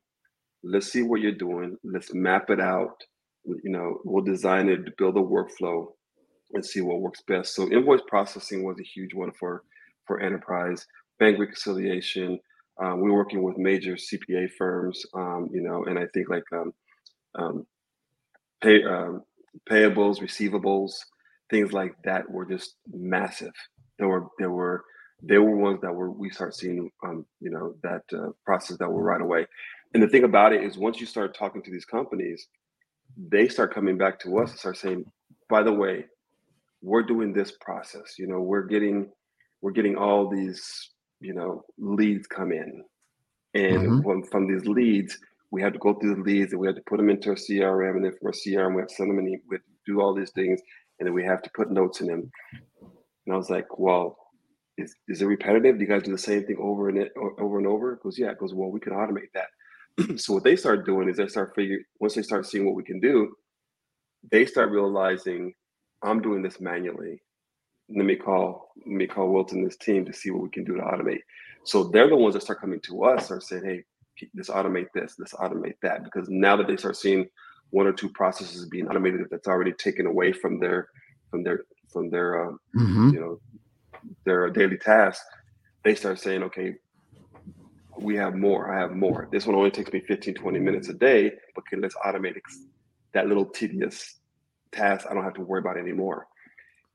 let's 0.63 0.91
see 0.91 1.03
what 1.03 1.21
you're 1.21 1.33
doing. 1.33 1.77
Let's 1.85 2.13
map 2.13 2.51
it 2.51 2.61
out. 2.61 2.97
You 3.45 3.71
know, 3.71 3.99
we'll 4.05 4.25
design 4.25 4.69
it, 4.69 4.97
build 4.97 5.17
a 5.17 5.21
workflow, 5.21 5.89
and 6.55 6.65
see 6.65 6.81
what 6.81 7.01
works 7.01 7.23
best. 7.27 7.55
So 7.55 7.71
invoice 7.71 8.01
processing 8.07 8.65
was 8.65 8.79
a 8.81 8.85
huge 8.85 9.15
one 9.15 9.33
for 9.39 9.65
for 10.07 10.21
enterprise. 10.21 10.87
Bank 11.19 11.39
reconciliation. 11.39 12.39
Um, 12.83 13.01
we're 13.01 13.13
working 13.13 13.43
with 13.43 13.57
major 13.57 13.95
CPA 13.95 14.51
firms, 14.59 15.05
um, 15.15 15.49
you 15.53 15.63
know, 15.63 15.85
and 15.85 15.99
I 15.99 16.07
think 16.13 16.29
like 16.29 16.45
um, 16.53 16.73
um 17.37 17.67
pay, 18.63 18.83
um, 18.85 19.23
payables, 19.71 20.21
receivables, 20.21 20.93
things 21.51 21.73
like 21.73 21.95
that 22.05 22.29
were 22.29 22.45
just 22.45 22.75
massive. 22.93 23.53
There 23.99 24.09
were 24.09 24.27
there 24.39 24.51
were 24.51 24.85
there 25.23 25.43
were 25.43 25.57
ones 25.57 25.81
that 25.83 25.95
were 25.95 26.11
we 26.11 26.31
start 26.31 26.55
seeing 26.55 26.91
you 27.41 27.51
know 27.51 27.75
that 27.83 28.03
uh, 28.13 28.31
process 28.45 28.77
that 28.79 28.91
were 28.91 29.03
right 29.03 29.21
away. 29.21 29.47
And 29.95 30.03
the 30.03 30.09
thing 30.09 30.25
about 30.25 30.53
it 30.53 30.65
is 30.65 30.77
once 30.77 31.01
you 31.01 31.07
start 31.07 31.37
talking 31.37 31.63
to 31.63 31.71
these 31.71 31.85
companies, 31.85 32.49
they 33.17 33.47
start 33.47 33.73
coming 33.73 33.97
back 33.97 34.19
to 34.21 34.39
us 34.39 34.51
and 34.51 34.59
start 34.59 34.77
saying, 34.77 35.05
by 35.49 35.63
the 35.63 35.73
way, 35.73 36.07
we're 36.85 37.03
doing 37.03 37.33
this 37.33 37.53
process 37.61 38.19
you 38.19 38.27
know 38.27 38.41
we're 38.41 38.67
getting 38.67 39.09
we're 39.63 39.73
getting 39.73 39.97
all 39.97 40.29
these 40.29 40.91
you 41.21 41.33
know 41.33 41.65
leads 41.79 42.27
come 42.27 42.53
in. 42.53 42.85
And 43.55 43.79
mm-hmm. 43.79 44.03
from, 44.03 44.25
from 44.25 44.47
these 44.47 44.67
leads 44.67 45.19
we 45.51 45.63
have 45.63 45.73
to 45.73 45.79
go 45.79 45.95
through 45.95 46.17
the 46.17 46.23
leads 46.23 46.53
and 46.53 46.61
we 46.61 46.67
have 46.67 46.77
to 46.77 46.83
put 46.89 46.99
them 46.99 47.09
into 47.09 47.31
our 47.31 47.37
crm 47.37 47.97
and 47.97 48.05
then 48.05 48.13
from 48.13 48.27
our 48.27 48.33
crm 48.33 48.75
we 48.75 48.83
have 48.83 48.89
to 48.89 48.95
send 48.95 49.11
them 49.11 49.19
and 49.19 49.41
we 49.49 49.59
do 49.87 50.01
all 50.01 50.13
these 50.13 50.33
things 50.33 50.61
and 50.99 51.07
then 51.07 51.15
we 51.15 51.25
have 51.25 51.41
to 51.43 51.51
put 51.55 51.71
notes 51.71 52.01
in 52.01 52.09
them. 52.09 52.31
And 52.83 53.35
i 53.35 53.37
was 53.37 53.51
like 53.51 53.79
well 53.79 54.19
is, 54.77 54.93
is 55.07 55.23
it 55.23 55.27
repetitive? 55.27 55.77
Do 55.79 55.83
you 55.83 55.89
guys 55.89 56.03
do 56.03 56.11
the 56.11 56.19
same 56.19 56.45
thing 56.45 56.57
over 56.61 56.89
and 56.89 57.09
over 57.39 57.59
and 57.59 57.67
over? 57.69 57.93
It 57.93 58.03
goes 58.03 58.19
yeah. 58.19 58.33
It 58.33 58.41
goes 58.41 58.53
well 58.53 58.73
we 58.73 58.81
can 58.81 58.93
automate 58.93 59.33
that. 59.35 59.49
So 60.21 60.35
what 60.35 60.43
they 60.43 60.57
start 60.57 60.85
doing 60.85 61.09
is 61.09 61.17
they 61.17 61.29
start 61.29 61.53
figuring 61.55 61.85
once 62.01 62.15
they 62.15 62.23
start 62.23 62.45
seeing 62.47 62.67
what 62.67 62.75
we 62.75 62.83
can 62.83 62.99
do 63.01 63.33
they 64.31 64.47
start 64.47 64.71
realizing 64.71 65.53
I'm 66.05 66.21
doing 66.21 66.43
this 66.43 66.61
manually. 66.61 67.23
Let 67.89 68.07
me 68.07 68.17
call 68.17 68.73
let 68.77 68.87
me 68.87 69.07
call 69.07 69.31
Wilton 69.31 69.65
this 69.65 69.77
team 69.77 70.05
to 70.05 70.13
see 70.13 70.31
what 70.31 70.43
we 70.43 70.49
can 70.49 70.65
do 70.65 70.77
to 70.77 70.83
automate. 70.83 71.21
So 71.65 71.85
they're 71.85 72.09
the 72.09 72.17
ones 72.17 72.35
that 72.35 72.43
start 72.43 72.61
coming 72.61 72.81
to 72.81 73.05
us 73.05 73.31
are 73.31 73.41
saying, 73.41 73.65
hey, 73.65 73.85
let's 74.35 74.51
automate 74.51 74.89
this, 74.95 75.17
let's 75.19 75.33
automate 75.35 75.77
that. 75.83 76.05
Because 76.05 76.29
now 76.29 76.57
that 76.57 76.67
they 76.67 76.77
start 76.77 76.97
seeing 76.97 77.29
one 77.71 77.87
or 77.87 77.93
two 77.93 78.09
processes 78.11 78.67
being 78.67 78.89
automated 78.89 79.27
that's 79.31 79.49
already 79.49 79.73
taken 79.73 80.07
away 80.07 80.33
from 80.33 80.61
their 80.61 80.89
from 81.31 81.43
their 81.43 81.65
from 81.89 82.11
their 82.11 82.47
um, 82.47 82.61
mm-hmm. 82.77 83.11
you 83.11 83.21
know 83.21 83.41
their 84.25 84.49
daily 84.51 84.77
tasks, 84.77 85.25
they 85.83 85.95
start 85.95 86.19
saying, 86.19 86.43
okay, 86.43 86.75
we 87.99 88.17
have 88.17 88.35
more. 88.35 88.73
I 88.73 88.81
have 88.81 88.93
more. 88.93 89.29
This 89.31 89.47
one 89.47 89.57
only 89.57 89.71
takes 89.71 89.93
me 89.93 90.01
15, 90.01 90.35
20 90.35 90.59
minutes 90.59 90.89
a 90.89 90.95
day, 90.95 91.33
but 91.55 91.67
can 91.67 91.81
let's 91.81 91.95
automate 91.97 92.37
that 93.13 93.29
little 93.29 93.47
tedious 93.47 94.21
tasks 94.75 95.07
I 95.09 95.15
don't 95.15 95.25
have 95.25 95.35
to 95.35 95.43
worry 95.43 95.61
about 95.61 95.79
anymore. 95.79 96.27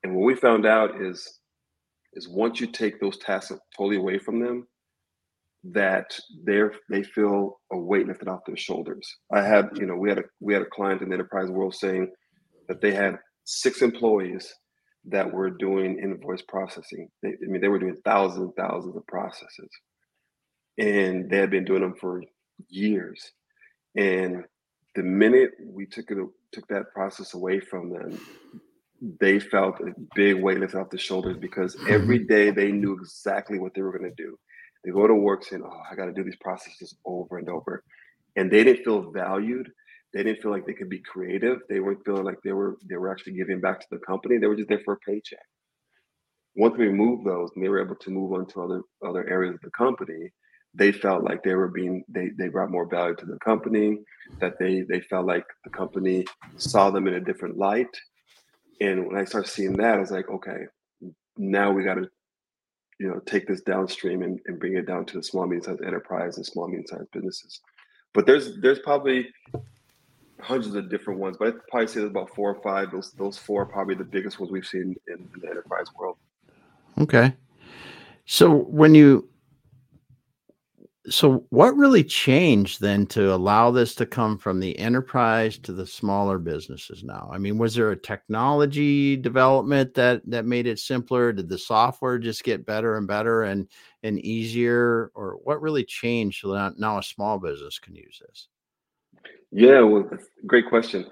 And 0.04 0.16
what 0.16 0.26
we 0.26 0.36
found 0.36 0.66
out 0.66 1.02
is 1.02 1.40
is 2.14 2.28
once 2.28 2.60
you 2.60 2.68
take 2.68 3.00
those 3.00 3.18
tasks 3.18 3.52
totally 3.78 3.98
away 3.98 4.18
from 4.18 4.40
them, 4.40 4.68
that 5.64 6.18
they're 6.44 6.74
they 6.90 7.04
feel 7.04 7.60
a 7.72 7.78
weight 7.78 8.08
lifted 8.08 8.28
off 8.28 8.46
their 8.46 8.58
shoulders. 8.58 9.08
I 9.32 9.42
had, 9.42 9.70
you 9.76 9.86
know, 9.86 9.96
we 9.96 10.10
had 10.10 10.20
a 10.20 10.24
we 10.40 10.54
had 10.54 10.64
a 10.64 10.70
client 10.70 11.02
in 11.02 11.10
the 11.10 11.16
enterprise 11.16 11.50
world 11.50 11.76
saying 11.76 12.12
that 12.68 12.82
they 12.82 12.94
had 12.94 13.20
six 13.44 13.82
employees 13.82 14.54
that 15.06 15.32
were 15.32 15.50
doing 15.50 16.00
invoice 16.00 16.42
processing. 16.44 17.10
They, 17.22 17.30
I 17.30 17.48
mean, 17.48 17.62
they 17.62 17.68
were 17.68 17.80
doing 17.80 17.98
thousands 18.06 18.44
and 18.44 18.56
thousands 18.56 18.96
of 18.96 19.06
processes, 19.08 19.70
and 20.78 21.30
they 21.30 21.38
had 21.38 21.52
been 21.52 21.66
doing 21.66 21.82
them 21.82 21.96
for 22.00 22.24
years. 22.70 23.32
And 23.96 24.46
the 24.96 25.04
minute 25.04 25.52
we 25.62 25.86
took 25.86 26.12
it 26.12 26.18
took 26.52 26.68
that 26.68 26.94
process 26.94 27.34
away 27.34 27.60
from 27.60 27.90
them, 27.90 28.20
they 29.20 29.40
felt 29.40 29.80
a 29.80 29.94
big 30.16 30.42
weight 30.42 30.60
lifted 30.60 30.80
off 30.80 30.90
their 30.90 31.00
shoulders 31.00 31.38
because 31.38 31.76
mm-hmm. 31.76 31.94
every 31.94 32.20
day 32.20 32.52
they 32.52 32.72
knew 32.72 32.94
exactly 32.94 33.60
what 33.60 33.74
they 33.74 33.82
were 33.82 33.98
going 33.98 34.10
to 34.10 34.24
do. 34.24 34.38
They 34.84 34.92
go 34.92 35.08
to 35.08 35.14
work 35.14 35.44
saying, 35.44 35.64
"Oh, 35.66 35.82
I 35.90 35.96
got 35.96 36.06
to 36.06 36.14
do 36.14 36.24
these 36.24 36.38
processes 36.38 36.96
over 37.06 37.38
and 37.38 37.50
over," 37.50 37.84
and 38.36 38.50
they 38.50 38.64
didn't 38.64 38.84
feel 38.84 39.12
valued. 39.12 39.72
They 40.14 40.24
didn't 40.24 40.42
feel 40.42 40.52
like 40.52 40.66
they 40.66 40.74
could 40.74 40.90
be 40.90 41.00
creative. 41.00 41.60
They 41.70 41.80
weren't 41.80 42.04
feeling 42.06 42.24
like 42.24 42.42
they 42.44 42.54
were 42.54 42.78
they 42.90 42.96
were 42.96 43.12
actually 43.12 43.34
giving 43.34 43.60
back 43.60 43.80
to 43.82 43.88
the 43.92 44.00
company. 44.00 44.38
They 44.38 44.48
were 44.48 44.56
just 44.56 44.70
there 44.70 44.82
for 44.86 44.94
a 44.94 45.00
paycheck. 45.00 45.46
Once 46.56 46.78
we 46.78 46.88
removed 46.88 47.26
those, 47.26 47.52
and 47.56 47.64
they 47.64 47.70
were 47.70 47.84
able 47.84 47.96
to 47.96 48.10
move 48.10 48.34
on 48.34 48.46
to 48.48 48.62
other 48.62 48.82
other 49.06 49.30
areas 49.30 49.56
of 49.56 49.62
the 49.62 49.72
company, 49.72 50.32
they 50.74 50.92
felt 50.92 51.24
like 51.24 51.44
they 51.44 51.56
were 51.56 51.68
being 51.68 52.04
they 52.08 52.30
they 52.38 52.48
brought 52.48 52.72
more 52.72 52.86
value 52.86 53.16
to 53.16 53.26
the 53.26 53.40
company 53.40 54.00
that 54.40 54.58
they 54.60 54.82
they 54.82 55.02
felt 55.02 55.26
like 55.26 55.46
the 55.64 55.70
company 55.70 56.26
saw 56.58 56.90
them 56.90 57.08
in 57.08 57.16
a 57.16 57.20
different 57.20 57.58
light 57.58 57.90
and 58.82 59.06
when 59.06 59.18
i 59.18 59.26
started 59.26 59.50
seeing 59.50 59.74
that 59.74 59.96
i 59.96 60.00
was 60.00 60.12
like 60.12 60.30
okay 60.30 60.66
now 61.38 61.72
we 61.72 61.84
got 61.84 61.96
to 61.96 62.10
you 63.00 63.08
know 63.08 63.20
take 63.26 63.48
this 63.48 63.62
downstream 63.62 64.22
and, 64.22 64.40
and 64.46 64.60
bring 64.60 64.76
it 64.76 64.86
down 64.86 65.06
to 65.06 65.18
the 65.18 65.24
small 65.24 65.48
medium 65.48 65.64
sized 65.64 65.82
enterprise 65.84 66.38
and 66.38 66.46
small 66.46 66.68
medium 66.68 66.86
sized 66.86 67.10
businesses. 67.12 67.62
But 68.14 68.26
there's 68.26 68.58
there's 68.58 68.80
probably 68.80 69.30
hundreds 70.42 70.76
of 70.76 70.90
different 70.90 71.20
ones, 71.20 71.38
but 71.38 71.48
I'd 71.48 71.68
probably 71.68 71.88
say 71.88 72.02
there's 72.02 72.12
about 72.12 72.36
four 72.36 72.54
or 72.54 72.62
five. 72.62 72.92
Those 72.92 73.12
those 73.14 73.38
four 73.38 73.64
are 73.64 73.66
probably 73.66 73.96
the 73.96 74.04
biggest 74.04 74.40
ones 74.40 74.52
we've 74.52 74.66
seen 74.66 74.96
in 75.08 75.30
the 75.42 75.50
enterprise 75.50 75.88
world. 75.98 76.18
Okay. 77.00 77.34
So 78.26 78.54
when 78.54 78.94
you 78.94 79.29
so 81.08 81.46
what 81.50 81.76
really 81.78 82.04
changed 82.04 82.82
then 82.82 83.06
to 83.08 83.34
allow 83.34 83.72
this 83.72 83.96
to 83.96 84.06
come 84.06 84.38
from 84.38 84.60
the 84.60 84.78
enterprise 84.78 85.58
to 85.60 85.72
the 85.72 85.86
smaller 85.86 86.38
businesses 86.38 87.04
now? 87.04 87.30
I 87.32 87.38
mean, 87.38 87.58
was 87.58 87.74
there 87.74 87.92
a 87.92 87.98
technology 87.98 89.16
development 89.16 89.94
that 89.94 90.22
that 90.30 90.46
made 90.46 90.68
it 90.68 90.80
simpler? 90.80 91.32
Did 91.32 91.48
the 91.48 91.58
software 91.58 92.20
just 92.20 92.44
get 92.44 92.66
better 92.66 92.98
and 92.98 93.08
better 93.08 93.44
and 93.44 93.68
and 94.04 94.20
easier 94.20 95.12
or 95.16 95.38
what 95.44 95.62
really 95.62 95.86
changed 95.86 96.42
so 96.42 96.52
that 96.52 96.78
now 96.78 96.98
a 96.98 97.04
small 97.04 97.40
business 97.40 97.80
can 97.80 97.96
use 97.96 98.22
this? 98.28 98.48
Yeah, 99.52 99.82
well, 99.82 100.10
great 100.46 100.68
question. 100.68 101.06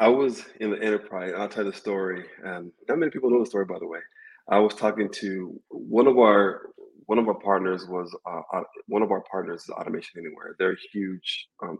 I 0.00 0.08
was 0.08 0.44
in 0.60 0.70
the 0.70 0.82
enterprise. 0.82 1.32
I'll 1.36 1.48
tell 1.48 1.64
the 1.64 1.72
story. 1.72 2.24
Um, 2.44 2.72
not 2.88 2.98
many 2.98 3.10
people 3.10 3.30
know 3.30 3.40
the 3.40 3.46
story, 3.46 3.66
by 3.66 3.78
the 3.78 3.86
way. 3.86 4.00
I 4.48 4.58
was 4.58 4.74
talking 4.74 5.08
to 5.20 5.60
one 5.68 6.08
of 6.08 6.18
our 6.18 6.72
one 7.06 7.18
of 7.18 7.28
our 7.28 7.34
partners 7.34 7.86
was 7.86 8.14
uh, 8.26 8.62
one 8.86 9.02
of 9.02 9.10
our 9.10 9.22
partners 9.22 9.62
is 9.62 9.70
Automation 9.70 10.20
Anywhere. 10.20 10.54
They're 10.58 10.76
huge 10.92 11.48
um, 11.62 11.78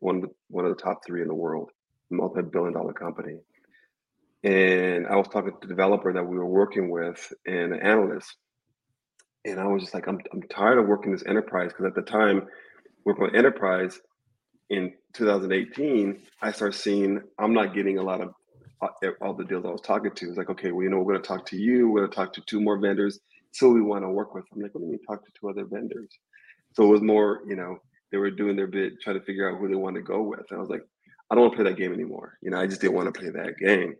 one 0.00 0.16
of 0.16 0.22
the, 0.22 0.28
one 0.48 0.64
of 0.64 0.76
the 0.76 0.82
top 0.82 1.00
three 1.06 1.22
in 1.22 1.28
the 1.28 1.34
world, 1.34 1.70
multi-billion 2.10 2.74
dollar 2.74 2.92
company. 2.92 3.38
And 4.42 5.06
I 5.06 5.16
was 5.16 5.28
talking 5.28 5.52
to 5.52 5.58
the 5.60 5.66
developer 5.66 6.12
that 6.12 6.24
we 6.24 6.36
were 6.36 6.46
working 6.46 6.90
with 6.90 7.32
and 7.46 7.74
an 7.74 7.80
analyst, 7.80 8.36
and 9.44 9.60
I 9.60 9.66
was 9.66 9.82
just 9.82 9.94
like, 9.94 10.06
I'm 10.06 10.18
I'm 10.32 10.42
tired 10.42 10.78
of 10.78 10.86
working 10.86 11.12
this 11.12 11.26
enterprise 11.26 11.72
because 11.72 11.86
at 11.86 11.94
the 11.94 12.02
time, 12.02 12.46
working 13.04 13.24
with 13.24 13.34
enterprise 13.34 14.00
in 14.70 14.94
2018, 15.14 16.22
I 16.42 16.52
started 16.52 16.78
seeing 16.78 17.20
I'm 17.38 17.52
not 17.52 17.74
getting 17.74 17.98
a 17.98 18.02
lot 18.02 18.20
of 18.20 18.34
uh, 18.80 18.88
all 19.20 19.34
the 19.34 19.44
deals 19.44 19.66
I 19.66 19.70
was 19.70 19.82
talking 19.82 20.12
to. 20.12 20.28
It's 20.28 20.38
like, 20.38 20.48
okay, 20.50 20.70
well, 20.70 20.84
you 20.84 20.90
know, 20.90 20.98
we're 20.98 21.12
going 21.12 21.22
to 21.22 21.28
talk 21.28 21.44
to 21.46 21.56
you. 21.56 21.90
We're 21.90 22.00
going 22.00 22.10
to 22.10 22.16
talk 22.16 22.32
to 22.34 22.40
two 22.42 22.60
more 22.60 22.78
vendors 22.78 23.20
so 23.52 23.70
we 23.70 23.82
want 23.82 24.04
to 24.04 24.08
work 24.08 24.34
with. 24.34 24.44
I'm 24.52 24.60
like, 24.60 24.72
let 24.74 24.84
me 24.84 24.98
talk 25.06 25.24
to 25.24 25.32
two 25.38 25.48
other 25.48 25.64
vendors? 25.64 26.10
So 26.74 26.84
it 26.84 26.88
was 26.88 27.02
more, 27.02 27.40
you 27.46 27.56
know, 27.56 27.78
they 28.12 28.18
were 28.18 28.30
doing 28.30 28.56
their 28.56 28.66
bit, 28.66 29.00
trying 29.00 29.18
to 29.18 29.24
figure 29.24 29.50
out 29.50 29.58
who 29.58 29.68
they 29.68 29.74
want 29.74 29.96
to 29.96 30.02
go 30.02 30.22
with. 30.22 30.44
And 30.50 30.58
I 30.58 30.60
was 30.60 30.70
like, 30.70 30.82
I 31.30 31.34
don't 31.34 31.42
want 31.42 31.52
to 31.52 31.62
play 31.62 31.70
that 31.70 31.78
game 31.78 31.92
anymore. 31.92 32.38
You 32.42 32.50
know, 32.50 32.58
I 32.58 32.66
just 32.66 32.80
didn't 32.80 32.96
want 32.96 33.12
to 33.12 33.20
play 33.20 33.30
that 33.30 33.56
game. 33.58 33.94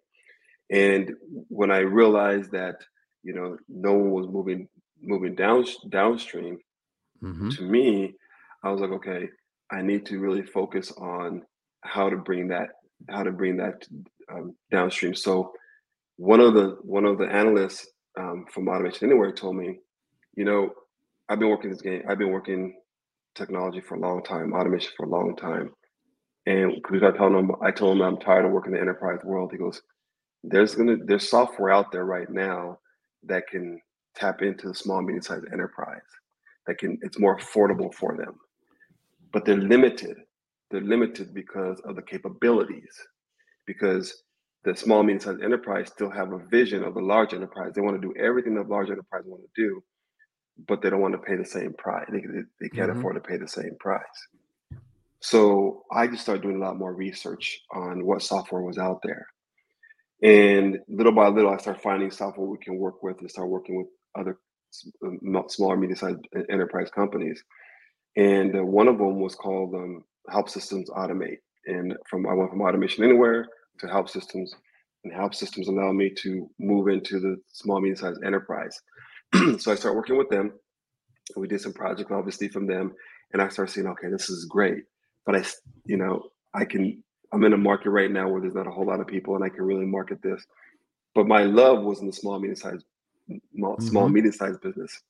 And 0.71 1.15
when 1.49 1.71
I 1.71 1.79
realized 1.79 2.53
that, 2.53 2.77
you 3.23 3.35
know, 3.35 3.57
no 3.69 3.93
one 3.93 4.11
was 4.11 4.29
moving 4.29 4.69
moving 5.03 5.35
down 5.35 5.65
downstream, 5.89 6.59
mm-hmm. 7.23 7.51
to 7.51 7.63
me, 7.63 8.15
I 8.63 8.71
was 8.71 8.81
like, 8.81 8.91
okay, 8.91 9.29
I 9.71 9.83
need 9.83 10.07
to 10.07 10.19
really 10.19 10.43
focus 10.43 10.93
on 10.93 11.43
how 11.83 12.11
to 12.11 12.17
bring 12.17 12.49
that 12.49 12.71
how 13.09 13.23
to 13.23 13.33
bring 13.33 13.57
that 13.59 13.87
um, 14.33 14.55
downstream. 14.71 15.15
So 15.15 15.53
one 16.17 16.41
of 16.41 16.55
the 16.55 16.77
one 16.83 17.05
of 17.05 17.19
the 17.19 17.27
analysts 17.27 17.87
um, 18.19 18.47
from 18.53 18.69
Automation 18.69 19.09
Anywhere 19.09 19.33
told 19.33 19.57
me, 19.57 19.79
you 20.35 20.45
know, 20.45 20.71
I've 21.29 21.39
been 21.39 21.49
working 21.49 21.71
this 21.71 21.83
game. 21.83 22.03
I've 22.09 22.19
been 22.19 22.33
working 22.33 22.75
technology 23.35 23.81
for 23.81 23.95
a 23.95 24.01
long 24.01 24.23
time, 24.23 24.53
automation 24.53 24.93
for 24.97 25.07
a 25.07 25.09
long 25.09 25.37
time. 25.37 25.73
And 26.47 26.75
because 26.83 27.03
I 27.03 27.17
told 27.17 27.35
him, 27.35 27.53
I 27.63 27.71
told 27.71 27.97
him 27.97 28.03
I'm 28.03 28.19
tired 28.19 28.45
of 28.45 28.53
working 28.53 28.73
the 28.73 28.81
enterprise 28.81 29.21
world. 29.25 29.53
He 29.53 29.59
goes, 29.59 29.83
"There's 30.43 30.75
gonna 30.75 30.97
there's 31.05 31.29
software 31.29 31.71
out 31.71 31.93
there 31.93 32.05
right 32.05 32.29
now 32.31 32.79
that 33.25 33.47
can 33.47 33.81
tap 34.17 34.43
into 34.43 34.69
the 34.69 34.75
small 34.75 35.03
medium 35.03 35.23
sized 35.23 35.47
enterprise. 35.53 36.01
That 36.67 36.79
can 36.79 36.99
it's 37.03 37.19
more 37.19 37.39
affordable 37.39 37.93
for 37.95 38.17
them, 38.17 38.41
but 39.33 39.45
they're 39.45 39.57
limited. 39.57 40.17
They're 40.71 40.81
limited 40.81 41.35
because 41.35 41.81
of 41.81 41.97
the 41.97 42.03
capabilities, 42.03 42.95
because 43.67 44.23
the 44.65 44.77
small 44.77 45.03
medium 45.03 45.21
sized 45.21 45.43
enterprise 45.43 45.89
still 45.89 46.11
have 46.11 46.33
a 46.33 46.39
vision 46.39 46.85
of 46.85 46.95
the 46.95 47.01
large 47.01 47.33
enterprise. 47.33 47.73
They 47.75 47.81
want 47.81 48.01
to 48.01 48.07
do 48.07 48.15
everything 48.21 48.55
the 48.55 48.63
large 48.63 48.91
enterprise 48.91 49.23
want 49.25 49.43
to 49.43 49.63
do, 49.63 49.83
but 50.69 50.83
they 50.83 50.91
don't 50.91 51.01
want 51.01 51.15
to 51.15 51.19
pay 51.19 51.37
the 51.37 51.45
same 51.45 51.73
price. 51.75 52.07
They, 52.11 52.21
they 52.61 52.69
can't 52.69 52.91
mm-hmm. 52.91 52.99
afford 52.99 53.15
to 53.15 53.21
pay 53.21 53.39
the 53.39 53.49
same 53.49 53.77
price. 53.81 54.03
So 55.21 55.85
I 55.93 56.07
just 56.07 56.23
started 56.23 56.43
doing 56.43 56.57
a 56.57 56.65
lot 56.65 56.79
more 56.79 56.95
research 56.95 57.61
on 57.73 58.05
what 58.05 58.23
software 58.23 58.63
was 58.63 58.79
out 58.79 59.01
there. 59.03 59.27
And 60.23 60.79
little 60.89 61.13
by 61.13 61.29
little, 61.29 61.51
I 61.51 61.57
started 61.57 61.83
finding 61.83 62.11
software 62.11 62.47
we 62.47 62.59
can 62.59 62.77
work 62.77 63.03
with 63.03 63.21
and 63.21 63.31
start 63.31 63.49
working 63.49 63.77
with 63.77 63.87
other 64.19 64.39
smaller, 65.49 65.77
medium 65.77 65.97
sized 65.97 66.27
enterprise 66.51 66.91
companies. 66.91 67.43
And 68.17 68.55
uh, 68.57 68.65
one 68.65 68.89
of 68.89 68.99
them 68.99 69.21
was 69.21 69.35
called 69.35 69.75
um, 69.75 70.05
Help 70.29 70.51
Systems 70.51 70.91
Automate. 70.91 71.39
And 71.67 71.95
from 72.09 72.27
I 72.27 72.35
went 72.35 72.51
from 72.51 72.61
Automation 72.61 73.05
Anywhere 73.05 73.47
to 73.81 73.89
help 73.89 74.09
systems 74.09 74.55
and 75.05 75.13
help 75.13 75.35
systems 75.35 75.69
allow 75.69 75.93
me 75.93 76.11
to 76.11 76.49
move 76.59 76.89
into 76.89 77.19
the 77.19 77.37
small 77.53 77.81
medium 77.81 77.97
sized 77.97 78.23
enterprise. 78.25 78.81
So 79.59 79.73
i 79.73 79.75
start 79.75 79.95
working 79.95 80.19
with 80.19 80.29
them. 80.29 80.53
We 81.37 81.49
did 81.49 81.61
some 81.61 81.73
project 81.73 82.11
obviously 82.11 82.49
from 82.49 82.67
them 82.67 82.93
and 83.33 83.41
i 83.41 83.49
start 83.49 83.71
saying 83.71 83.87
okay 83.87 84.09
this 84.09 84.29
is 84.29 84.45
great. 84.45 84.85
But 85.25 85.37
i 85.37 85.45
you 85.85 85.97
know 85.97 86.25
i 86.55 86.65
can 86.65 87.03
i'm 87.33 87.45
in 87.45 87.53
a 87.53 87.59
market 87.59 87.91
right 87.91 88.11
now 88.11 88.29
where 88.29 88.41
there's 88.41 88.55
not 88.55 88.67
a 88.67 88.71
whole 88.71 88.87
lot 88.87 89.01
of 89.01 89.07
people 89.07 89.37
and 89.37 89.45
i 89.45 89.49
can 89.49 89.65
really 89.65 89.87
market 89.87 90.21
this. 90.23 90.45
But 91.15 91.27
my 91.27 91.45
love 91.45 91.83
was 91.83 92.01
in 92.01 92.07
the 92.07 92.13
small 92.13 92.39
medium 92.39 92.57
sized 92.57 92.85
small 93.57 93.77
mm-hmm. 93.77 94.13
medium 94.13 94.33
sized 94.33 94.61
business. 94.61 95.01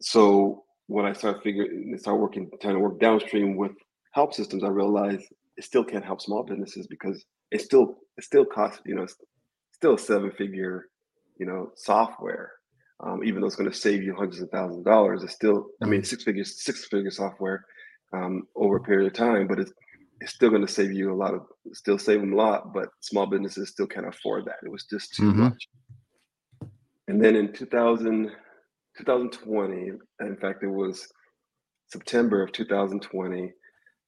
So 0.00 0.64
when 0.88 1.04
i 1.04 1.12
start 1.12 1.42
figuring 1.42 1.96
start 1.98 2.18
working 2.18 2.50
trying 2.60 2.74
to 2.74 2.80
work 2.80 2.98
downstream 2.98 3.56
with 3.56 3.72
help 4.12 4.34
systems 4.34 4.64
i 4.64 4.68
realized 4.68 5.24
it 5.58 5.64
still 5.64 5.84
can't 5.84 6.04
help 6.04 6.20
small 6.20 6.44
businesses 6.44 6.86
because 6.86 7.24
it 7.50 7.60
still 7.60 7.98
it 8.16 8.24
still 8.24 8.44
costs 8.44 8.80
you 8.86 8.94
know 8.94 9.06
still 9.72 9.98
seven 9.98 10.30
figure 10.30 10.86
you 11.38 11.44
know 11.44 11.70
software 11.74 12.52
um, 13.00 13.22
even 13.22 13.40
though 13.40 13.46
it's 13.46 13.56
going 13.56 13.70
to 13.70 13.76
save 13.76 14.02
you 14.02 14.14
hundreds 14.14 14.40
of 14.40 14.48
thousands 14.50 14.78
of 14.78 14.84
dollars 14.84 15.22
it's 15.22 15.34
still 15.34 15.66
i 15.82 15.86
mean 15.86 16.00
mm. 16.00 16.06
six 16.06 16.22
figures 16.22 16.62
six 16.62 16.86
figure 16.86 17.10
software 17.10 17.64
um, 18.14 18.44
over 18.56 18.76
a 18.76 18.82
period 18.82 19.06
of 19.06 19.12
time 19.12 19.46
but 19.46 19.58
it's 19.58 19.72
it's 20.20 20.32
still 20.32 20.50
going 20.50 20.66
to 20.66 20.72
save 20.72 20.92
you 20.92 21.12
a 21.12 21.14
lot 21.14 21.34
of 21.34 21.42
still 21.72 21.98
save 21.98 22.20
them 22.20 22.32
a 22.32 22.36
lot 22.36 22.72
but 22.72 22.88
small 23.00 23.26
businesses 23.26 23.70
still 23.70 23.86
can't 23.86 24.08
afford 24.08 24.44
that 24.46 24.56
it 24.64 24.70
was 24.70 24.84
just 24.84 25.14
too 25.14 25.24
mm-hmm. 25.24 25.42
much 25.42 25.68
and 27.08 27.22
then 27.22 27.36
in 27.36 27.52
2000 27.52 28.30
2020 28.96 29.92
in 30.20 30.36
fact 30.36 30.62
it 30.62 30.68
was 30.68 31.08
september 31.88 32.42
of 32.42 32.50
2020 32.52 33.52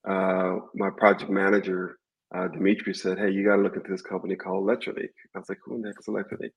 uh, 0.09 0.57
my 0.75 0.91
project 0.91 1.31
manager 1.31 1.99
uh, 2.35 2.49
Dimitri 2.49 2.95
said, 2.95 3.19
"Hey, 3.19 3.31
you 3.31 3.45
got 3.45 3.57
to 3.57 3.63
look 3.63 3.77
into 3.77 3.91
this 3.91 4.03
company 4.03 4.37
called 4.37 4.65
ElectroNeek." 4.65 5.11
I 5.35 5.39
was 5.39 5.49
like, 5.49 5.59
"Who 5.65 5.77
in 5.77 5.83
the 5.83 5.89
heck 5.89 5.99
is 5.99 6.07
ElectroNeek?" 6.07 6.53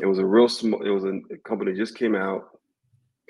It 0.00 0.06
was 0.06 0.18
a 0.18 0.26
real 0.26 0.48
small. 0.48 0.82
It 0.82 0.90
was 0.90 1.04
a, 1.04 1.20
a 1.32 1.38
company 1.46 1.72
just 1.74 1.96
came 1.96 2.14
out, 2.14 2.44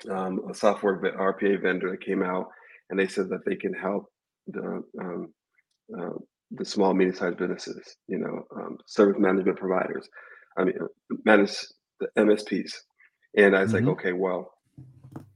um, 0.09 0.41
a 0.49 0.53
software 0.53 0.99
RPA 0.99 1.61
vendor 1.61 1.91
that 1.91 2.05
came 2.05 2.21
out, 2.21 2.47
and 2.89 2.99
they 2.99 3.07
said 3.07 3.29
that 3.29 3.45
they 3.45 3.55
can 3.55 3.73
help 3.73 4.11
the 4.47 4.83
um, 4.99 5.33
uh, 5.97 6.17
the 6.51 6.65
small 6.65 6.93
medium 6.93 7.15
sized 7.15 7.37
businesses, 7.37 7.95
you 8.07 8.19
know, 8.19 8.45
um, 8.55 8.77
service 8.85 9.19
management 9.19 9.57
providers. 9.57 10.07
I 10.57 10.65
mean, 10.65 10.75
manage 11.25 11.57
the 11.99 12.07
MSPs. 12.17 12.71
And 13.35 13.55
I 13.55 13.63
was 13.63 13.73
mm-hmm. 13.73 13.87
like, 13.87 13.97
okay, 13.97 14.13
well, 14.13 14.53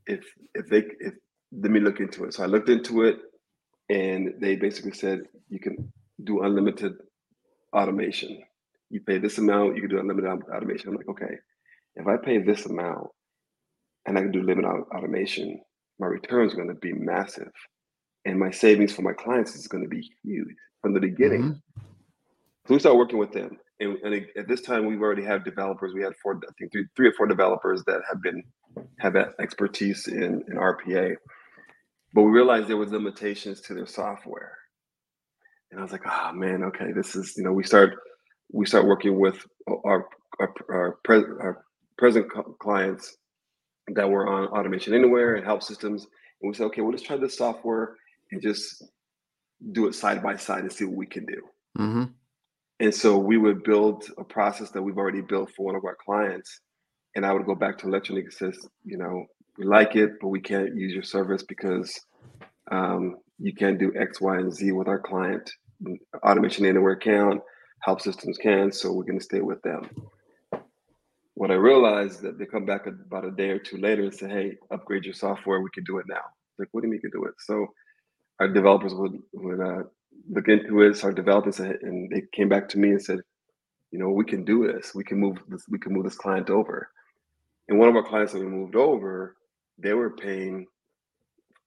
if 0.05 0.23
if 0.53 0.67
they 0.67 0.83
if 0.99 1.13
let 1.51 1.71
me 1.71 1.79
look 1.79 1.99
into 1.99 2.25
it. 2.25 2.33
So 2.33 2.43
I 2.43 2.47
looked 2.47 2.69
into 2.69 3.03
it, 3.03 3.17
and 3.89 4.33
they 4.39 4.55
basically 4.55 4.91
said 4.91 5.21
you 5.49 5.59
can 5.59 5.91
do 6.23 6.41
unlimited 6.41 6.93
automation. 7.73 8.43
You 8.89 9.01
pay 9.01 9.17
this 9.17 9.37
amount, 9.37 9.75
you 9.75 9.81
can 9.81 9.89
do 9.89 9.99
unlimited 9.99 10.29
automation. 10.53 10.89
I'm 10.89 10.95
like, 10.95 11.09
okay, 11.09 11.35
if 11.95 12.07
I 12.07 12.17
pay 12.17 12.37
this 12.39 12.65
amount 12.65 13.07
and 14.05 14.17
I 14.17 14.21
can 14.21 14.31
do 14.31 14.41
limited 14.41 14.67
automation, 14.67 15.59
my 15.99 16.07
return 16.07 16.47
is 16.47 16.53
going 16.53 16.69
to 16.69 16.75
be 16.75 16.93
massive. 16.93 17.51
And 18.25 18.39
my 18.39 18.51
savings 18.51 18.93
for 18.93 19.01
my 19.01 19.13
clients 19.13 19.55
is 19.55 19.67
going 19.67 19.83
to 19.83 19.89
be 19.89 20.09
huge 20.23 20.47
from 20.81 20.93
the 20.93 20.99
beginning. 20.99 21.41
Mm-hmm. 21.41 21.81
So 22.67 22.73
we 22.73 22.79
start 22.79 22.97
working 22.97 23.19
with 23.19 23.31
them. 23.31 23.57
And, 23.79 23.97
and, 23.99 24.25
at 24.35 24.47
this 24.47 24.61
time, 24.61 24.85
we've 24.85 25.01
already 25.01 25.23
have 25.23 25.45
developers. 25.45 25.93
We 25.93 26.03
had 26.03 26.13
four, 26.21 26.39
I 26.43 26.51
think 26.57 26.71
three, 26.71 26.85
three 26.95 27.07
or 27.07 27.13
four 27.13 27.27
developers 27.27 27.83
that 27.85 28.01
have 28.09 28.21
been 28.21 28.43
have 28.99 29.15
expertise 29.39 30.07
in, 30.07 30.43
in 30.47 30.57
RPA. 30.57 31.15
But 32.13 32.23
we 32.23 32.31
realized 32.31 32.67
there 32.67 32.77
was 32.77 32.91
limitations 32.91 33.61
to 33.61 33.73
their 33.73 33.87
software 33.87 34.57
and 35.71 35.79
I 35.79 35.83
was 35.83 35.91
like, 35.91 36.05
oh 36.05 36.31
man, 36.33 36.63
okay, 36.63 36.91
this 36.91 37.15
is 37.15 37.35
you 37.37 37.43
know 37.43 37.51
we 37.51 37.63
start 37.63 37.95
we 38.51 38.65
start 38.65 38.85
working 38.85 39.19
with 39.19 39.37
our 39.67 40.07
our, 40.39 40.53
our, 40.69 40.97
pre- 41.03 41.17
our 41.17 41.65
present 41.97 42.27
clients 42.59 43.17
that 43.93 44.09
were 44.09 44.27
on 44.27 44.47
Automation 44.47 44.93
Anywhere 44.93 45.35
and 45.35 45.45
Help 45.45 45.63
Systems, 45.63 46.07
and 46.41 46.49
we 46.49 46.53
said, 46.53 46.65
okay, 46.65 46.81
well 46.81 46.91
let's 46.91 47.03
try 47.03 47.17
this 47.17 47.37
software 47.37 47.95
and 48.31 48.41
just 48.41 48.83
do 49.71 49.87
it 49.87 49.95
side 49.95 50.21
by 50.21 50.35
side 50.35 50.61
and 50.61 50.71
see 50.71 50.85
what 50.85 50.95
we 50.95 51.05
can 51.05 51.25
do. 51.25 51.41
Mm-hmm. 51.77 52.03
And 52.79 52.93
so 52.93 53.17
we 53.17 53.37
would 53.37 53.63
build 53.63 54.05
a 54.19 54.23
process 54.23 54.69
that 54.71 54.81
we've 54.81 54.97
already 54.97 55.21
built 55.21 55.51
for 55.55 55.65
one 55.65 55.75
of 55.75 55.83
our 55.83 55.97
clients, 56.03 56.61
and 57.15 57.25
I 57.25 57.33
would 57.33 57.45
go 57.45 57.55
back 57.55 57.77
to 57.79 57.87
ElectroNeek 57.87 58.23
and 58.23 58.33
says, 58.33 58.57
you 58.85 58.97
know, 58.97 59.25
we 59.57 59.65
like 59.65 59.95
it, 59.95 60.19
but 60.21 60.27
we 60.29 60.39
can't 60.39 60.75
use 60.75 60.93
your 60.93 61.03
service 61.03 61.43
because 61.43 61.99
um, 62.71 63.17
you 63.39 63.53
can't 63.53 63.79
do 63.79 63.93
X, 63.95 64.21
Y, 64.21 64.37
and 64.37 64.53
Z 64.53 64.71
with 64.71 64.87
our 64.87 64.99
client. 64.99 65.49
Automation 66.23 66.65
Anywhere 66.65 66.95
can, 66.95 67.39
Help 67.83 68.01
Systems 68.01 68.37
can, 68.37 68.71
so 68.71 68.91
we're 68.91 69.03
going 69.03 69.19
to 69.19 69.23
stay 69.23 69.41
with 69.41 69.61
them. 69.61 69.89
What 71.35 71.51
I 71.51 71.55
realized 71.55 72.21
that 72.23 72.39
they 72.39 72.45
come 72.45 72.65
back 72.65 72.87
about 72.87 73.25
a 73.25 73.31
day 73.31 73.49
or 73.49 73.59
two 73.59 73.77
later 73.77 74.03
and 74.03 74.13
say, 74.13 74.27
"Hey, 74.27 74.57
upgrade 74.71 75.05
your 75.05 75.13
software. 75.13 75.61
We 75.61 75.69
can 75.71 75.83
do 75.83 75.99
it 75.99 76.05
now." 76.09 76.23
Like, 76.57 76.69
what 76.71 76.81
do 76.81 76.87
you 76.87 76.91
mean 76.91 76.99
you 77.03 77.11
can 77.11 77.21
do 77.21 77.27
it? 77.27 77.35
So 77.37 77.67
our 78.39 78.47
developers 78.47 78.95
would 78.95 79.19
would 79.33 79.61
uh, 79.61 79.83
look 80.29 80.47
into 80.47 80.81
it. 80.81 80.97
Start 80.97 81.15
developing, 81.15 81.53
and 81.83 82.09
they 82.11 82.23
came 82.33 82.49
back 82.49 82.67
to 82.69 82.79
me 82.79 82.89
and 82.89 83.01
said, 83.01 83.19
"You 83.91 83.99
know, 83.99 84.09
we 84.09 84.25
can 84.25 84.45
do 84.45 84.65
this. 84.65 84.95
We 84.95 85.03
can 85.03 85.19
move 85.19 85.37
this. 85.47 85.63
We 85.69 85.77
can 85.77 85.93
move 85.93 86.05
this 86.05 86.15
client 86.15 86.49
over." 86.49 86.89
And 87.69 87.77
one 87.77 87.89
of 87.89 87.95
our 87.95 88.03
clients 88.03 88.33
that 88.33 88.39
we 88.39 88.47
moved 88.47 88.75
over, 88.75 89.35
they 89.77 89.93
were 89.93 90.11
paying. 90.11 90.65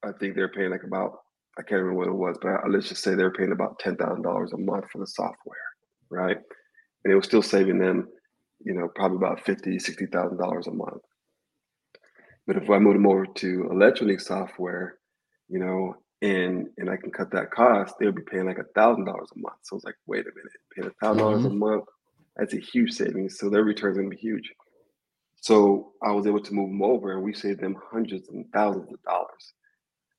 I 0.02 0.10
think 0.18 0.34
they're 0.34 0.48
paying 0.48 0.70
like 0.70 0.84
about 0.84 1.18
I 1.58 1.62
can't 1.62 1.82
remember 1.82 1.98
what 1.98 2.08
it 2.08 2.14
was, 2.14 2.38
but 2.40 2.70
let's 2.70 2.88
just 2.88 3.02
say 3.02 3.14
they're 3.14 3.32
paying 3.32 3.52
about 3.52 3.78
ten 3.78 3.96
thousand 3.96 4.22
dollars 4.22 4.52
a 4.52 4.58
month 4.58 4.86
for 4.90 4.98
the 4.98 5.06
software, 5.06 5.58
right? 6.08 6.38
And 7.04 7.12
it 7.12 7.16
was 7.16 7.24
still 7.24 7.42
saving 7.42 7.78
them, 7.78 8.08
you 8.64 8.72
know, 8.72 8.88
probably 8.94 9.16
about 9.16 9.44
fifty, 9.44 9.78
sixty 9.78 10.06
thousand 10.06 10.38
dollars 10.38 10.68
a 10.68 10.72
month. 10.72 11.02
But 12.46 12.56
if 12.56 12.70
I 12.70 12.78
move 12.78 12.94
them 12.94 13.06
over 13.06 13.26
to 13.26 13.68
ElectroNeek 13.72 14.20
software, 14.20 14.98
you 15.48 15.58
know, 15.58 15.96
and 16.22 16.68
and 16.78 16.88
I 16.88 16.96
can 16.96 17.10
cut 17.10 17.30
that 17.32 17.50
cost, 17.50 17.94
they'll 17.98 18.12
be 18.12 18.22
paying 18.22 18.46
like 18.46 18.58
a 18.58 18.72
thousand 18.74 19.04
dollars 19.04 19.28
a 19.34 19.38
month. 19.38 19.58
So 19.62 19.76
it's 19.76 19.84
like, 19.84 19.96
wait 20.06 20.26
a 20.26 20.30
minute, 20.34 20.52
paying 20.74 20.88
a 20.88 21.04
thousand 21.04 21.22
dollars 21.22 21.44
a 21.44 21.48
mm-hmm. 21.48 21.58
month, 21.58 21.84
that's 22.36 22.54
a 22.54 22.60
huge 22.60 22.92
savings. 22.92 23.38
So 23.38 23.50
their 23.50 23.64
return's 23.64 23.98
are 23.98 24.02
gonna 24.02 24.14
be 24.14 24.16
huge. 24.16 24.50
So 25.40 25.92
I 26.02 26.12
was 26.12 26.26
able 26.26 26.40
to 26.40 26.54
move 26.54 26.70
them 26.70 26.82
over 26.82 27.12
and 27.12 27.22
we 27.22 27.32
saved 27.32 27.60
them 27.60 27.76
hundreds 27.90 28.28
and 28.28 28.44
thousands 28.52 28.92
of 28.92 29.02
dollars. 29.02 29.54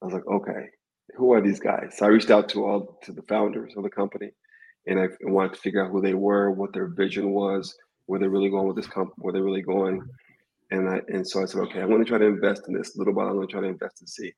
I 0.01 0.05
was 0.05 0.13
like, 0.13 0.25
okay, 0.27 0.67
who 1.15 1.33
are 1.33 1.41
these 1.41 1.59
guys? 1.59 1.95
So 1.97 2.05
I 2.05 2.09
reached 2.09 2.31
out 2.31 2.49
to 2.49 2.65
all 2.65 2.99
to 3.03 3.11
the 3.11 3.21
founders 3.23 3.73
of 3.77 3.83
the 3.83 3.89
company, 3.89 4.31
and 4.87 4.99
I 4.99 5.07
wanted 5.23 5.53
to 5.53 5.59
figure 5.59 5.83
out 5.83 5.91
who 5.91 6.01
they 6.01 6.13
were, 6.15 6.51
what 6.51 6.73
their 6.73 6.87
vision 6.87 7.31
was, 7.31 7.75
where 8.05 8.19
they're 8.19 8.29
really 8.29 8.49
going 8.49 8.67
with 8.67 8.75
this 8.75 8.87
company, 8.87 9.15
where 9.19 9.33
they're 9.33 9.43
really 9.43 9.61
going. 9.61 10.01
And 10.71 10.89
I 10.89 11.01
and 11.09 11.27
so 11.27 11.41
I 11.41 11.45
said, 11.45 11.61
okay, 11.61 11.81
I'm 11.81 11.89
to 11.89 12.05
try 12.05 12.17
to 12.17 12.25
invest 12.25 12.63
in 12.67 12.73
this 12.73 12.95
little 12.95 13.13
bit. 13.13 13.21
I'm 13.21 13.33
going 13.33 13.47
to 13.47 13.51
try 13.51 13.61
to 13.61 13.67
invest 13.67 14.01
and 14.01 14.09
see. 14.09 14.33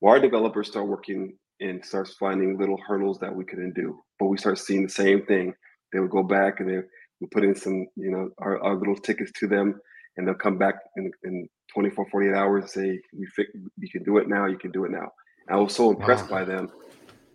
Well, 0.00 0.12
our 0.12 0.20
developers 0.20 0.68
start 0.68 0.88
working 0.88 1.36
and 1.60 1.84
starts 1.84 2.14
finding 2.14 2.58
little 2.58 2.78
hurdles 2.86 3.18
that 3.20 3.34
we 3.34 3.44
couldn't 3.44 3.74
do, 3.74 4.02
but 4.18 4.26
we 4.26 4.36
start 4.36 4.58
seeing 4.58 4.82
the 4.82 4.88
same 4.88 5.24
thing. 5.24 5.54
They 5.92 6.00
would 6.00 6.10
go 6.10 6.24
back 6.24 6.58
and 6.58 6.68
they 6.68 6.80
would 7.20 7.30
put 7.30 7.44
in 7.44 7.54
some, 7.54 7.86
you 7.96 8.10
know, 8.10 8.30
our, 8.38 8.60
our 8.62 8.74
little 8.74 8.96
tickets 8.96 9.30
to 9.36 9.46
them, 9.46 9.80
and 10.16 10.26
they'll 10.26 10.34
come 10.34 10.58
back 10.58 10.74
in, 10.96 11.10
in 11.24 11.48
24, 11.72 12.06
48 12.10 12.34
hours 12.34 12.62
and 12.62 12.70
say, 12.70 13.00
we 13.16 13.26
fi- 13.34 13.52
you 13.78 13.88
can 13.90 14.02
do 14.02 14.18
it 14.18 14.28
now, 14.28 14.46
you 14.46 14.58
can 14.58 14.70
do 14.70 14.84
it 14.84 14.90
now 14.90 15.08
I 15.48 15.56
was 15.56 15.74
so 15.74 15.90
impressed 15.90 16.30
wow. 16.30 16.38
by 16.38 16.44
them. 16.44 16.70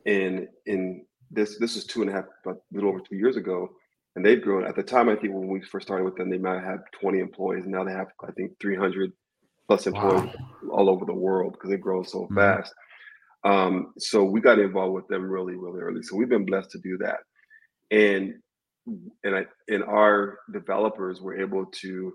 And 0.06 0.48
in 0.66 1.06
this, 1.30 1.58
this 1.60 1.76
was 1.76 1.86
two 1.86 2.02
and 2.02 2.10
a 2.10 2.14
half, 2.14 2.26
but 2.44 2.56
a 2.56 2.60
little 2.72 2.90
over 2.90 3.00
two 3.00 3.16
years 3.16 3.38
ago, 3.38 3.70
and 4.16 4.26
they've 4.26 4.42
grown. 4.42 4.66
At 4.66 4.76
the 4.76 4.84
time, 4.84 5.10
I 5.10 5.16
think 5.16 5.34
when 5.34 5.48
we 5.48 5.62
first 5.62 5.88
started 5.88 6.06
with 6.06 6.16
them, 6.16 6.30
they 6.30 6.38
might 6.38 6.56
have 6.56 6.64
had 6.64 6.80
20 7.00 7.20
employees. 7.20 7.66
Now 7.68 7.84
they 7.84 7.92
have, 7.92 8.08
I 8.28 8.32
think, 8.32 8.54
300 8.60 9.12
plus 9.68 9.86
employees 9.86 10.34
wow. 10.64 10.70
all 10.72 10.90
over 10.90 11.06
the 11.06 11.14
world 11.14 11.54
because 11.54 11.70
they've 11.70 11.82
grown 11.82 12.06
so 12.06 12.22
mm-hmm. 12.22 12.36
fast. 12.36 12.74
Um, 13.44 13.94
so 13.98 14.24
we 14.24 14.42
got 14.42 14.60
involved 14.60 14.96
with 14.96 15.08
them 15.08 15.30
really, 15.30 15.56
really 15.56 15.80
early. 15.80 16.02
So 16.02 16.16
we've 16.16 16.30
been 16.30 16.46
blessed 16.46 16.72
to 16.72 16.80
do 16.80 16.98
that. 17.00 17.18
And 17.92 18.36
and 19.24 19.36
I 19.36 19.46
and 19.68 19.84
our 19.84 20.40
developers 20.52 21.22
were 21.22 21.40
able 21.40 21.66
to 21.66 22.14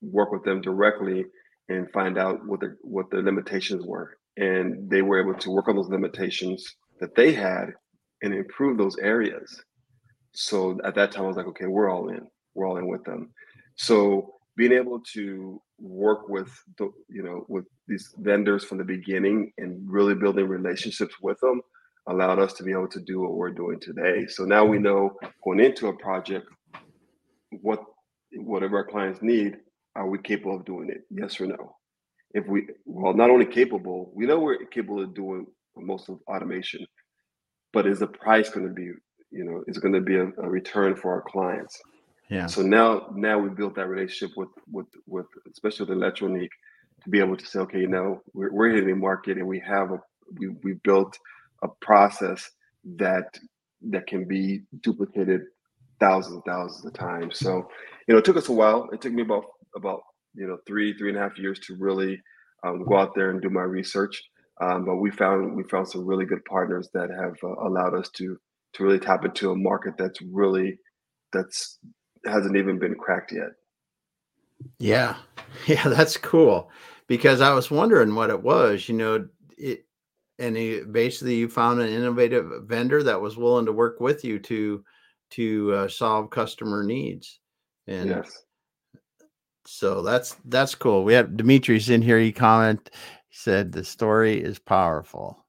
work 0.00 0.32
with 0.32 0.44
them 0.44 0.60
directly 0.60 1.24
and 1.68 1.90
find 1.92 2.18
out 2.18 2.44
what 2.46 2.60
the 2.60 2.76
what 2.82 3.10
the 3.10 3.18
limitations 3.18 3.84
were 3.84 4.18
and 4.38 4.88
they 4.88 5.02
were 5.02 5.20
able 5.20 5.38
to 5.38 5.50
work 5.50 5.68
on 5.68 5.76
those 5.76 5.88
limitations 5.88 6.76
that 7.00 7.14
they 7.14 7.32
had 7.32 7.72
and 8.22 8.32
improve 8.32 8.78
those 8.78 8.96
areas. 8.98 9.62
So 10.32 10.78
at 10.84 10.94
that 10.94 11.12
time, 11.12 11.24
I 11.24 11.28
was 11.28 11.36
like, 11.36 11.46
okay, 11.46 11.66
we're 11.66 11.90
all 11.90 12.08
in. 12.08 12.26
We're 12.54 12.66
all 12.66 12.76
in 12.76 12.86
with 12.86 13.04
them. 13.04 13.30
So 13.76 14.34
being 14.56 14.72
able 14.72 15.00
to 15.14 15.60
work 15.78 16.28
with 16.28 16.50
the, 16.78 16.90
you 17.08 17.22
know 17.22 17.44
with 17.48 17.64
these 17.86 18.12
vendors 18.18 18.64
from 18.64 18.78
the 18.78 18.84
beginning 18.84 19.52
and 19.58 19.80
really 19.88 20.14
building 20.14 20.48
relationships 20.48 21.14
with 21.22 21.38
them 21.40 21.60
allowed 22.08 22.38
us 22.38 22.52
to 22.54 22.64
be 22.64 22.72
able 22.72 22.88
to 22.88 23.00
do 23.00 23.20
what 23.20 23.34
we're 23.34 23.50
doing 23.50 23.78
today. 23.78 24.26
So 24.26 24.44
now 24.44 24.64
we 24.64 24.78
know 24.78 25.16
going 25.44 25.60
into 25.60 25.88
a 25.88 25.96
project 25.96 26.46
what 27.62 27.82
whatever 28.32 28.78
our 28.78 28.84
clients 28.84 29.22
need, 29.22 29.56
are 29.98 30.08
we 30.08 30.18
capable 30.18 30.56
of 30.56 30.64
doing 30.64 30.90
it? 30.90 31.02
Yes 31.10 31.40
or 31.40 31.46
no? 31.46 31.76
if 32.34 32.46
we 32.46 32.68
well 32.84 33.14
not 33.14 33.30
only 33.30 33.46
capable 33.46 34.10
we 34.14 34.26
know 34.26 34.38
we're 34.38 34.64
capable 34.66 35.02
of 35.02 35.14
doing 35.14 35.46
most 35.76 36.08
of 36.08 36.18
automation 36.28 36.84
but 37.72 37.86
is 37.86 38.00
the 38.00 38.06
price 38.06 38.50
going 38.50 38.66
to 38.66 38.72
be 38.72 38.90
you 39.30 39.44
know 39.44 39.62
is 39.66 39.76
it 39.76 39.80
going 39.80 39.94
to 39.94 40.00
be 40.00 40.16
a, 40.16 40.26
a, 40.42 40.48
return 40.48 40.94
for 40.94 41.12
our 41.12 41.22
clients 41.22 41.80
yeah 42.28 42.46
so 42.46 42.62
now 42.62 43.08
now 43.14 43.38
we 43.38 43.48
built 43.48 43.74
that 43.74 43.88
relationship 43.88 44.36
with 44.36 44.48
with 44.70 44.86
with 45.06 45.26
especially 45.50 45.86
with 45.86 45.96
ElectroNeek 45.98 46.48
to 47.02 47.10
be 47.10 47.20
able 47.20 47.36
to 47.36 47.46
say 47.46 47.60
okay 47.60 47.80
you 47.80 47.88
know 47.88 48.20
we're, 48.34 48.52
we're 48.52 48.68
hitting 48.68 48.88
the 48.88 48.94
market 48.94 49.38
and 49.38 49.46
we 49.46 49.60
have 49.60 49.92
a 49.92 50.00
we, 50.38 50.48
we 50.62 50.72
built 50.84 51.16
a 51.62 51.68
process 51.80 52.50
that 52.96 53.38
that 53.80 54.06
can 54.06 54.26
be 54.26 54.62
duplicated 54.82 55.42
thousands 56.00 56.34
and 56.34 56.44
thousands 56.44 56.84
of 56.84 56.92
times 56.92 57.38
so 57.38 57.68
you 58.06 58.14
know 58.14 58.18
it 58.18 58.24
took 58.24 58.36
us 58.36 58.48
a 58.48 58.52
while 58.52 58.88
it 58.92 59.00
took 59.00 59.12
me 59.12 59.22
about 59.22 59.44
about 59.76 60.00
you 60.34 60.46
know 60.46 60.58
three 60.66 60.96
three 60.96 61.10
and 61.10 61.18
a 61.18 61.20
half 61.20 61.38
years 61.38 61.58
to 61.60 61.76
really 61.76 62.20
um, 62.64 62.84
go 62.84 62.96
out 62.96 63.14
there 63.14 63.30
and 63.30 63.40
do 63.40 63.50
my 63.50 63.62
research. 63.62 64.22
Um, 64.60 64.84
but 64.84 64.96
we 64.96 65.10
found 65.10 65.54
we 65.54 65.62
found 65.64 65.88
some 65.88 66.04
really 66.04 66.24
good 66.24 66.44
partners 66.44 66.88
that 66.94 67.10
have 67.10 67.36
uh, 67.42 67.66
allowed 67.66 67.94
us 67.94 68.08
to 68.16 68.38
to 68.74 68.84
really 68.84 68.98
tap 68.98 69.24
into 69.24 69.52
a 69.52 69.56
market 69.56 69.94
that's 69.96 70.20
really 70.22 70.78
that's 71.32 71.78
hasn't 72.26 72.56
even 72.56 72.78
been 72.78 72.94
cracked 72.94 73.32
yet. 73.32 73.50
Yeah, 74.78 75.16
yeah, 75.66 75.88
that's 75.88 76.16
cool 76.16 76.70
because 77.06 77.40
I 77.40 77.52
was 77.54 77.70
wondering 77.70 78.14
what 78.14 78.30
it 78.30 78.42
was. 78.42 78.88
You 78.88 78.96
know, 78.96 79.28
it 79.56 79.84
and 80.38 80.56
he, 80.56 80.80
basically 80.80 81.36
you 81.36 81.48
found 81.48 81.80
an 81.80 81.88
innovative 81.88 82.64
vendor 82.64 83.02
that 83.02 83.20
was 83.20 83.36
willing 83.36 83.66
to 83.66 83.72
work 83.72 84.00
with 84.00 84.24
you 84.24 84.38
to 84.40 84.84
to 85.30 85.74
uh, 85.74 85.88
solve 85.88 86.30
customer 86.30 86.82
needs. 86.82 87.40
And 87.86 88.10
yes. 88.10 88.44
So 89.70 90.00
that's 90.00 90.34
that's 90.46 90.74
cool. 90.74 91.04
We 91.04 91.12
have 91.12 91.36
Dimitri's 91.36 91.90
in 91.90 92.00
here. 92.00 92.18
He 92.18 92.32
comment. 92.32 92.90
He 93.28 93.36
said 93.36 93.70
the 93.70 93.84
story 93.84 94.42
is 94.42 94.58
powerful. 94.58 95.44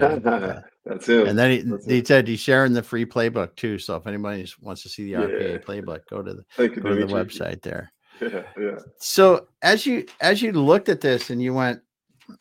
And, 0.00 0.26
uh, 0.26 0.62
that's 0.86 1.08
it. 1.10 1.28
And 1.28 1.38
then 1.38 1.50
he, 1.50 1.92
he 1.92 1.98
it. 1.98 2.06
said 2.06 2.26
he's 2.26 2.40
sharing 2.40 2.72
the 2.72 2.82
free 2.82 3.04
playbook 3.04 3.54
too. 3.54 3.78
So 3.78 3.96
if 3.96 4.06
anybody 4.06 4.50
wants 4.62 4.82
to 4.84 4.88
see 4.88 5.04
the 5.04 5.20
RPA 5.20 5.62
playbook, 5.62 6.00
go 6.08 6.22
to 6.22 6.32
the 6.32 6.44
Thank 6.56 6.82
go 6.82 6.94
to 6.94 7.06
the 7.06 7.12
website 7.12 7.60
there. 7.60 7.92
Yeah, 8.18 8.44
yeah. 8.58 8.78
So 8.98 9.46
as 9.60 9.84
you 9.84 10.06
as 10.22 10.40
you 10.40 10.52
looked 10.52 10.88
at 10.88 11.02
this 11.02 11.28
and 11.28 11.42
you 11.42 11.52
went, 11.52 11.82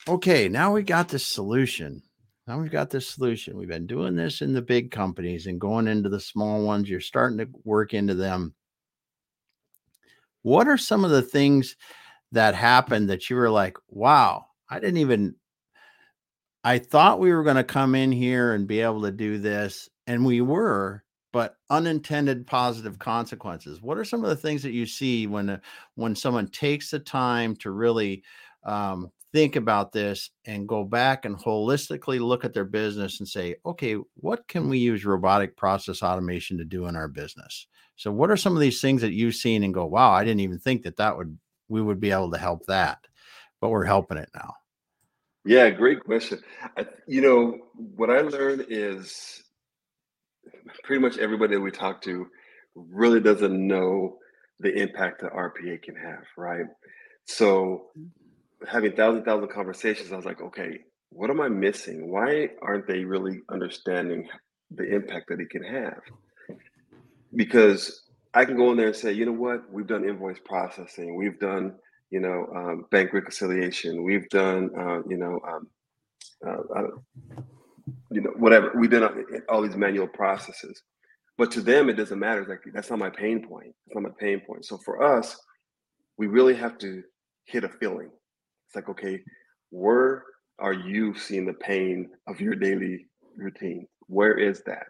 okay, 0.07 0.47
now 0.47 0.71
we 0.71 0.83
got 0.83 1.09
this 1.09 1.27
solution. 1.27 2.01
Now 2.47 2.61
we've 2.61 2.71
got 2.71 2.89
this 2.89 3.09
solution. 3.09 3.57
We've 3.57 3.67
been 3.67 3.87
doing 3.87 4.15
this 4.15 4.41
in 4.41 4.53
the 4.53 4.61
big 4.61 4.89
companies 4.89 5.47
and 5.47 5.59
going 5.59 5.89
into 5.89 6.07
the 6.07 6.21
small 6.21 6.63
ones. 6.63 6.89
You're 6.89 7.01
starting 7.01 7.39
to 7.39 7.49
work 7.65 7.93
into 7.93 8.15
them. 8.15 8.55
What 10.43 10.67
are 10.67 10.77
some 10.77 11.03
of 11.03 11.11
the 11.11 11.21
things 11.21 11.75
that 12.31 12.55
happened 12.55 13.09
that 13.09 13.29
you 13.29 13.35
were 13.35 13.49
like, 13.49 13.77
wow, 13.89 14.45
I 14.69 14.79
didn't 14.79 14.97
even, 14.97 15.35
I 16.63 16.79
thought 16.79 17.19
we 17.19 17.33
were 17.33 17.43
going 17.43 17.57
to 17.57 17.63
come 17.63 17.95
in 17.95 18.11
here 18.11 18.53
and 18.53 18.67
be 18.67 18.81
able 18.81 19.01
to 19.03 19.11
do 19.11 19.37
this. 19.37 19.89
And 20.07 20.25
we 20.25 20.41
were, 20.41 21.03
but 21.31 21.55
unintended 21.69 22.45
positive 22.45 22.99
consequences. 22.99 23.81
What 23.81 23.97
are 23.97 24.05
some 24.05 24.23
of 24.23 24.29
the 24.29 24.35
things 24.35 24.63
that 24.63 24.71
you 24.71 24.85
see 24.85 25.27
when, 25.27 25.49
uh, 25.49 25.59
when 25.95 26.15
someone 26.15 26.47
takes 26.47 26.91
the 26.91 26.99
time 26.99 27.55
to 27.57 27.71
really 27.71 28.23
um, 28.63 29.11
think 29.33 29.55
about 29.55 29.91
this 29.91 30.29
and 30.45 30.67
go 30.67 30.83
back 30.83 31.25
and 31.25 31.35
holistically 31.37 32.19
look 32.19 32.45
at 32.45 32.53
their 32.53 32.65
business 32.65 33.19
and 33.19 33.27
say, 33.27 33.55
okay, 33.65 33.97
what 34.15 34.47
can 34.47 34.69
we 34.69 34.77
use 34.77 35.03
robotic 35.03 35.57
process 35.57 36.03
automation 36.03 36.57
to 36.59 36.63
do 36.63 36.85
in 36.85 36.95
our 36.95 37.07
business? 37.07 37.67
So, 37.95 38.11
what 38.11 38.31
are 38.31 38.37
some 38.37 38.53
of 38.53 38.61
these 38.61 38.79
things 38.79 39.01
that 39.01 39.13
you've 39.13 39.35
seen 39.35 39.63
and 39.63 39.73
go, 39.73 39.85
wow, 39.85 40.11
I 40.11 40.23
didn't 40.23 40.41
even 40.41 40.59
think 40.59 40.83
that 40.83 40.97
that 40.97 41.17
would 41.17 41.37
we 41.67 41.81
would 41.81 41.99
be 41.99 42.11
able 42.11 42.31
to 42.31 42.37
help 42.37 42.65
that, 42.67 42.99
but 43.59 43.69
we're 43.69 43.85
helping 43.85 44.17
it 44.17 44.29
now. 44.35 44.53
Yeah, 45.45 45.69
great 45.71 46.03
question. 46.03 46.39
I, 46.77 46.85
you 47.07 47.21
know, 47.21 47.57
what 47.75 48.09
I 48.09 48.21
learned 48.21 48.67
is 48.69 49.43
pretty 50.83 51.01
much 51.01 51.17
everybody 51.17 51.55
that 51.55 51.61
we 51.61 51.71
talk 51.71 52.01
to 52.03 52.27
really 52.75 53.19
doesn't 53.19 53.67
know 53.67 54.17
the 54.59 54.73
impact 54.73 55.21
that 55.21 55.33
RPA 55.33 55.81
can 55.81 55.95
have, 55.95 56.23
right? 56.37 56.65
So, 57.25 57.87
mm. 57.97 58.07
Having 58.69 58.93
thousand 58.93 59.23
thousand 59.23 59.49
conversations, 59.49 60.11
I 60.11 60.15
was 60.15 60.25
like, 60.25 60.41
okay, 60.41 60.79
what 61.09 61.29
am 61.29 61.41
I 61.41 61.49
missing? 61.49 62.09
Why 62.09 62.49
aren't 62.61 62.87
they 62.87 63.03
really 63.03 63.41
understanding 63.49 64.27
the 64.71 64.83
impact 64.83 65.29
that 65.29 65.39
it 65.39 65.49
can 65.49 65.63
have? 65.63 66.01
because 67.35 68.03
I 68.33 68.45
can 68.45 68.55
go 68.55 68.71
in 68.71 68.77
there 68.77 68.87
and 68.87 68.95
say, 68.95 69.11
you 69.11 69.25
know 69.25 69.31
what, 69.31 69.71
we've 69.71 69.87
done 69.87 70.07
invoice 70.07 70.39
processing, 70.43 71.15
we've 71.15 71.39
done, 71.39 71.75
you 72.09 72.19
know, 72.19 72.47
um, 72.55 72.85
bank 72.91 73.13
reconciliation, 73.13 74.03
we've 74.03 74.29
done, 74.29 74.69
uh, 74.77 75.01
you 75.07 75.17
know, 75.17 75.39
um, 75.47 75.67
uh, 76.45 76.79
uh, 76.79 76.87
you 78.11 78.21
know, 78.21 78.31
whatever. 78.37 78.71
We've 78.75 78.89
done 78.89 79.25
all 79.49 79.61
these 79.61 79.75
manual 79.75 80.07
processes, 80.07 80.81
but 81.37 81.51
to 81.51 81.61
them 81.61 81.89
it 81.89 81.93
doesn't 81.93 82.19
matter. 82.19 82.41
It's 82.41 82.49
like 82.49 82.61
that's 82.73 82.89
not 82.89 82.99
my 82.99 83.09
pain 83.09 83.47
point. 83.47 83.73
It's 83.87 83.95
not 83.95 84.03
my 84.03 84.09
pain 84.19 84.41
point. 84.41 84.65
So 84.65 84.77
for 84.77 85.01
us, 85.01 85.35
we 86.17 86.27
really 86.27 86.55
have 86.55 86.77
to 86.79 87.03
hit 87.45 87.63
a 87.63 87.69
feeling. 87.69 88.09
It's 88.73 88.87
like, 88.87 88.89
okay, 88.89 89.21
where 89.69 90.23
are 90.57 90.73
you 90.73 91.15
seeing 91.15 91.45
the 91.45 91.53
pain 91.53 92.09
of 92.25 92.41
your 92.41 92.55
daily 92.55 93.05
routine? 93.37 93.87
Where 94.07 94.35
is 94.35 94.63
that? 94.63 94.87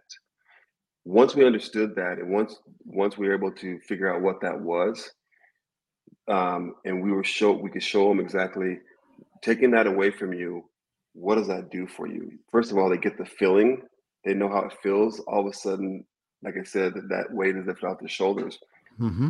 Once 1.03 1.35
we 1.35 1.45
understood 1.45 1.93
that, 1.95 2.17
and 2.17 2.31
once 2.31 2.55
once 2.85 3.17
we 3.17 3.27
were 3.27 3.35
able 3.35 3.51
to 3.51 3.79
figure 3.81 4.13
out 4.13 4.21
what 4.21 4.39
that 4.39 4.57
was, 4.57 5.11
um, 6.29 6.75
and 6.85 7.03
we 7.03 7.11
were 7.11 7.25
show 7.25 7.51
we 7.51 7.69
could 7.69 7.83
show 7.83 8.07
them 8.07 8.21
exactly 8.21 8.77
taking 9.41 9.71
that 9.71 9.85
away 9.85 10.11
from 10.11 10.31
you. 10.31 10.63
What 11.11 11.35
does 11.35 11.47
that 11.47 11.69
do 11.69 11.85
for 11.85 12.07
you? 12.07 12.31
First 12.53 12.71
of 12.71 12.77
all, 12.77 12.89
they 12.89 12.97
get 12.97 13.17
the 13.17 13.25
feeling. 13.25 13.81
They 14.23 14.33
know 14.33 14.47
how 14.47 14.59
it 14.59 14.77
feels. 14.81 15.19
All 15.27 15.41
of 15.41 15.47
a 15.47 15.53
sudden, 15.53 16.05
like 16.41 16.55
I 16.57 16.63
said, 16.63 16.93
that 17.09 17.33
weight 17.33 17.57
is 17.57 17.65
lifted 17.65 17.85
off 17.85 17.99
their 17.99 18.07
shoulders. 18.07 18.57
Mm-hmm. 18.97 19.29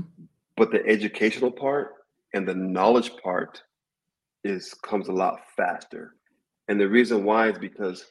But 0.56 0.70
the 0.70 0.86
educational 0.86 1.50
part 1.50 1.96
and 2.36 2.48
the 2.48 2.54
knowledge 2.54 3.12
part 3.24 3.63
is 4.43 4.73
comes 4.73 5.08
a 5.08 5.13
lot 5.13 5.39
faster. 5.56 6.15
And 6.67 6.79
the 6.79 6.88
reason 6.88 7.23
why 7.23 7.49
is 7.49 7.58
because, 7.58 8.06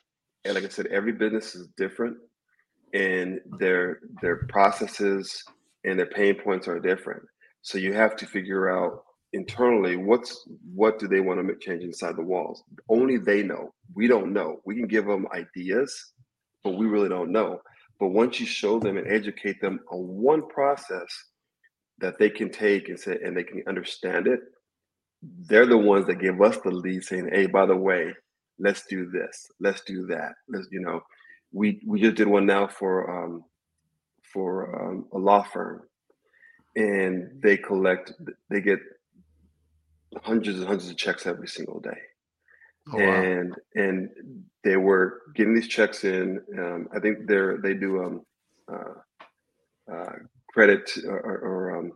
like 0.44 0.64
I 0.64 0.68
said, 0.68 0.86
every 0.86 1.12
business 1.12 1.54
is 1.54 1.68
different, 1.76 2.16
and 2.92 3.40
their 3.58 4.00
their 4.20 4.46
processes 4.48 5.42
and 5.84 5.98
their 5.98 6.06
pain 6.06 6.34
points 6.34 6.68
are 6.68 6.78
different. 6.78 7.22
So 7.62 7.78
you 7.78 7.92
have 7.94 8.16
to 8.16 8.26
figure 8.26 8.70
out 8.70 9.04
internally 9.32 9.96
what's 9.96 10.46
what 10.74 10.98
do 10.98 11.08
they 11.08 11.20
want 11.20 11.38
to 11.38 11.44
make 11.44 11.60
change 11.60 11.82
inside 11.82 12.16
the 12.16 12.22
walls. 12.22 12.62
Only 12.88 13.16
they 13.16 13.42
know. 13.42 13.72
We 13.94 14.06
don't 14.06 14.32
know. 14.32 14.60
We 14.66 14.76
can 14.76 14.86
give 14.86 15.06
them 15.06 15.26
ideas, 15.32 16.12
but 16.62 16.76
we 16.76 16.86
really 16.86 17.08
don't 17.08 17.32
know. 17.32 17.60
But 17.98 18.08
once 18.08 18.40
you 18.40 18.46
show 18.46 18.78
them 18.78 18.96
and 18.96 19.06
educate 19.06 19.60
them 19.60 19.80
on 19.90 20.00
one 20.00 20.48
process 20.48 21.06
that 21.98 22.18
they 22.18 22.28
can 22.28 22.50
take 22.50 22.88
and 22.88 22.98
say 22.98 23.18
and 23.24 23.36
they 23.36 23.44
can 23.44 23.62
understand 23.68 24.26
it, 24.26 24.40
they're 25.22 25.66
the 25.66 25.78
ones 25.78 26.06
that 26.06 26.20
give 26.20 26.40
us 26.40 26.58
the 26.58 26.70
lead 26.70 27.04
saying, 27.04 27.30
hey, 27.32 27.46
by 27.46 27.66
the 27.66 27.76
way, 27.76 28.12
let's 28.58 28.84
do 28.86 29.08
this, 29.10 29.50
let's 29.60 29.82
do 29.82 30.06
that. 30.06 30.32
Let's, 30.48 30.68
you 30.70 30.80
know, 30.80 31.00
we 31.52 31.80
we 31.86 32.00
just 32.00 32.16
did 32.16 32.26
one 32.26 32.46
now 32.46 32.66
for 32.66 33.24
um 33.24 33.44
for 34.32 34.90
um, 34.90 35.06
a 35.12 35.18
law 35.18 35.42
firm 35.42 35.82
and 36.76 37.30
they 37.42 37.56
collect 37.56 38.12
they 38.48 38.60
get 38.60 38.78
hundreds 40.22 40.58
and 40.58 40.66
hundreds 40.66 40.90
of 40.90 40.96
checks 40.96 41.26
every 41.26 41.48
single 41.48 41.80
day. 41.80 41.98
Oh, 42.92 42.98
and 42.98 43.50
wow. 43.50 43.56
and 43.74 44.08
they 44.64 44.76
were 44.76 45.22
getting 45.34 45.54
these 45.54 45.68
checks 45.68 46.04
in. 46.04 46.40
Um, 46.58 46.88
I 46.94 47.00
think 47.00 47.26
they're 47.26 47.58
they 47.58 47.74
do 47.74 48.02
um, 48.02 48.22
uh, 48.72 49.92
uh, 49.92 50.12
credit 50.48 50.90
or, 51.06 51.38
or 51.38 51.78
um, 51.78 51.92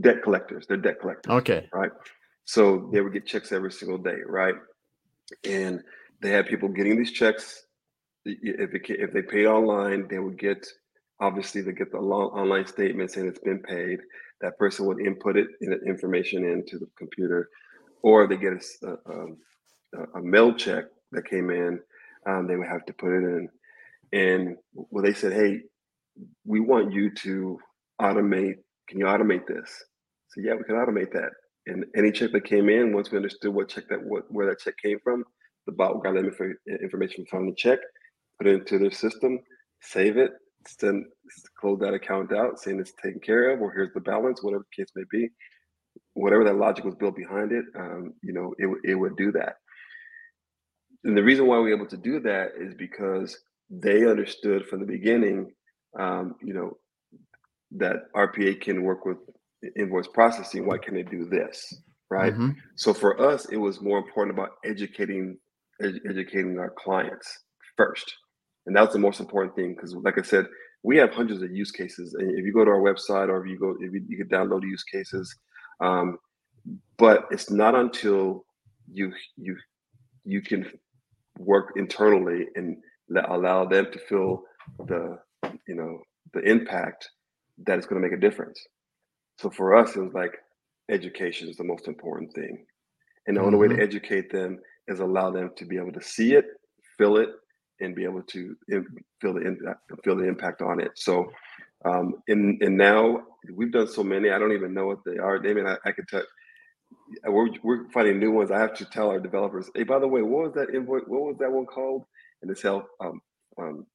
debt 0.00 0.22
collectors. 0.22 0.66
They're 0.66 0.76
debt 0.76 1.00
collectors. 1.00 1.30
Okay. 1.30 1.68
Right. 1.72 1.90
So 2.44 2.88
they 2.92 3.00
would 3.00 3.12
get 3.12 3.26
checks 3.26 3.52
every 3.52 3.72
single 3.72 3.98
day, 3.98 4.18
right? 4.26 4.54
And 5.44 5.82
they 6.20 6.30
had 6.30 6.46
people 6.46 6.68
getting 6.68 6.96
these 6.96 7.12
checks. 7.12 7.64
If 8.24 8.74
it, 8.74 8.82
if 8.88 9.12
they 9.12 9.22
paid 9.22 9.46
online, 9.46 10.08
they 10.08 10.18
would 10.18 10.38
get 10.38 10.66
obviously 11.20 11.60
they 11.60 11.72
get 11.72 11.92
the 11.92 12.00
long 12.00 12.28
online 12.28 12.66
statement 12.66 13.10
saying 13.10 13.28
it's 13.28 13.38
been 13.38 13.60
paid. 13.60 14.00
That 14.40 14.58
person 14.58 14.86
would 14.86 15.00
input 15.00 15.36
it 15.36 15.48
in 15.60 15.70
the 15.70 15.80
information 15.80 16.44
into 16.44 16.78
the 16.78 16.86
computer, 16.96 17.48
or 18.02 18.26
they 18.26 18.36
get 18.36 18.52
a, 18.82 18.88
um, 19.10 19.36
a, 19.94 20.18
a 20.18 20.22
mail 20.22 20.54
check 20.54 20.84
that 21.12 21.28
came 21.28 21.50
in. 21.50 21.80
Um, 22.26 22.46
they 22.46 22.56
would 22.56 22.68
have 22.68 22.84
to 22.86 22.92
put 22.92 23.12
it 23.12 23.24
in, 23.24 23.48
and 24.12 24.56
well, 24.74 25.02
they 25.02 25.14
said, 25.14 25.32
"Hey, 25.32 25.62
we 26.44 26.60
want 26.60 26.92
you 26.92 27.10
to 27.22 27.58
automate 28.00 28.56
can 28.88 28.98
you 28.98 29.06
automate 29.06 29.46
this? 29.46 29.84
So 30.28 30.40
yeah, 30.40 30.54
we 30.54 30.64
can 30.64 30.76
automate 30.76 31.12
that. 31.12 31.30
And 31.66 31.84
any 31.96 32.10
check 32.10 32.32
that 32.32 32.44
came 32.44 32.68
in, 32.68 32.94
once 32.94 33.10
we 33.10 33.18
understood 33.18 33.52
what 33.52 33.68
check 33.68 33.84
that 33.90 34.02
what, 34.02 34.24
where 34.30 34.46
that 34.46 34.60
check 34.60 34.74
came 34.82 34.98
from, 35.04 35.24
the 35.66 35.72
bot 35.72 36.02
got 36.02 36.14
that 36.14 36.54
information 36.82 37.26
from 37.30 37.46
the 37.46 37.54
check, 37.54 37.78
put 38.38 38.46
it 38.46 38.54
into 38.54 38.78
their 38.78 38.90
system, 38.90 39.38
save 39.82 40.16
it, 40.16 40.32
send 40.66 41.04
close 41.60 41.78
that 41.80 41.94
account 41.94 42.32
out, 42.32 42.58
saying 42.58 42.80
it's 42.80 42.92
taken 43.02 43.20
care 43.20 43.50
of, 43.50 43.60
or 43.60 43.72
here's 43.72 43.92
the 43.92 44.00
balance, 44.00 44.42
whatever 44.42 44.64
the 44.70 44.82
case 44.82 44.90
may 44.96 45.04
be. 45.10 45.28
Whatever 46.14 46.44
that 46.44 46.56
logic 46.56 46.84
was 46.84 46.94
built 46.94 47.16
behind 47.16 47.52
it, 47.52 47.64
um, 47.76 48.14
you 48.22 48.32
know, 48.32 48.54
it, 48.58 48.68
it 48.84 48.94
would 48.94 49.16
do 49.16 49.32
that. 49.32 49.56
And 51.04 51.16
the 51.16 51.22
reason 51.22 51.46
why 51.46 51.58
we 51.58 51.70
are 51.70 51.76
able 51.76 51.86
to 51.86 51.96
do 51.96 52.20
that 52.20 52.52
is 52.58 52.74
because 52.74 53.38
they 53.70 54.06
understood 54.06 54.66
from 54.66 54.80
the 54.80 54.86
beginning, 54.86 55.52
um, 55.98 56.34
you 56.42 56.54
know, 56.54 56.76
that 57.72 58.12
RPA 58.14 58.60
can 58.60 58.82
work 58.82 59.04
with 59.04 59.18
invoice 59.76 60.08
processing. 60.08 60.66
Why 60.66 60.78
can 60.78 60.94
they 60.94 61.02
do 61.02 61.24
this? 61.24 61.74
Right. 62.10 62.32
Mm-hmm. 62.32 62.50
So 62.76 62.94
for 62.94 63.20
us, 63.20 63.46
it 63.46 63.58
was 63.58 63.82
more 63.82 63.98
important 63.98 64.36
about 64.36 64.52
educating 64.64 65.38
ed- 65.82 66.00
educating 66.08 66.58
our 66.58 66.70
clients 66.70 67.44
first, 67.76 68.14
and 68.66 68.74
that's 68.74 68.94
the 68.94 68.98
most 68.98 69.20
important 69.20 69.54
thing 69.54 69.74
because, 69.74 69.94
like 69.94 70.18
I 70.18 70.22
said, 70.22 70.46
we 70.82 70.96
have 70.96 71.12
hundreds 71.12 71.42
of 71.42 71.54
use 71.54 71.70
cases. 71.70 72.14
And 72.14 72.38
if 72.38 72.46
you 72.46 72.52
go 72.52 72.64
to 72.64 72.70
our 72.70 72.80
website 72.80 73.28
or 73.28 73.44
if 73.44 73.50
you 73.50 73.58
go, 73.58 73.76
if 73.80 73.92
you, 73.92 74.02
you 74.08 74.16
can 74.16 74.28
download 74.28 74.62
use 74.62 74.84
cases, 74.84 75.34
um, 75.80 76.16
but 76.96 77.26
it's 77.30 77.50
not 77.50 77.74
until 77.74 78.44
you 78.90 79.12
you 79.36 79.56
you 80.24 80.40
can 80.40 80.70
work 81.38 81.74
internally 81.76 82.46
and 82.56 82.76
let, 83.08 83.28
allow 83.28 83.64
them 83.64 83.86
to 83.92 83.98
feel 83.98 84.42
the 84.86 85.18
you 85.66 85.74
know 85.74 85.98
the 86.32 86.40
impact 86.40 87.08
that 87.66 87.78
is 87.78 87.86
going 87.86 88.00
to 88.00 88.08
make 88.08 88.16
a 88.16 88.20
difference. 88.20 88.60
So 89.38 89.50
for 89.50 89.76
us, 89.76 89.96
it 89.96 90.00
was 90.00 90.14
like 90.14 90.36
education 90.90 91.48
is 91.48 91.56
the 91.56 91.64
most 91.64 91.88
important 91.88 92.32
thing. 92.34 92.64
And 93.26 93.36
the 93.36 93.40
mm-hmm. 93.40 93.46
only 93.46 93.58
way 93.58 93.68
to 93.68 93.74
mm-hmm. 93.74 93.82
educate 93.82 94.30
them 94.32 94.58
is 94.86 95.00
allow 95.00 95.30
them 95.30 95.50
to 95.56 95.64
be 95.64 95.76
able 95.76 95.92
to 95.92 96.02
see 96.02 96.34
it, 96.34 96.46
feel 96.96 97.16
it, 97.18 97.30
and 97.80 97.94
be 97.94 98.04
able 98.04 98.22
to 98.22 98.56
feel 99.20 99.34
the 99.34 99.40
impact, 99.40 99.80
feel 100.02 100.16
the 100.16 100.26
impact 100.26 100.62
on 100.62 100.80
it. 100.80 100.92
So, 100.96 101.30
um, 101.84 102.14
and 102.26 102.60
and 102.62 102.76
now 102.76 103.22
we've 103.54 103.70
done 103.70 103.86
so 103.86 104.02
many, 104.02 104.30
I 104.30 104.38
don't 104.38 104.52
even 104.52 104.74
know 104.74 104.86
what 104.86 105.04
they 105.04 105.18
are. 105.18 105.38
Damon, 105.38 105.66
I, 105.66 105.76
I 105.84 105.92
could 105.92 106.08
tell. 106.08 106.22
We're, 107.26 107.48
we're 107.62 107.88
finding 107.90 108.18
new 108.18 108.32
ones. 108.32 108.50
I 108.50 108.58
have 108.58 108.74
to 108.74 108.84
tell 108.86 109.10
our 109.10 109.20
developers, 109.20 109.70
hey, 109.74 109.82
by 109.82 109.98
the 109.98 110.08
way, 110.08 110.22
what 110.22 110.44
was 110.44 110.54
that 110.54 110.74
invoice? 110.74 111.02
What 111.06 111.20
was 111.20 111.36
that 111.38 111.52
one 111.52 111.66
called? 111.66 112.04
And 112.40 112.50
it's 112.50 112.62
help 112.62 112.86
um, 113.00 113.20
um, 113.58 113.86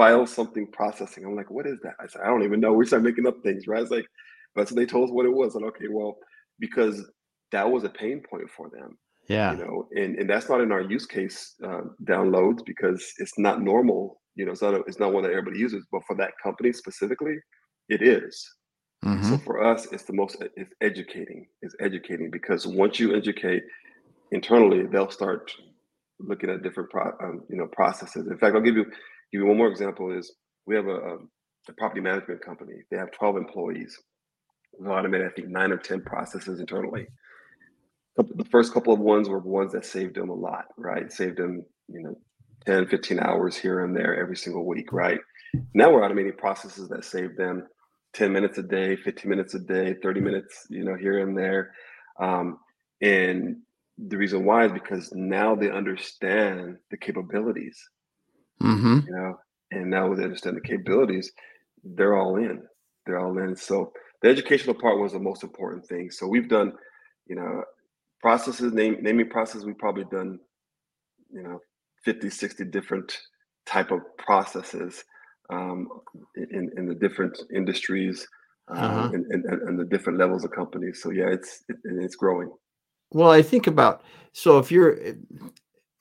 file 0.00 0.26
something 0.26 0.66
processing. 0.72 1.26
I'm 1.26 1.36
like, 1.36 1.50
what 1.50 1.66
is 1.66 1.78
that? 1.82 1.92
I 2.00 2.06
said, 2.06 2.22
I 2.22 2.28
don't 2.28 2.42
even 2.42 2.58
know. 2.58 2.72
We 2.72 2.86
start 2.86 3.02
making 3.02 3.26
up 3.26 3.42
things, 3.42 3.66
right? 3.66 3.82
It's 3.82 3.90
like, 3.90 4.06
that's 4.56 4.70
what 4.70 4.78
they 4.78 4.86
told 4.86 5.10
us 5.10 5.12
what 5.12 5.26
it 5.26 5.34
was. 5.34 5.56
And 5.56 5.64
okay, 5.66 5.88
well, 5.90 6.16
because 6.58 7.04
that 7.52 7.70
was 7.70 7.84
a 7.84 7.90
pain 7.90 8.22
point 8.30 8.48
for 8.48 8.70
them. 8.70 8.96
Yeah. 9.28 9.52
You 9.52 9.58
know, 9.58 9.88
and, 9.94 10.16
and 10.18 10.30
that's 10.30 10.48
not 10.48 10.62
in 10.62 10.72
our 10.72 10.80
use 10.80 11.04
case 11.04 11.54
uh, 11.62 11.82
downloads 12.04 12.64
because 12.64 13.12
it's 13.18 13.38
not 13.38 13.60
normal. 13.60 14.22
You 14.36 14.46
know, 14.46 14.52
it's 14.52 14.62
not 14.62 14.72
a, 14.72 14.78
it's 14.84 14.98
not 14.98 15.12
one 15.12 15.22
that 15.24 15.32
everybody 15.32 15.58
uses, 15.58 15.84
but 15.92 16.00
for 16.06 16.16
that 16.16 16.32
company 16.42 16.72
specifically, 16.72 17.36
it 17.90 18.00
is. 18.00 18.48
Mm-hmm. 19.04 19.28
So 19.28 19.36
for 19.36 19.62
us, 19.62 19.86
it's 19.92 20.04
the 20.04 20.14
most 20.14 20.42
it's 20.56 20.72
educating. 20.80 21.46
It's 21.60 21.76
educating 21.78 22.30
because 22.30 22.66
once 22.66 22.98
you 22.98 23.14
educate 23.14 23.64
internally, 24.32 24.86
they'll 24.86 25.10
start 25.10 25.52
looking 26.18 26.48
at 26.48 26.62
different 26.62 26.88
pro, 26.88 27.12
um, 27.22 27.42
you 27.50 27.56
know 27.58 27.66
processes. 27.66 28.26
In 28.28 28.38
fact, 28.38 28.56
I'll 28.56 28.62
give 28.62 28.76
you 28.76 28.86
give 29.32 29.40
you 29.40 29.46
one 29.46 29.58
more 29.58 29.68
example 29.68 30.10
is 30.16 30.32
we 30.66 30.74
have 30.74 30.86
a, 30.86 31.18
a 31.68 31.72
property 31.78 32.00
management 32.00 32.44
company. 32.44 32.74
They 32.90 32.96
have 32.96 33.10
12 33.12 33.36
employees. 33.36 33.98
We've 34.78 34.90
automated, 34.90 35.26
I 35.26 35.30
think, 35.30 35.48
nine 35.48 35.72
or 35.72 35.78
10 35.78 36.02
processes 36.02 36.60
internally. 36.60 37.06
The 38.16 38.44
first 38.50 38.74
couple 38.74 38.92
of 38.92 39.00
ones 39.00 39.28
were 39.28 39.38
ones 39.38 39.72
that 39.72 39.86
saved 39.86 40.16
them 40.16 40.28
a 40.28 40.34
lot, 40.34 40.66
right? 40.76 41.10
Saved 41.12 41.38
them, 41.38 41.64
you 41.88 42.02
know, 42.02 42.18
10, 42.66 42.88
15 42.88 43.20
hours 43.20 43.56
here 43.56 43.84
and 43.84 43.96
there 43.96 44.20
every 44.20 44.36
single 44.36 44.66
week, 44.66 44.92
right? 44.92 45.20
Now 45.74 45.90
we're 45.90 46.02
automating 46.02 46.36
processes 46.36 46.88
that 46.88 47.04
save 47.04 47.36
them 47.36 47.66
10 48.12 48.32
minutes 48.32 48.58
a 48.58 48.62
day, 48.62 48.96
15 48.96 49.30
minutes 49.30 49.54
a 49.54 49.58
day, 49.58 49.94
30 50.02 50.20
minutes, 50.20 50.66
you 50.68 50.84
know, 50.84 50.96
here 50.96 51.26
and 51.26 51.36
there. 51.36 51.72
Um, 52.18 52.58
and 53.00 53.56
the 53.96 54.16
reason 54.16 54.44
why 54.44 54.66
is 54.66 54.72
because 54.72 55.12
now 55.12 55.54
they 55.54 55.70
understand 55.70 56.76
the 56.90 56.96
capabilities 56.96 57.78
Mm-hmm. 58.62 59.00
You 59.06 59.12
know, 59.12 59.38
and 59.70 59.90
now 59.90 60.12
they 60.14 60.24
understand 60.24 60.56
the 60.56 60.60
capabilities, 60.60 61.30
they're 61.84 62.16
all 62.16 62.36
in. 62.36 62.62
They're 63.06 63.18
all 63.18 63.38
in. 63.38 63.56
So 63.56 63.92
the 64.22 64.28
educational 64.28 64.74
part 64.74 64.98
was 64.98 65.12
the 65.12 65.18
most 65.18 65.42
important 65.42 65.86
thing. 65.86 66.10
So 66.10 66.26
we've 66.26 66.48
done, 66.48 66.72
you 67.26 67.36
know, 67.36 67.62
processes, 68.20 68.72
name 68.72 68.98
naming 69.00 69.30
process, 69.30 69.64
we've 69.64 69.78
probably 69.78 70.04
done, 70.10 70.38
you 71.32 71.42
know, 71.42 71.60
50, 72.04 72.30
60 72.30 72.64
different 72.66 73.18
type 73.66 73.90
of 73.90 74.00
processes 74.18 75.04
um, 75.50 75.88
in 76.36 76.70
in 76.76 76.86
the 76.86 76.94
different 76.94 77.38
industries 77.54 78.26
uh, 78.70 78.78
uh-huh. 78.78 79.10
and, 79.12 79.26
and, 79.30 79.44
and 79.44 79.78
the 79.78 79.84
different 79.84 80.18
levels 80.18 80.44
of 80.44 80.52
companies. 80.52 81.00
So 81.02 81.10
yeah, 81.10 81.28
it's 81.28 81.64
it, 81.68 81.76
it's 81.84 82.16
growing. 82.16 82.50
Well, 83.12 83.30
I 83.30 83.42
think 83.42 83.66
about 83.66 84.02
so 84.32 84.58
if 84.58 84.70
you're 84.70 84.98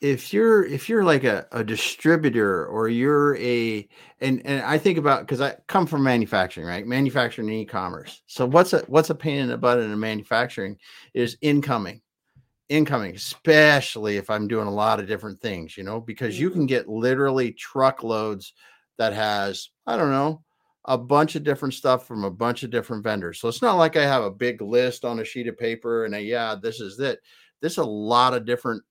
if 0.02 0.34
you're 0.34 0.66
if 0.66 0.88
you're 0.88 1.04
like 1.04 1.24
a, 1.26 1.46
a 1.52 1.64
distributor 1.64 2.66
or 2.68 2.88
you're 2.88 3.36
a 3.38 3.88
and 4.22 4.42
and 4.46 4.62
I 4.64 4.78
think 4.78 4.98
about 4.98 5.22
because 5.22 5.42
I 5.42 5.56
come 5.68 5.86
from 5.86 6.04
manufacturing, 6.04 6.68
right? 6.68 6.88
Manufacturing 6.88 7.50
and 7.50 7.58
e-commerce. 7.58 8.22
So 8.28 8.46
what's 8.46 8.74
a 8.74 8.80
what's 8.88 9.10
a 9.10 9.16
pain 9.16 9.40
in 9.40 9.50
the 9.50 9.58
butt 9.58 9.80
in 9.80 10.00
manufacturing 10.00 10.78
is 11.14 11.38
incoming. 11.42 12.02
Incoming, 12.70 13.16
especially 13.16 14.18
if 14.18 14.30
I'm 14.30 14.48
doing 14.48 14.68
a 14.68 14.74
lot 14.74 15.00
of 15.00 15.08
different 15.08 15.42
things, 15.42 15.76
you 15.76 15.84
know, 15.84 16.00
because 16.00 16.40
you 16.40 16.52
can 16.52 16.62
mm-hmm. 16.62 16.68
get 16.68 16.88
literally 16.88 17.52
truckloads 17.54 18.54
that 19.00 19.12
has, 19.12 19.70
I 19.88 19.98
don't 19.98 20.12
know, 20.12 20.44
a 20.86 20.98
bunch 20.98 21.36
of 21.36 21.44
different 21.44 21.74
stuff 21.74 22.06
from 22.06 22.24
a 22.24 22.32
bunch 22.32 22.62
of 22.62 22.70
different 22.70 23.04
vendors. 23.04 23.40
So 23.40 23.48
it's 23.48 23.64
not 23.64 23.78
like 23.78 23.98
I 23.98 24.04
have 24.04 24.24
a 24.24 24.30
big 24.30 24.62
list 24.62 25.04
on 25.04 25.20
a 25.20 25.26
sheet 25.26 25.48
of 25.48 25.58
paper 25.58 26.06
and 26.06 26.14
a, 26.14 26.22
yeah, 26.22 26.56
this 26.62 26.80
is 26.80 27.00
it. 27.00 27.20
There's 27.60 27.80
a 27.80 27.84
lot 27.84 28.36
of 28.36 28.46
different 28.46 28.84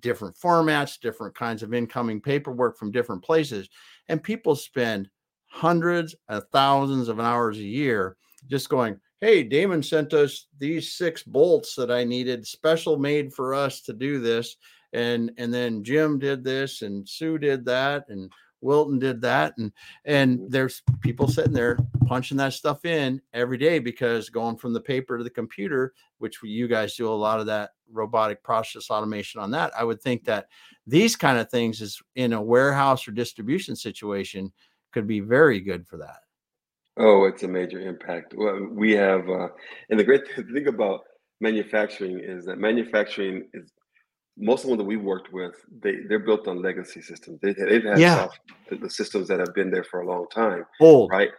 different 0.00 0.36
formats, 0.36 1.00
different 1.00 1.34
kinds 1.34 1.62
of 1.62 1.74
incoming 1.74 2.20
paperwork 2.20 2.78
from 2.78 2.90
different 2.90 3.22
places. 3.22 3.68
And 4.08 4.22
people 4.22 4.56
spend 4.56 5.08
hundreds 5.48 6.14
of 6.28 6.44
thousands 6.52 7.08
of 7.08 7.20
hours 7.20 7.58
a 7.58 7.62
year 7.62 8.16
just 8.48 8.68
going, 8.68 8.98
Hey, 9.20 9.44
Damon 9.44 9.82
sent 9.82 10.14
us 10.14 10.46
these 10.58 10.94
six 10.94 11.22
bolts 11.22 11.76
that 11.76 11.90
I 11.90 12.02
needed, 12.02 12.46
special 12.46 12.98
made 12.98 13.32
for 13.32 13.54
us 13.54 13.80
to 13.82 13.92
do 13.92 14.18
this. 14.18 14.56
And 14.92 15.32
and 15.38 15.54
then 15.54 15.84
Jim 15.84 16.18
did 16.18 16.42
this 16.42 16.82
and 16.82 17.08
Sue 17.08 17.38
did 17.38 17.64
that. 17.66 18.06
And 18.08 18.30
Wilton 18.62 18.98
did 18.98 19.20
that, 19.22 19.54
and 19.58 19.72
and 20.04 20.38
mm-hmm. 20.38 20.48
there's 20.48 20.82
people 21.00 21.28
sitting 21.28 21.52
there 21.52 21.78
punching 22.06 22.36
that 22.38 22.52
stuff 22.52 22.84
in 22.84 23.20
every 23.32 23.58
day 23.58 23.78
because 23.78 24.30
going 24.30 24.56
from 24.56 24.72
the 24.72 24.80
paper 24.80 25.18
to 25.18 25.24
the 25.24 25.30
computer, 25.30 25.92
which 26.18 26.38
you 26.42 26.68
guys 26.68 26.96
do 26.96 27.08
a 27.08 27.10
lot 27.12 27.40
of 27.40 27.46
that 27.46 27.70
robotic 27.90 28.42
process 28.42 28.90
automation 28.90 29.40
on 29.40 29.50
that. 29.50 29.72
I 29.78 29.84
would 29.84 30.00
think 30.00 30.24
that 30.24 30.46
these 30.86 31.16
kind 31.16 31.38
of 31.38 31.50
things 31.50 31.80
is 31.80 32.00
in 32.14 32.32
a 32.32 32.42
warehouse 32.42 33.06
or 33.06 33.12
distribution 33.12 33.76
situation 33.76 34.52
could 34.92 35.06
be 35.06 35.20
very 35.20 35.60
good 35.60 35.86
for 35.86 35.98
that. 35.98 36.20
Oh, 36.98 37.24
it's 37.24 37.42
a 37.42 37.48
major 37.48 37.80
impact. 37.80 38.34
Well, 38.36 38.68
we 38.70 38.92
have, 38.92 39.28
uh, 39.28 39.48
and 39.88 39.98
the 39.98 40.04
great 40.04 40.22
thing 40.34 40.68
about 40.68 41.04
manufacturing 41.40 42.20
is 42.20 42.44
that 42.46 42.58
manufacturing 42.58 43.48
is 43.54 43.72
most 44.36 44.64
of 44.64 44.70
them 44.70 44.78
that 44.78 44.84
we 44.84 44.96
worked 44.96 45.32
with, 45.32 45.54
they 45.82 45.96
they're 46.08 46.18
built 46.18 46.48
on 46.48 46.62
legacy 46.62 47.02
systems. 47.02 47.38
They, 47.42 47.52
they've 47.52 47.84
had 47.84 47.98
yeah. 47.98 48.16
soft, 48.16 48.40
the 48.70 48.90
systems 48.90 49.28
that 49.28 49.40
have 49.40 49.54
been 49.54 49.70
there 49.70 49.84
for 49.84 50.00
a 50.00 50.06
long 50.06 50.26
time. 50.32 50.64
Old, 50.80 51.10
right? 51.10 51.30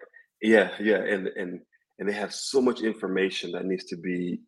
Yeah, 0.42 0.70
yeah, 0.80 0.98
and 0.98 1.28
and 1.28 1.60
and 2.00 2.10
they 2.10 2.14
have 2.14 2.34
so 2.34 2.62
much 2.62 2.82
information 2.82 3.52
that 3.52 3.66
needs 3.66 3.86
to 3.86 3.98
be, 3.98 4.40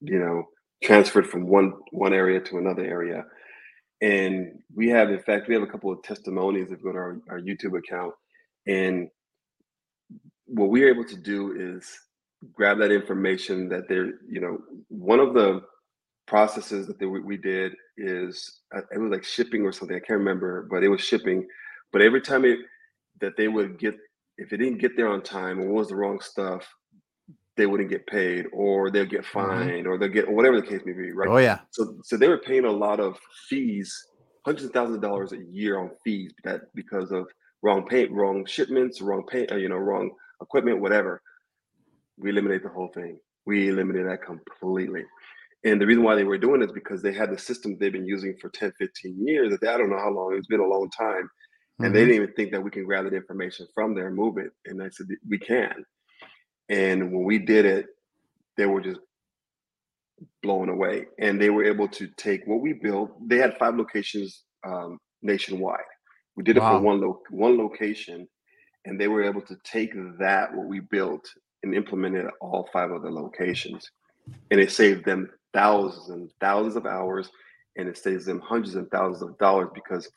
you 0.00 0.18
know, 0.18 0.44
transferred 0.82 1.28
from 1.28 1.46
one 1.46 1.72
one 1.92 2.12
area 2.12 2.40
to 2.40 2.58
another 2.58 2.84
area. 2.84 3.24
And 4.00 4.58
we 4.74 4.88
have, 4.88 5.10
in 5.10 5.20
fact, 5.20 5.48
we 5.48 5.54
have 5.54 5.62
a 5.62 5.68
couple 5.68 5.90
of 5.90 6.02
testimonies 6.02 6.70
if 6.70 6.78
you 6.78 6.84
go 6.84 6.92
to 6.92 6.98
our, 6.98 7.20
our 7.30 7.40
YouTube 7.40 7.78
account. 7.78 8.12
And 8.66 9.08
what 10.46 10.68
we're 10.68 10.90
able 10.92 11.04
to 11.04 11.16
do 11.16 11.54
is 11.56 11.90
grab 12.52 12.78
that 12.78 12.92
information 12.92 13.68
that 13.70 13.88
they're, 13.88 14.12
you 14.28 14.40
know, 14.40 14.58
one 14.88 15.20
of 15.20 15.32
the 15.32 15.62
processes 16.26 16.86
that 16.86 16.98
they, 16.98 17.06
we 17.06 17.36
did 17.36 17.74
is 17.96 18.60
uh, 18.74 18.80
it 18.92 18.98
was 18.98 19.10
like 19.10 19.24
shipping 19.24 19.62
or 19.62 19.72
something. 19.72 19.96
I 19.96 20.00
can't 20.00 20.18
remember, 20.18 20.66
but 20.70 20.82
it 20.82 20.88
was 20.88 21.00
shipping. 21.00 21.46
But 21.92 22.02
every 22.02 22.20
time 22.20 22.44
it 22.44 22.58
that 23.20 23.36
they 23.36 23.48
would 23.48 23.78
get, 23.78 23.94
if 24.38 24.52
it 24.52 24.56
didn't 24.56 24.78
get 24.78 24.96
there 24.96 25.08
on 25.08 25.22
time 25.22 25.60
or 25.60 25.68
was 25.68 25.88
the 25.88 25.96
wrong 25.96 26.20
stuff, 26.20 26.66
they 27.56 27.66
wouldn't 27.66 27.90
get 27.90 28.06
paid, 28.06 28.46
or 28.52 28.90
they'll 28.90 29.04
get 29.04 29.22
mm-hmm. 29.22 29.38
fined, 29.38 29.70
mm-hmm. 29.70 29.88
or 29.88 29.98
they'll 29.98 30.08
get 30.08 30.30
whatever 30.30 30.60
the 30.60 30.66
case 30.66 30.80
may 30.84 30.92
be. 30.92 31.12
Right? 31.12 31.28
Oh 31.28 31.38
yeah. 31.38 31.60
So 31.70 31.96
so 32.02 32.16
they 32.16 32.28
were 32.28 32.38
paying 32.38 32.64
a 32.64 32.70
lot 32.70 33.00
of 33.00 33.16
fees, 33.48 33.94
hundreds 34.44 34.66
of 34.66 34.72
thousands 34.72 34.96
of 34.96 35.02
dollars 35.02 35.32
a 35.32 35.38
year 35.50 35.78
on 35.78 35.90
fees 36.04 36.32
that 36.44 36.62
because 36.74 37.12
of 37.12 37.26
wrong 37.62 37.86
paint, 37.86 38.10
wrong 38.12 38.44
shipments, 38.44 39.00
wrong 39.00 39.24
pay, 39.26 39.46
uh, 39.48 39.56
you 39.56 39.68
know, 39.68 39.76
wrong 39.76 40.10
equipment, 40.42 40.80
whatever. 40.80 41.22
We 42.18 42.30
eliminate 42.30 42.62
the 42.62 42.68
whole 42.68 42.90
thing. 42.94 43.18
We 43.46 43.68
eliminate 43.68 44.06
that 44.06 44.22
completely. 44.22 45.04
And 45.64 45.80
the 45.80 45.86
reason 45.86 46.02
why 46.02 46.14
they 46.14 46.24
were 46.24 46.38
doing 46.38 46.60
it 46.60 46.66
is 46.66 46.72
because 46.72 47.00
they 47.00 47.12
had 47.12 47.30
the 47.30 47.38
system 47.38 47.76
they've 47.78 47.92
been 47.92 48.06
using 48.06 48.36
for 48.40 48.50
10, 48.50 48.72
15 48.78 49.26
years. 49.26 49.50
That 49.50 49.60
they, 49.62 49.68
I 49.68 49.78
don't 49.78 49.90
know 49.90 49.98
how 49.98 50.10
long, 50.10 50.34
it's 50.36 50.46
been 50.46 50.60
a 50.60 50.66
long 50.66 50.90
time. 50.90 51.28
And 51.78 51.86
mm-hmm. 51.86 51.94
they 51.94 52.00
didn't 52.00 52.14
even 52.16 52.32
think 52.34 52.52
that 52.52 52.62
we 52.62 52.70
can 52.70 52.84
grab 52.84 53.04
that 53.04 53.14
information 53.14 53.66
from 53.74 53.94
there 53.94 54.08
and 54.08 54.16
move 54.16 54.36
it. 54.36 54.50
And 54.66 54.82
I 54.82 54.90
said, 54.90 55.06
we 55.28 55.38
can. 55.38 55.84
And 56.68 57.12
when 57.12 57.24
we 57.24 57.38
did 57.38 57.64
it, 57.64 57.86
they 58.56 58.66
were 58.66 58.80
just 58.80 59.00
blown 60.42 60.68
away. 60.68 61.06
And 61.18 61.40
they 61.40 61.50
were 61.50 61.64
able 61.64 61.88
to 61.88 62.08
take 62.16 62.46
what 62.46 62.60
we 62.60 62.74
built. 62.74 63.10
They 63.26 63.38
had 63.38 63.58
five 63.58 63.76
locations 63.76 64.44
um, 64.66 64.98
nationwide. 65.22 65.80
We 66.36 66.44
did 66.44 66.56
it 66.56 66.60
for 66.60 66.80
one 66.80 67.00
lo- 67.00 67.22
one 67.30 67.56
location, 67.56 68.26
and 68.84 69.00
they 69.00 69.06
were 69.06 69.22
able 69.22 69.42
to 69.42 69.56
take 69.64 69.92
that 70.18 70.52
what 70.52 70.66
we 70.66 70.80
built 70.80 71.24
and 71.62 71.74
implement 71.74 72.16
it 72.16 72.26
at 72.26 72.32
all 72.40 72.68
five 72.72 72.90
other 72.90 73.10
locations, 73.10 73.88
and 74.50 74.58
it 74.60 74.72
saved 74.72 75.04
them 75.04 75.30
thousands 75.54 76.10
and 76.10 76.30
thousands 76.40 76.76
of 76.76 76.84
hours 76.84 77.30
and 77.76 77.88
it 77.88 77.96
saves 77.96 78.24
them 78.24 78.40
hundreds 78.40 78.74
and 78.74 78.90
thousands 78.90 79.22
of 79.22 79.38
dollars 79.38 79.68
because 79.74 80.08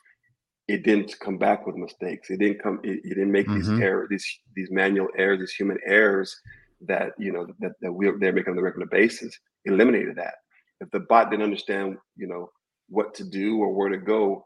it 0.68 0.84
didn't 0.84 1.18
come 1.20 1.38
back 1.38 1.66
with 1.66 1.76
mistakes. 1.76 2.30
It 2.30 2.38
didn't 2.38 2.62
come. 2.62 2.80
It, 2.84 3.00
it 3.04 3.14
didn't 3.14 3.32
make 3.32 3.46
mm-hmm. 3.46 3.58
these 3.58 3.80
errors, 3.80 4.08
these 4.10 4.38
these 4.54 4.70
manual 4.70 5.08
errors, 5.16 5.40
these 5.40 5.52
human 5.52 5.78
errors 5.86 6.36
that 6.82 7.12
you 7.18 7.32
know 7.32 7.46
that, 7.60 7.72
that 7.80 7.92
we 7.92 8.10
they're 8.20 8.32
making 8.32 8.52
on 8.52 8.58
a 8.58 8.62
regular 8.62 8.86
basis. 8.86 9.36
Eliminated 9.64 10.16
that. 10.16 10.34
If 10.80 10.90
the 10.90 11.00
bot 11.00 11.30
didn't 11.30 11.44
understand, 11.44 11.96
you 12.16 12.28
know, 12.28 12.50
what 12.88 13.14
to 13.14 13.24
do 13.24 13.58
or 13.58 13.72
where 13.72 13.88
to 13.88 13.96
go, 13.96 14.44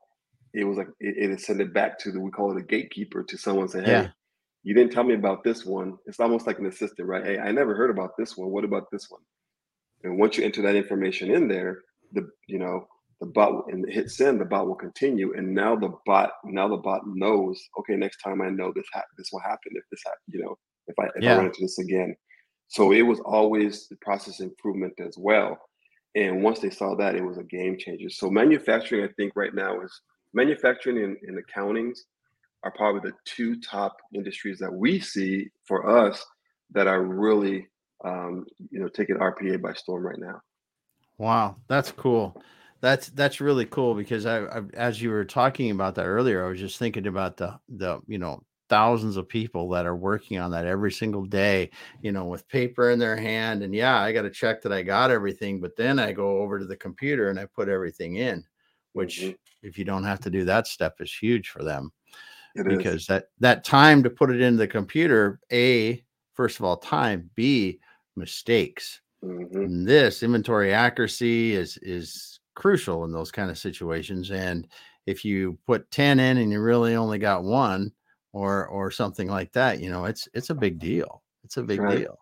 it 0.55 0.64
was 0.64 0.78
like 0.78 0.88
it, 1.01 1.30
it 1.30 1.40
sent 1.40 1.61
it 1.61 1.74
back 1.74 1.99
to 2.01 2.12
the 2.12 2.20
we 2.20 2.30
call 2.30 2.57
it 2.57 2.61
a 2.61 2.64
gatekeeper 2.64 3.24
to 3.24 3.36
someone 3.36 3.68
saying, 3.68 3.84
"Hey, 3.84 3.93
yeah. 3.93 4.09
you 4.62 4.74
didn't 4.74 4.93
tell 4.93 5.05
me 5.05 5.14
about 5.14 5.43
this 5.43 5.66
one." 5.66 5.99
It's 6.07 6.20
almost 6.20 6.47
like 6.47 6.61
an 6.61 6.66
assistant, 6.66 7.09
right? 7.09 7.24
Hey, 7.24 7.38
I 7.38 7.51
never 7.51 7.74
heard 7.74 7.90
about 7.90 8.16
this 8.16 8.36
one. 8.36 8.51
What 8.51 8.64
about 8.64 8.90
this 8.93 9.11
one? 9.11 9.20
And 10.05 10.18
once 10.18 10.36
you 10.36 10.44
enter 10.44 10.62
that 10.62 10.76
information 10.76 11.30
in 11.30 11.48
there, 11.48 11.82
the 12.12 12.28
you 12.48 12.59
know 12.59 12.86
the 13.20 13.26
bot 13.26 13.66
and 13.68 13.88
hit 13.88 14.11
send, 14.11 14.40
the 14.40 14.44
bot 14.44 14.66
will 14.66 14.74
continue. 14.74 15.34
And 15.36 15.55
now 15.55 15.76
the 15.76 15.94
bot 16.07 16.32
now 16.44 16.68
the 16.68 16.76
bot 16.76 17.03
knows. 17.07 17.61
Okay, 17.78 17.96
next 17.96 18.18
time 18.18 18.42
I 18.42 18.50
know 18.50 18.72
this 18.74 18.86
ha- 18.92 19.03
this 19.16 19.28
will 19.32 19.40
happen 19.40 19.72
if 19.72 19.84
this 19.90 20.03
ha- 20.07 20.12
you 20.28 20.42
know 20.42 20.57
if 20.88 20.94
I 20.98 21.05
if 21.16 21.22
yeah. 21.22 21.34
I 21.34 21.36
run 21.36 21.46
into 21.46 21.62
this 21.62 21.78
again. 21.78 22.14
So 22.68 22.92
it 22.92 23.03
was 23.03 23.20
always 23.20 23.86
the 23.88 23.96
process 23.96 24.40
improvement 24.40 24.94
as 24.98 25.16
well. 25.18 25.59
And 26.14 26.42
once 26.42 26.59
they 26.59 26.70
saw 26.70 26.94
that, 26.96 27.14
it 27.14 27.24
was 27.24 27.38
a 27.38 27.44
game 27.44 27.76
changer. 27.78 28.11
So 28.11 28.30
manufacturing, 28.30 29.05
I 29.05 29.12
think 29.16 29.32
right 29.36 29.55
now 29.55 29.80
is 29.82 29.92
manufacturing 30.34 31.03
and, 31.03 31.16
and 31.22 31.38
accountings 31.42 31.98
are 32.64 32.72
probably 32.72 33.11
the 33.11 33.16
two 33.24 33.61
top 33.61 33.96
industries 34.14 34.59
that 34.59 34.72
we 34.72 35.00
see 35.00 35.48
for 35.66 36.07
us 36.07 36.24
that 36.70 36.86
are 36.86 37.03
really 37.03 37.66
um, 38.05 38.46
you 38.70 38.80
know, 38.80 38.88
taking 38.88 39.16
RPA 39.16 39.61
by 39.61 39.72
storm 39.72 40.07
right 40.07 40.18
now. 40.18 40.40
Wow, 41.18 41.57
that's 41.68 41.92
cool. 41.92 42.42
That's 42.80 43.09
that's 43.11 43.40
really 43.40 43.66
cool 43.66 43.94
because 43.94 44.26
I, 44.26 44.44
I, 44.44 44.62
as 44.74 45.00
you 45.00 45.11
were 45.11 45.24
talking 45.24 45.70
about 45.70 45.94
that 45.94 46.07
earlier, 46.07 46.44
I 46.44 46.48
was 46.48 46.59
just 46.59 46.78
thinking 46.78 47.07
about 47.07 47.36
the 47.36 47.59
the 47.68 48.00
you 48.09 48.18
know 48.18 48.42
thousands 48.68 49.16
of 49.16 49.28
people 49.28 49.68
that 49.68 49.86
are 49.86 49.94
working 49.94 50.38
on 50.38 50.50
that 50.50 50.66
every 50.66 50.90
single 50.90 51.26
day, 51.26 51.70
you 52.00 52.11
know, 52.11 52.24
with 52.24 52.48
paper 52.48 52.90
in 52.90 52.98
their 52.98 53.16
hand. 53.16 53.62
And 53.62 53.74
yeah, 53.74 54.00
I 54.00 54.12
got 54.12 54.22
to 54.22 54.30
check 54.30 54.62
that 54.62 54.72
I 54.72 54.82
got 54.82 55.11
everything, 55.11 55.61
but 55.61 55.76
then 55.76 55.98
I 55.98 56.12
go 56.12 56.38
over 56.38 56.59
to 56.59 56.64
the 56.64 56.76
computer 56.76 57.28
and 57.28 57.38
I 57.38 57.44
put 57.44 57.68
everything 57.68 58.16
in, 58.16 58.42
which 58.94 59.20
mm-hmm. 59.20 59.32
if 59.62 59.76
you 59.78 59.84
don't 59.84 60.05
have 60.05 60.20
to 60.20 60.30
do 60.30 60.46
that 60.46 60.66
step 60.66 61.00
is 61.00 61.14
huge 61.14 61.50
for 61.50 61.62
them. 61.62 61.92
It 62.55 62.66
because 62.66 63.03
is. 63.03 63.07
that 63.07 63.26
that 63.40 63.62
time 63.62 64.03
to 64.03 64.11
put 64.11 64.30
it 64.30 64.40
in 64.40 64.57
the 64.57 64.66
computer, 64.66 65.38
a 65.53 66.03
first 66.32 66.59
of 66.59 66.64
all, 66.64 66.76
time, 66.76 67.30
B, 67.34 67.78
mistakes. 68.17 69.01
Mm-hmm. 69.25 69.85
this 69.85 70.25
inventory 70.25 70.75
accuracy 70.75 71.55
is 71.55 71.79
is 71.81 72.41
crucial 72.57 73.05
in 73.05 73.13
those 73.13 73.31
kind 73.31 73.51
of 73.51 73.59
situations. 73.59 74.33
And 74.33 74.67
if 75.07 75.25
you 75.25 75.59
put 75.65 75.89
10 75.93 76.19
in 76.19 76.39
and 76.39 76.51
you 76.51 76.61
really 76.61 76.97
only 76.97 77.19
got 77.19 77.45
one 77.45 77.93
or 78.33 78.67
or 78.67 78.91
something 78.91 79.29
like 79.29 79.53
that, 79.53 79.81
you 79.81 79.91
know, 79.91 80.07
it's 80.07 80.29
it's 80.35 80.51
a 80.51 80.55
big 80.55 80.81
deal. 80.81 81.23
It's 81.45 81.57
a 81.57 81.63
big 81.63 81.81
right. 81.81 81.99
deal. 81.99 82.19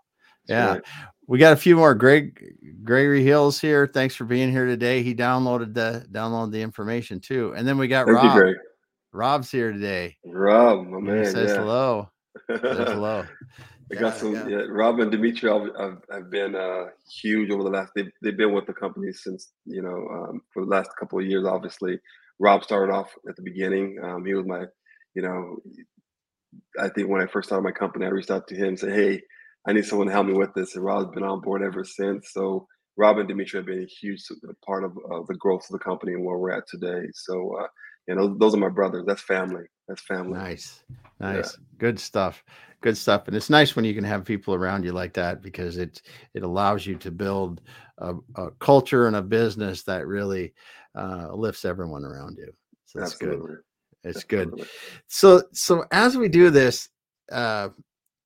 Yeah. 0.47 0.73
Right. 0.73 0.83
We 1.27 1.39
got 1.39 1.53
a 1.53 1.57
few 1.57 1.77
more 1.77 1.95
Greg 1.95 2.39
Gregory 2.83 3.23
Hills 3.23 3.61
here. 3.61 3.87
Thanks 3.87 4.15
for 4.15 4.25
being 4.25 4.51
here 4.51 4.67
today. 4.67 5.03
He 5.03 5.15
downloaded 5.15 5.73
the 5.73 6.07
downloaded 6.11 6.53
the 6.53 6.61
information 6.61 7.21
too. 7.21 7.55
And 7.57 7.67
then 7.67 7.79
we 7.79 7.89
got 7.89 8.07
Thank 8.07 8.17
Rob. 8.19 8.37
You, 8.37 8.57
Rob's 9.13 9.51
here 9.51 9.73
today. 9.73 10.17
Rob, 10.25 10.87
my 10.87 11.01
man. 11.01 11.25
He 11.25 11.31
says 11.31 11.51
yeah. 11.51 11.57
hello. 11.57 12.11
Says 12.49 12.61
hello. 12.63 13.25
I 13.91 13.95
got 13.97 14.17
some. 14.17 14.35
Yeah. 14.35 14.49
yeah. 14.49 14.63
Rob 14.69 15.01
and 15.01 15.11
Dimitri 15.11 15.51
have, 15.51 15.99
have 16.11 16.31
been 16.31 16.55
uh, 16.55 16.87
huge 17.21 17.51
over 17.51 17.65
the 17.65 17.71
last. 17.71 17.93
They've, 17.95 18.11
they've 18.23 18.37
been 18.37 18.53
with 18.53 18.67
the 18.67 18.73
company 18.73 19.13
since 19.13 19.53
you 19.65 19.83
know 19.83 20.09
um, 20.13 20.43
for 20.53 20.65
the 20.65 20.71
last 20.71 20.91
couple 20.99 21.19
of 21.19 21.27
years. 21.27 21.45
Obviously, 21.45 21.99
Rob 22.39 22.63
started 22.63 22.93
off 22.93 23.13
at 23.29 23.37
the 23.37 23.43
beginning. 23.43 23.99
Um, 24.03 24.25
he 24.25 24.35
was 24.35 24.47
my, 24.47 24.65
you 25.15 25.23
know, 25.23 25.57
I 26.81 26.89
think 26.89 27.09
when 27.09 27.23
I 27.23 27.27
first 27.27 27.49
started 27.49 27.65
my 27.65 27.73
company, 27.73 28.07
I 28.07 28.11
reached 28.11 28.31
out 28.31 28.47
to 28.49 28.55
him 28.55 28.69
and 28.69 28.79
said, 28.79 28.93
"Hey, 28.93 29.23
I 29.67 29.73
need 29.73 29.85
someone 29.85 30.07
to 30.07 30.13
help 30.13 30.27
me 30.27 30.35
with 30.35 30.55
this." 30.55 30.77
And 30.77 30.85
Rob's 30.85 31.13
been 31.15 31.25
on 31.25 31.41
board 31.41 31.63
ever 31.63 31.85
since. 31.85 32.31
So 32.33 32.69
Rob 32.97 33.19
and 33.19 33.29
Dimitri 33.29 33.59
have 33.59 33.67
been 33.67 33.83
a 33.83 33.87
huge 34.01 34.23
part 34.65 34.85
of 34.85 34.93
uh, 35.11 35.23
the 35.27 35.35
growth 35.35 35.65
of 35.69 35.73
the 35.73 35.85
company 35.85 36.13
and 36.13 36.25
where 36.25 36.39
we're 36.39 36.53
at 36.53 36.69
today. 36.69 37.09
So 37.15 37.57
uh, 37.61 37.67
you 38.07 38.15
know, 38.15 38.37
those 38.39 38.55
are 38.55 38.59
my 38.59 38.69
brothers. 38.69 39.05
That's 39.07 39.23
family. 39.23 39.65
That's 39.91 40.03
family. 40.03 40.39
Nice, 40.39 40.85
nice, 41.19 41.59
yeah. 41.59 41.65
good 41.79 41.99
stuff. 41.99 42.45
Good 42.81 42.97
stuff. 42.97 43.27
And 43.27 43.37
it's 43.37 43.51
nice 43.51 43.75
when 43.75 43.85
you 43.85 43.93
can 43.93 44.05
have 44.05 44.25
people 44.25 44.55
around 44.55 44.85
you 44.85 44.93
like 44.93 45.13
that 45.15 45.43
because 45.43 45.79
it 45.79 46.01
it 46.33 46.45
allows 46.45 46.87
you 46.87 46.95
to 46.95 47.11
build 47.11 47.61
a, 47.99 48.15
a 48.37 48.53
culture 48.61 49.09
and 49.09 49.17
a 49.17 49.23
business 49.23 49.83
that 49.83 50.07
really 50.07 50.55
uh, 50.95 51.35
lifts 51.35 51.65
everyone 51.65 52.05
around 52.05 52.39
you. 52.39 52.53
So 52.87 53.01
that's 53.01 53.15
Absolutely. 53.15 53.49
good. 53.49 53.59
It's 54.05 54.23
good. 54.23 54.65
So 55.09 55.43
so 55.53 55.85
as 55.91 56.17
we 56.17 56.29
do 56.29 56.51
this, 56.51 56.89
uh, 57.33 57.71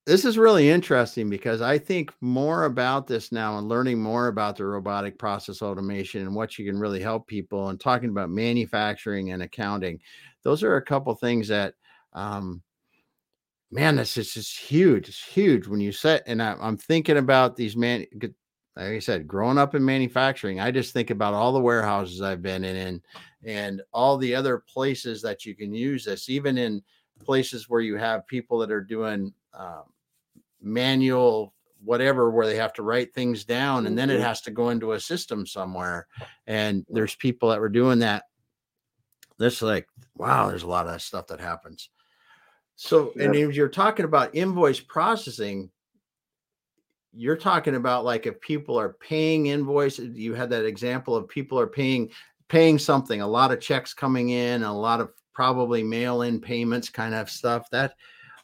this 0.05 0.23
is 0.23 0.37
really 0.37 0.69
interesting 0.69 1.31
because 1.31 1.61
I 1.61 1.79
think 1.79 2.13
more 2.21 2.65
about 2.65 3.07
this 3.07 3.31
now 3.31 3.57
and 3.57 3.67
learning 3.67 3.99
more 3.99 4.27
about 4.27 4.55
the 4.55 4.65
robotic 4.65 5.17
process 5.17 5.63
automation 5.63 6.21
and 6.21 6.35
what 6.35 6.59
you 6.59 6.65
can 6.65 6.79
really 6.79 7.01
help 7.01 7.25
people 7.25 7.69
and 7.69 7.79
talking 7.79 8.09
about 8.09 8.29
manufacturing 8.29 9.31
and 9.31 9.41
accounting. 9.41 9.99
Those 10.45 10.63
are 10.63 10.77
a 10.77 10.81
couple 10.81 11.13
things 11.15 11.47
that, 11.47 11.73
um, 12.13 12.61
man, 13.71 13.95
this 13.95 14.15
is 14.15 14.31
just 14.31 14.57
huge. 14.57 15.09
It's 15.09 15.23
huge 15.23 15.67
when 15.67 15.79
you 15.79 15.91
set. 15.91 16.23
And 16.27 16.41
I, 16.41 16.55
I'm 16.61 16.77
thinking 16.77 17.17
about 17.17 17.55
these 17.55 17.75
man, 17.75 18.05
like 18.21 18.35
I 18.77 18.99
said, 18.99 19.27
growing 19.27 19.57
up 19.57 19.73
in 19.73 19.83
manufacturing, 19.83 20.59
I 20.59 20.69
just 20.69 20.93
think 20.93 21.09
about 21.09 21.33
all 21.33 21.51
the 21.51 21.59
warehouses 21.59 22.21
I've 22.21 22.43
been 22.43 22.63
in 22.63 22.75
and, 22.75 23.01
and 23.43 23.81
all 23.91 24.17
the 24.17 24.35
other 24.35 24.63
places 24.71 25.21
that 25.23 25.45
you 25.45 25.55
can 25.55 25.73
use 25.73 26.05
this, 26.05 26.29
even 26.29 26.59
in 26.59 26.83
places 27.19 27.67
where 27.67 27.81
you 27.81 27.97
have 27.97 28.27
people 28.27 28.59
that 28.59 28.71
are 28.71 28.83
doing 28.83 29.33
um, 29.53 29.83
manual 30.61 31.53
whatever 31.83 32.31
where 32.31 32.47
they 32.47 32.55
have 32.55 32.73
to 32.73 32.83
write 32.83 33.13
things 33.13 33.45
down 33.45 33.85
and 33.85 33.97
then 33.97 34.09
it 34.09 34.15
mm-hmm. 34.15 34.23
has 34.23 34.41
to 34.41 34.51
go 34.51 34.69
into 34.69 34.93
a 34.93 34.99
system 34.99 35.45
somewhere 35.45 36.07
and 36.47 36.83
there's 36.89 37.15
people 37.15 37.49
that 37.49 37.59
were 37.59 37.69
doing 37.69 37.99
that 37.99 38.23
this 39.37 39.61
like 39.61 39.87
wow 40.15 40.49
there's 40.49 40.63
a 40.63 40.67
lot 40.67 40.87
of 40.87 41.01
stuff 41.01 41.27
that 41.27 41.39
happens. 41.39 41.89
So 42.75 43.13
and 43.19 43.35
if 43.35 43.55
you're 43.55 43.69
talking 43.69 44.05
about 44.05 44.35
invoice 44.35 44.79
processing 44.79 45.69
you're 47.15 47.37
talking 47.37 47.75
about 47.75 48.03
like 48.03 48.25
if 48.25 48.39
people 48.41 48.77
are 48.77 48.97
paying 48.99 49.47
invoices 49.47 50.17
you 50.17 50.33
had 50.33 50.49
that 50.49 50.65
example 50.65 51.15
of 51.15 51.27
people 51.29 51.59
are 51.59 51.67
paying 51.67 52.09
paying 52.49 52.77
something 52.77 53.21
a 53.21 53.27
lot 53.27 53.51
of 53.51 53.61
checks 53.61 53.93
coming 53.93 54.29
in 54.29 54.63
a 54.63 54.77
lot 54.77 54.99
of 54.99 55.11
probably 55.33 55.81
mail 55.81 56.23
in 56.23 56.39
payments 56.39 56.89
kind 56.89 57.15
of 57.15 57.29
stuff 57.29 57.69
that 57.69 57.93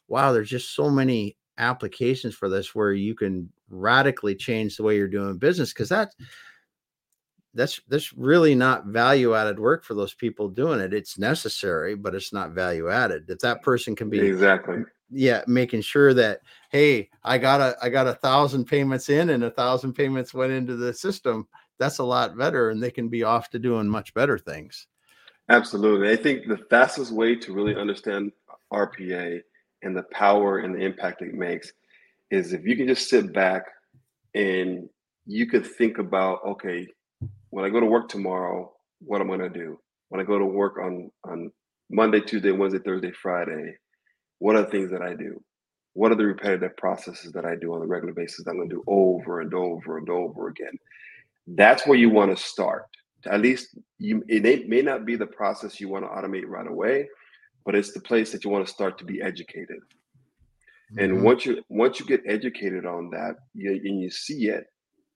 wow 0.07 0.31
there's 0.31 0.49
just 0.49 0.73
so 0.73 0.89
many 0.89 1.35
applications 1.57 2.33
for 2.33 2.49
this 2.49 2.73
where 2.73 2.93
you 2.93 3.13
can 3.13 3.49
radically 3.69 4.35
change 4.35 4.77
the 4.77 4.83
way 4.83 4.95
you're 4.95 5.07
doing 5.07 5.37
business 5.37 5.73
because 5.73 5.89
that 5.89 6.13
that's 7.53 7.81
that's 7.87 8.13
really 8.13 8.55
not 8.55 8.85
value 8.85 9.35
added 9.35 9.59
work 9.59 9.83
for 9.83 9.93
those 9.93 10.13
people 10.13 10.47
doing 10.47 10.79
it. 10.79 10.93
It's 10.93 11.17
necessary 11.17 11.95
but 11.95 12.15
it's 12.15 12.33
not 12.33 12.51
value 12.51 12.89
added. 12.89 13.29
If 13.29 13.39
that 13.39 13.61
person 13.61 13.95
can 13.95 14.09
be 14.09 14.19
exactly. 14.19 14.83
Yeah 15.09 15.43
making 15.47 15.81
sure 15.81 16.13
that 16.13 16.39
hey 16.69 17.09
i 17.23 17.37
got 17.37 17.59
a 17.59 17.75
i 17.81 17.89
got 17.89 18.07
a 18.07 18.13
thousand 18.13 18.65
payments 18.65 19.09
in 19.09 19.31
and 19.31 19.43
a 19.43 19.51
thousand 19.51 19.93
payments 19.93 20.33
went 20.33 20.53
into 20.53 20.75
the 20.77 20.93
system 20.93 21.47
that's 21.77 21.97
a 21.97 22.03
lot 22.03 22.37
better 22.37 22.69
and 22.69 22.81
they 22.81 22.91
can 22.91 23.09
be 23.09 23.23
off 23.23 23.49
to 23.49 23.59
doing 23.59 23.89
much 23.89 24.13
better 24.13 24.37
things. 24.37 24.87
Absolutely. 25.49 26.11
I 26.11 26.15
think 26.15 26.47
the 26.47 26.59
fastest 26.69 27.11
way 27.11 27.35
to 27.35 27.53
really 27.53 27.75
understand 27.75 28.31
rpa 28.71 29.41
and 29.81 29.97
the 29.97 30.03
power 30.03 30.59
and 30.59 30.75
the 30.75 30.79
impact 30.79 31.21
it 31.21 31.33
makes 31.33 31.73
is 32.29 32.53
if 32.53 32.65
you 32.65 32.77
can 32.77 32.87
just 32.87 33.09
sit 33.09 33.33
back 33.33 33.63
and 34.33 34.87
you 35.25 35.45
could 35.45 35.65
think 35.65 35.97
about 35.97 36.39
okay 36.45 36.87
when 37.51 37.63
i 37.63 37.69
go 37.69 37.79
to 37.79 37.85
work 37.85 38.09
tomorrow 38.09 38.71
what 38.99 39.21
i'm 39.21 39.27
going 39.27 39.39
to 39.39 39.49
do 39.49 39.79
when 40.09 40.19
i 40.19 40.23
go 40.23 40.39
to 40.39 40.45
work 40.45 40.77
on 40.77 41.11
on 41.25 41.51
monday 41.89 42.19
tuesday 42.19 42.51
wednesday 42.51 42.79
thursday 42.79 43.11
friday 43.11 43.75
what 44.39 44.55
are 44.55 44.63
the 44.63 44.71
things 44.71 44.91
that 44.91 45.01
i 45.01 45.13
do 45.13 45.41
what 45.93 46.11
are 46.11 46.15
the 46.15 46.25
repetitive 46.25 46.75
processes 46.77 47.31
that 47.31 47.45
i 47.45 47.55
do 47.55 47.73
on 47.73 47.81
a 47.81 47.85
regular 47.85 48.13
basis 48.13 48.43
that 48.43 48.51
i'm 48.51 48.57
going 48.57 48.69
to 48.69 48.75
do 48.75 48.83
over 48.87 49.41
and 49.41 49.53
over 49.53 49.97
and 49.97 50.09
over 50.09 50.47
again 50.47 50.77
that's 51.55 51.85
where 51.85 51.97
you 51.97 52.09
want 52.09 52.35
to 52.35 52.43
start 52.43 52.85
at 53.27 53.41
least 53.41 53.77
you 53.99 54.23
it 54.27 54.67
may 54.67 54.81
not 54.81 55.05
be 55.05 55.15
the 55.15 55.27
process 55.27 55.79
you 55.79 55.87
want 55.87 56.03
to 56.03 56.09
automate 56.09 56.47
right 56.47 56.67
away 56.67 57.07
but 57.65 57.75
it's 57.75 57.91
the 57.91 57.99
place 57.99 58.31
that 58.31 58.43
you 58.43 58.49
want 58.49 58.65
to 58.65 58.73
start 58.73 58.97
to 58.97 59.05
be 59.05 59.21
educated. 59.21 59.79
Mm-hmm. 60.93 60.99
And 60.99 61.23
once 61.23 61.45
you 61.45 61.63
once 61.69 61.99
you 61.99 62.05
get 62.05 62.21
educated 62.25 62.85
on 62.85 63.09
that 63.11 63.35
you, 63.53 63.71
and 63.71 64.01
you 64.01 64.09
see 64.09 64.47
it, 64.47 64.65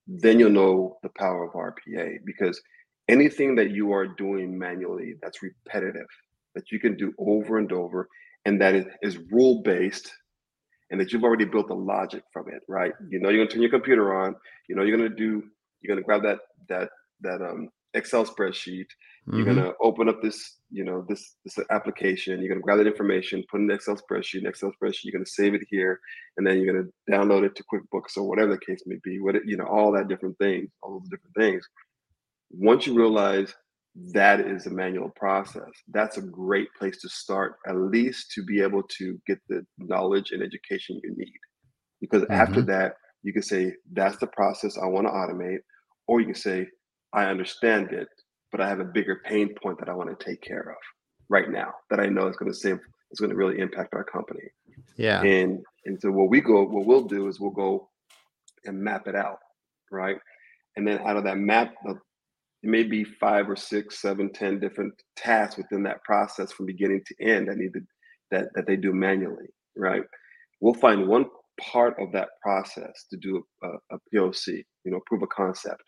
then 0.08 0.40
you'll 0.40 0.52
know 0.52 0.98
the 1.04 1.10
power 1.18 1.46
of 1.46 1.54
RPA 1.54 2.18
because 2.26 2.62
anything 3.10 3.56
that 3.56 3.72
you 3.72 3.92
are 3.94 4.08
doing 4.08 4.58
manually 4.58 5.16
that's 5.22 5.42
repetitive, 5.44 6.08
that 6.56 6.72
you 6.72 6.80
can 6.80 6.96
do 6.96 7.14
over 7.20 7.58
and 7.58 7.72
over, 7.72 8.08
and 8.46 8.62
that 8.62 8.76
is, 8.76 9.18
rule 9.32 9.62
based, 9.64 10.12
and 10.92 11.00
that 11.00 11.12
you've 11.12 11.24
already 11.24 11.46
built 11.46 11.68
the 11.68 11.74
logic 11.76 12.24
from 12.32 12.48
it, 12.50 12.62
right? 12.68 12.94
You 13.10 13.20
know 13.20 13.30
you're 13.30 13.44
gonna 13.44 13.52
turn 13.52 13.62
your 13.62 13.72
computer 13.72 14.16
on. 14.16 14.36
You 14.70 14.76
know 14.76 14.84
you're 14.84 14.98
gonna 14.98 15.10
do. 15.10 15.44
You're 15.82 15.96
gonna 15.96 16.06
grab 16.06 16.24
that 16.24 16.40
that 16.70 16.90
that 17.22 17.42
um 17.42 17.70
Excel 17.94 18.26
spreadsheet. 18.26 18.88
Mm-hmm. 19.28 19.38
You're 19.38 19.56
gonna 19.56 19.74
open 19.82 20.08
up 20.08 20.22
this, 20.22 20.58
you 20.70 20.84
know, 20.84 21.04
this 21.10 21.36
this 21.44 21.58
application. 21.72 22.40
You're 22.40 22.50
gonna 22.50 22.62
grab 22.62 22.78
that 22.78 22.88
information, 22.88 23.44
put 23.50 23.60
in 23.60 23.70
an 23.70 23.76
Excel 23.76 23.96
spreadsheet, 23.98 24.42
an 24.42 24.48
Excel 24.48 24.72
spreadsheet. 24.72 25.06
You're 25.06 25.14
gonna 25.14 25.26
save 25.26 25.56
it 25.56 25.66
here, 25.70 26.00
and 26.38 26.46
then 26.46 26.60
you're 26.60 26.72
gonna 26.72 26.88
download 27.10 27.44
it 27.44 27.56
to 27.56 27.64
QuickBooks 27.64 28.18
or 28.18 28.24
whatever 28.24 28.52
the 28.52 28.66
case 28.66 28.84
may 28.86 28.98
be. 29.04 29.20
What 29.20 29.36
it, 29.36 29.44
you 29.46 29.58
know, 29.58 29.66
all 29.66 29.92
that 29.94 30.08
different 30.08 30.38
things, 30.38 30.70
all 30.84 31.00
those 31.00 31.10
different 31.10 31.36
things. 31.36 31.68
Once 32.52 32.86
you 32.86 32.94
realize 32.94 33.54
that 34.14 34.42
is 34.42 34.68
a 34.68 34.70
manual 34.70 35.10
process, 35.16 35.72
that's 35.88 36.18
a 36.18 36.22
great 36.22 36.68
place 36.78 37.02
to 37.02 37.10
start, 37.10 37.56
at 37.68 37.76
least 37.76 38.32
to 38.32 38.44
be 38.44 38.62
able 38.62 38.84
to 38.84 39.20
get 39.26 39.40
the 39.50 39.66
knowledge 39.80 40.32
and 40.32 40.44
education 40.44 41.00
you 41.04 41.16
need. 41.18 41.40
Because 42.02 42.24
mm-hmm. 42.24 42.34
after 42.34 42.62
that, 42.64 42.96
you 43.24 43.34
can 43.34 43.42
say 43.42 43.74
that's 43.94 44.18
the 44.18 44.28
process 44.28 44.78
I 44.78 44.86
want 44.86 45.08
to 45.08 45.12
automate, 45.12 45.60
or 46.08 46.20
you 46.20 46.28
can 46.28 46.36
say 46.36 46.68
I 47.14 47.26
understand 47.26 47.92
it, 47.92 48.10
but 48.56 48.64
I 48.64 48.70
have 48.70 48.80
a 48.80 48.86
bigger 48.86 49.22
pain 49.26 49.54
point 49.62 49.78
that 49.80 49.90
I 49.90 49.94
want 49.94 50.18
to 50.18 50.26
take 50.26 50.42
care 50.42 50.62
of 50.62 50.78
right 51.28 51.52
now 51.52 51.74
that 51.90 52.00
I 52.00 52.06
know 52.06 52.28
is 52.28 52.38
going 52.38 52.50
to 52.50 52.58
save, 52.58 52.80
is 53.12 53.20
going 53.20 53.30
to 53.30 53.36
really 53.36 53.60
impact 53.60 53.94
our 53.94 54.06
company. 54.06 54.48
Yeah. 54.96 55.22
And 55.24 55.60
and 55.86 56.00
so 56.00 56.10
what 56.10 56.30
we 56.30 56.40
go, 56.40 56.64
what 56.64 56.86
we'll 56.86 57.04
do 57.04 57.28
is 57.28 57.38
we'll 57.38 57.52
go 57.52 57.90
and 58.64 58.80
map 58.80 59.08
it 59.08 59.16
out, 59.16 59.40
right? 59.92 60.16
And 60.78 60.88
then 60.88 61.00
out 61.00 61.18
of 61.18 61.26
that 61.26 61.38
map, 61.38 61.74
it 61.86 61.98
may 62.64 62.84
be 62.84 63.04
five 63.04 63.50
or 63.50 63.58
six, 63.58 64.02
seven, 64.02 64.32
ten 64.32 64.62
different 64.62 64.94
tasks 65.18 65.58
within 65.58 65.84
that 65.84 66.02
process 66.06 66.54
from 66.54 66.66
beginning 66.66 67.02
to 67.08 67.26
end 67.26 67.50
that 67.50 67.58
need 67.58 67.74
to, 67.74 67.82
that 68.32 68.46
that 68.56 68.68
they 68.68 68.78
do 68.78 68.94
manually, 68.94 69.48
right? 69.76 70.04
We'll 70.62 70.76
find 70.76 71.10
one 71.10 71.26
part 71.60 71.96
of 72.00 72.14
that 72.14 72.30
process 72.42 73.06
to 73.12 73.18
do 73.18 73.44
a, 73.64 73.68
a 73.92 73.98
POC, 74.14 74.64
you 74.86 74.92
know, 74.92 75.02
prove 75.08 75.24
a 75.24 75.28
concept 75.28 75.84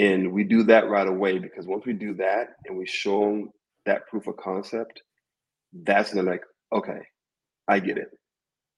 and 0.00 0.32
we 0.32 0.44
do 0.44 0.62
that 0.62 0.88
right 0.88 1.06
away 1.06 1.38
because 1.38 1.66
once 1.66 1.84
we 1.84 1.92
do 1.92 2.14
that 2.14 2.54
and 2.64 2.76
we 2.76 2.86
show 2.86 3.20
them 3.20 3.50
that 3.84 4.06
proof 4.06 4.26
of 4.28 4.36
concept, 4.38 5.02
that's 5.84 6.14
when 6.14 6.24
they're 6.24 6.34
like, 6.34 6.44
okay, 6.72 7.00
I 7.68 7.80
get 7.80 7.98
it. 7.98 8.08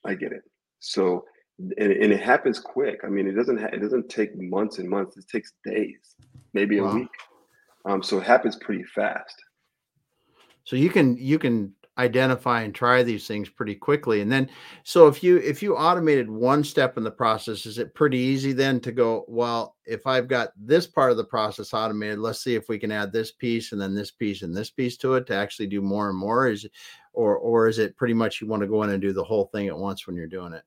I 0.04 0.14
get 0.14 0.32
it. 0.32 0.42
So, 0.80 1.24
and, 1.60 1.92
and 1.92 2.12
it 2.12 2.20
happens 2.20 2.58
quick. 2.58 3.02
I 3.04 3.08
mean, 3.08 3.28
it 3.28 3.34
doesn't, 3.34 3.60
ha- 3.60 3.70
it 3.72 3.80
doesn't 3.80 4.08
take 4.08 4.30
months 4.36 4.80
and 4.80 4.90
months. 4.90 5.16
It 5.16 5.28
takes 5.28 5.52
days, 5.64 6.16
maybe 6.54 6.80
wow. 6.80 6.90
a 6.90 6.94
week. 6.96 7.08
Um, 7.84 8.02
so 8.02 8.18
it 8.18 8.24
happens 8.24 8.56
pretty 8.56 8.82
fast. 8.82 9.36
So 10.64 10.74
you 10.74 10.90
can, 10.90 11.16
you 11.16 11.38
can 11.38 11.72
identify 11.98 12.62
and 12.62 12.74
try 12.74 13.02
these 13.02 13.26
things 13.26 13.50
pretty 13.50 13.74
quickly 13.74 14.22
and 14.22 14.32
then 14.32 14.48
so 14.82 15.08
if 15.08 15.22
you 15.22 15.36
if 15.38 15.62
you 15.62 15.76
automated 15.76 16.30
one 16.30 16.64
step 16.64 16.96
in 16.96 17.04
the 17.04 17.10
process 17.10 17.66
is 17.66 17.76
it 17.76 17.94
pretty 17.94 18.16
easy 18.16 18.52
then 18.52 18.80
to 18.80 18.90
go 18.90 19.26
well 19.28 19.76
if 19.84 20.06
i've 20.06 20.26
got 20.26 20.52
this 20.56 20.86
part 20.86 21.10
of 21.10 21.18
the 21.18 21.24
process 21.24 21.74
automated 21.74 22.18
let's 22.18 22.42
see 22.42 22.54
if 22.54 22.68
we 22.68 22.78
can 22.78 22.90
add 22.90 23.12
this 23.12 23.32
piece 23.32 23.72
and 23.72 23.80
then 23.80 23.94
this 23.94 24.10
piece 24.10 24.42
and 24.42 24.56
this 24.56 24.70
piece 24.70 24.96
to 24.96 25.14
it 25.14 25.26
to 25.26 25.34
actually 25.34 25.66
do 25.66 25.82
more 25.82 26.08
and 26.08 26.18
more? 26.18 26.48
Is 26.48 26.66
or 27.12 27.36
or 27.36 27.68
is 27.68 27.78
it 27.78 27.96
pretty 27.96 28.14
much 28.14 28.40
you 28.40 28.46
want 28.46 28.62
to 28.62 28.68
go 28.68 28.82
in 28.82 28.90
and 28.90 29.02
do 29.02 29.12
the 29.12 29.24
whole 29.24 29.46
thing 29.46 29.68
at 29.68 29.76
once 29.76 30.06
when 30.06 30.16
you're 30.16 30.26
doing 30.26 30.52
it? 30.52 30.62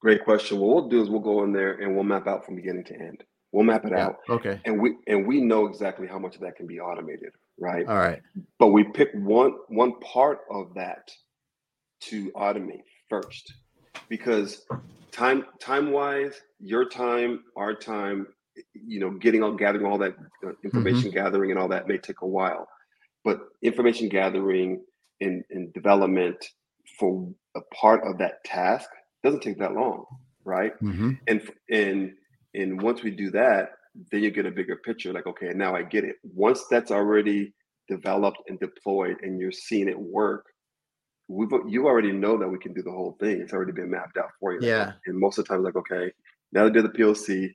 Great 0.00 0.24
question. 0.24 0.58
What 0.58 0.74
we'll 0.74 0.88
do 0.88 1.02
is 1.02 1.08
we'll 1.08 1.20
go 1.20 1.44
in 1.44 1.52
there 1.52 1.74
and 1.74 1.94
we'll 1.94 2.04
map 2.04 2.26
out 2.26 2.44
from 2.44 2.56
beginning 2.56 2.84
to 2.84 2.94
end. 2.94 3.24
We'll 3.52 3.64
map 3.64 3.84
it 3.84 3.92
yeah, 3.92 4.06
out. 4.06 4.18
Okay. 4.28 4.60
And 4.64 4.80
we 4.80 4.96
and 5.06 5.26
we 5.26 5.40
know 5.40 5.66
exactly 5.66 6.06
how 6.06 6.18
much 6.18 6.34
of 6.34 6.40
that 6.42 6.56
can 6.56 6.66
be 6.66 6.80
automated 6.80 7.32
right? 7.58 7.86
All 7.86 7.96
right. 7.96 8.20
But 8.58 8.68
we 8.68 8.84
pick 8.84 9.10
one 9.14 9.54
one 9.68 9.98
part 10.00 10.40
of 10.50 10.74
that 10.74 11.10
to 12.02 12.30
automate 12.32 12.84
first 13.08 13.52
because 14.08 14.64
time 15.10 15.44
time 15.60 15.92
wise, 15.92 16.40
your 16.58 16.88
time, 16.88 17.44
our 17.56 17.74
time, 17.74 18.26
you 18.74 19.00
know, 19.00 19.10
getting 19.10 19.42
all 19.42 19.54
gathering 19.54 19.86
all 19.86 19.98
that 19.98 20.14
uh, 20.46 20.52
information 20.64 21.10
mm-hmm. 21.10 21.18
gathering 21.18 21.50
and 21.50 21.60
all 21.60 21.68
that 21.68 21.88
may 21.88 21.98
take 21.98 22.22
a 22.22 22.26
while. 22.26 22.68
But 23.24 23.40
information 23.62 24.08
gathering 24.08 24.82
in, 25.20 25.44
in 25.50 25.70
development, 25.72 26.44
for 26.98 27.28
a 27.54 27.60
part 27.74 28.02
of 28.04 28.18
that 28.18 28.42
task 28.44 28.88
doesn't 29.22 29.42
take 29.42 29.58
that 29.58 29.72
long, 29.72 30.04
right? 30.44 30.72
Mm-hmm. 30.82 31.12
And 31.28 31.50
and 31.70 32.12
and 32.54 32.82
once 32.82 33.02
we 33.02 33.10
do 33.10 33.30
that, 33.30 33.70
then 34.10 34.22
you 34.22 34.30
get 34.30 34.46
a 34.46 34.50
bigger 34.50 34.76
picture. 34.76 35.12
Like, 35.12 35.26
okay, 35.26 35.52
now 35.54 35.74
I 35.74 35.82
get 35.82 36.04
it. 36.04 36.16
Once 36.22 36.64
that's 36.70 36.90
already 36.90 37.52
developed 37.88 38.38
and 38.48 38.58
deployed, 38.58 39.16
and 39.22 39.38
you're 39.40 39.52
seeing 39.52 39.88
it 39.88 39.98
work, 39.98 40.46
we've 41.28 41.50
you 41.68 41.86
already 41.86 42.12
know 42.12 42.38
that 42.38 42.48
we 42.48 42.58
can 42.58 42.72
do 42.72 42.82
the 42.82 42.90
whole 42.90 43.16
thing. 43.20 43.40
It's 43.40 43.52
already 43.52 43.72
been 43.72 43.90
mapped 43.90 44.16
out 44.16 44.30
for 44.40 44.54
you. 44.54 44.60
Yeah. 44.66 44.92
And 45.06 45.18
most 45.18 45.38
of 45.38 45.44
the 45.44 45.54
time, 45.54 45.62
like, 45.62 45.76
okay, 45.76 46.12
now 46.52 46.64
that 46.64 46.72
did 46.72 46.84
the 46.84 46.88
POC 46.90 47.54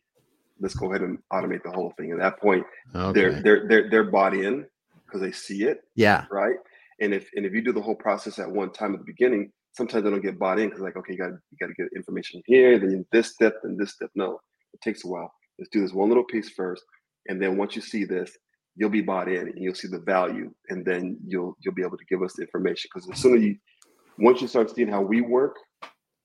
let's 0.60 0.76
go 0.76 0.90
ahead 0.90 1.02
and 1.02 1.20
automate 1.32 1.64
the 1.64 1.72
whole 1.72 1.94
thing. 1.98 2.12
At 2.12 2.20
that 2.20 2.40
point, 2.40 2.66
Okay. 2.96 3.20
they're 3.20 3.42
they're 3.42 3.68
they're 3.68 3.90
they're 3.90 4.12
bought 4.12 4.34
in 4.34 4.66
because 5.06 5.22
they 5.22 5.32
see 5.32 5.64
it, 5.64 5.82
yeah. 5.96 6.26
right? 6.32 6.56
And 7.00 7.14
if 7.14 7.30
and 7.36 7.46
if 7.46 7.54
you 7.54 7.62
do 7.62 7.72
the 7.74 7.82
whole 7.82 7.96
process 7.96 8.40
at 8.40 8.50
one 8.50 8.72
time 8.72 8.94
at 8.94 9.00
the 9.00 9.06
beginning, 9.06 9.52
sometimes 9.74 10.04
they 10.04 10.10
don't 10.10 10.22
get 10.22 10.40
bought 10.40 10.60
in 10.60 10.68
because 10.68 10.82
like, 10.82 10.98
okay, 10.98 11.14
you 11.14 11.20
got 11.20 11.32
you 11.32 11.58
got 11.60 11.68
to 11.68 11.74
get 11.74 11.88
information 11.96 12.42
here, 12.46 12.80
then 12.80 13.06
this 13.12 13.28
step, 13.34 13.56
then 13.64 13.78
this 13.78 13.94
step. 13.94 14.10
No, 14.16 14.40
it 14.74 14.82
takes 14.82 15.06
a 15.06 15.08
while. 15.08 15.32
Let's 15.60 15.70
do 15.72 15.82
this 15.82 15.94
one 15.94 16.10
little 16.10 16.24
piece 16.24 16.50
first, 16.50 16.84
and 17.28 17.42
then 17.42 17.58
once 17.58 17.76
you 17.76 17.82
see 17.82 18.06
this, 18.06 18.32
you'll 18.76 18.90
be 18.90 19.02
bought 19.02 19.28
in 19.28 19.48
and 19.48 19.58
you'll 19.64 19.74
see 19.76 19.88
the 19.88 20.00
value, 20.00 20.52
and 20.70 20.86
then 20.86 21.18
you'll 21.26 21.56
you'll 21.62 21.74
be 21.74 21.84
able 21.84 21.98
to 21.98 22.06
give 22.10 22.22
us 22.22 22.34
the 22.34 22.44
information. 22.44 22.90
Because 22.94 23.10
as 23.12 23.20
soon 23.20 23.38
as 23.38 23.44
you 23.44 23.56
once 24.20 24.42
you 24.42 24.48
start 24.48 24.70
seeing 24.74 24.88
how 24.88 25.02
we 25.02 25.22
work 25.22 25.56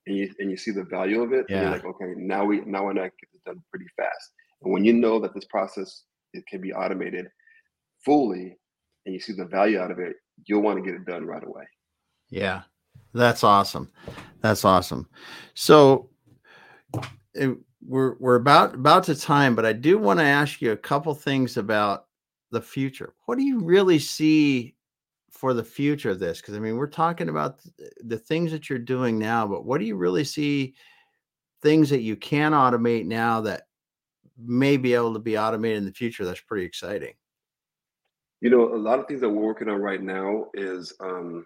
and 0.07 0.15
you 0.17 0.31
and 0.39 0.49
you 0.51 0.57
see 0.57 0.71
the 0.71 0.83
value 0.83 1.21
of 1.21 1.33
it, 1.33 1.45
Yeah. 1.49 1.61
you're 1.61 1.71
like, 1.71 1.85
okay, 1.85 2.13
now 2.17 2.45
we 2.45 2.61
now 2.65 2.89
I 2.89 2.93
know 2.93 3.01
I 3.01 3.05
get 3.05 3.29
this 3.31 3.41
done 3.45 3.61
pretty 3.71 3.87
fast. 3.97 4.31
And 4.61 4.71
when 4.71 4.83
you 4.85 4.93
know 4.93 5.19
that 5.19 5.33
this 5.33 5.45
process 5.45 6.03
it 6.33 6.43
can 6.47 6.61
be 6.61 6.73
automated 6.73 7.27
fully 8.03 8.57
and 9.05 9.13
you 9.13 9.19
see 9.19 9.33
the 9.33 9.45
value 9.45 9.79
out 9.79 9.91
of 9.91 9.99
it, 9.99 10.15
you'll 10.45 10.61
want 10.61 10.77
to 10.77 10.83
get 10.83 10.99
it 10.99 11.05
done 11.05 11.25
right 11.25 11.43
away. 11.43 11.65
Yeah, 12.29 12.63
that's 13.13 13.43
awesome. 13.43 13.91
That's 14.41 14.65
awesome. 14.65 15.07
So 15.53 16.09
it, 17.33 17.55
we're 17.85 18.15
we're 18.19 18.35
about 18.35 18.75
about 18.75 19.03
to 19.05 19.15
time, 19.15 19.55
but 19.55 19.65
I 19.65 19.73
do 19.73 19.97
want 19.97 20.19
to 20.19 20.25
ask 20.25 20.61
you 20.61 20.71
a 20.71 20.77
couple 20.77 21.13
things 21.13 21.57
about 21.57 22.05
the 22.51 22.61
future. 22.61 23.13
What 23.25 23.37
do 23.37 23.43
you 23.43 23.59
really 23.59 23.99
see 23.99 24.75
for 25.29 25.53
the 25.53 25.63
future 25.63 26.11
of 26.11 26.19
this? 26.19 26.39
Because 26.39 26.55
I 26.55 26.59
mean, 26.59 26.77
we're 26.77 26.87
talking 26.87 27.29
about 27.29 27.59
the 28.03 28.17
things 28.17 28.51
that 28.51 28.69
you're 28.69 28.79
doing 28.79 29.17
now, 29.19 29.47
but 29.47 29.65
what 29.65 29.79
do 29.79 29.85
you 29.85 29.95
really 29.95 30.23
see 30.23 30.75
things 31.61 31.89
that 31.89 32.01
you 32.01 32.15
can 32.15 32.51
automate 32.51 33.05
now 33.05 33.41
that 33.41 33.63
may 34.37 34.77
be 34.77 34.93
able 34.93 35.13
to 35.13 35.19
be 35.19 35.37
automated 35.37 35.79
in 35.79 35.85
the 35.85 35.91
future? 35.91 36.25
That's 36.25 36.41
pretty 36.41 36.65
exciting. 36.65 37.13
You 38.41 38.49
know, 38.49 38.73
a 38.73 38.77
lot 38.77 38.99
of 38.99 39.07
things 39.07 39.21
that 39.21 39.29
we're 39.29 39.41
working 39.41 39.69
on 39.69 39.81
right 39.81 40.01
now 40.01 40.47
is 40.53 40.93
um, 40.99 41.45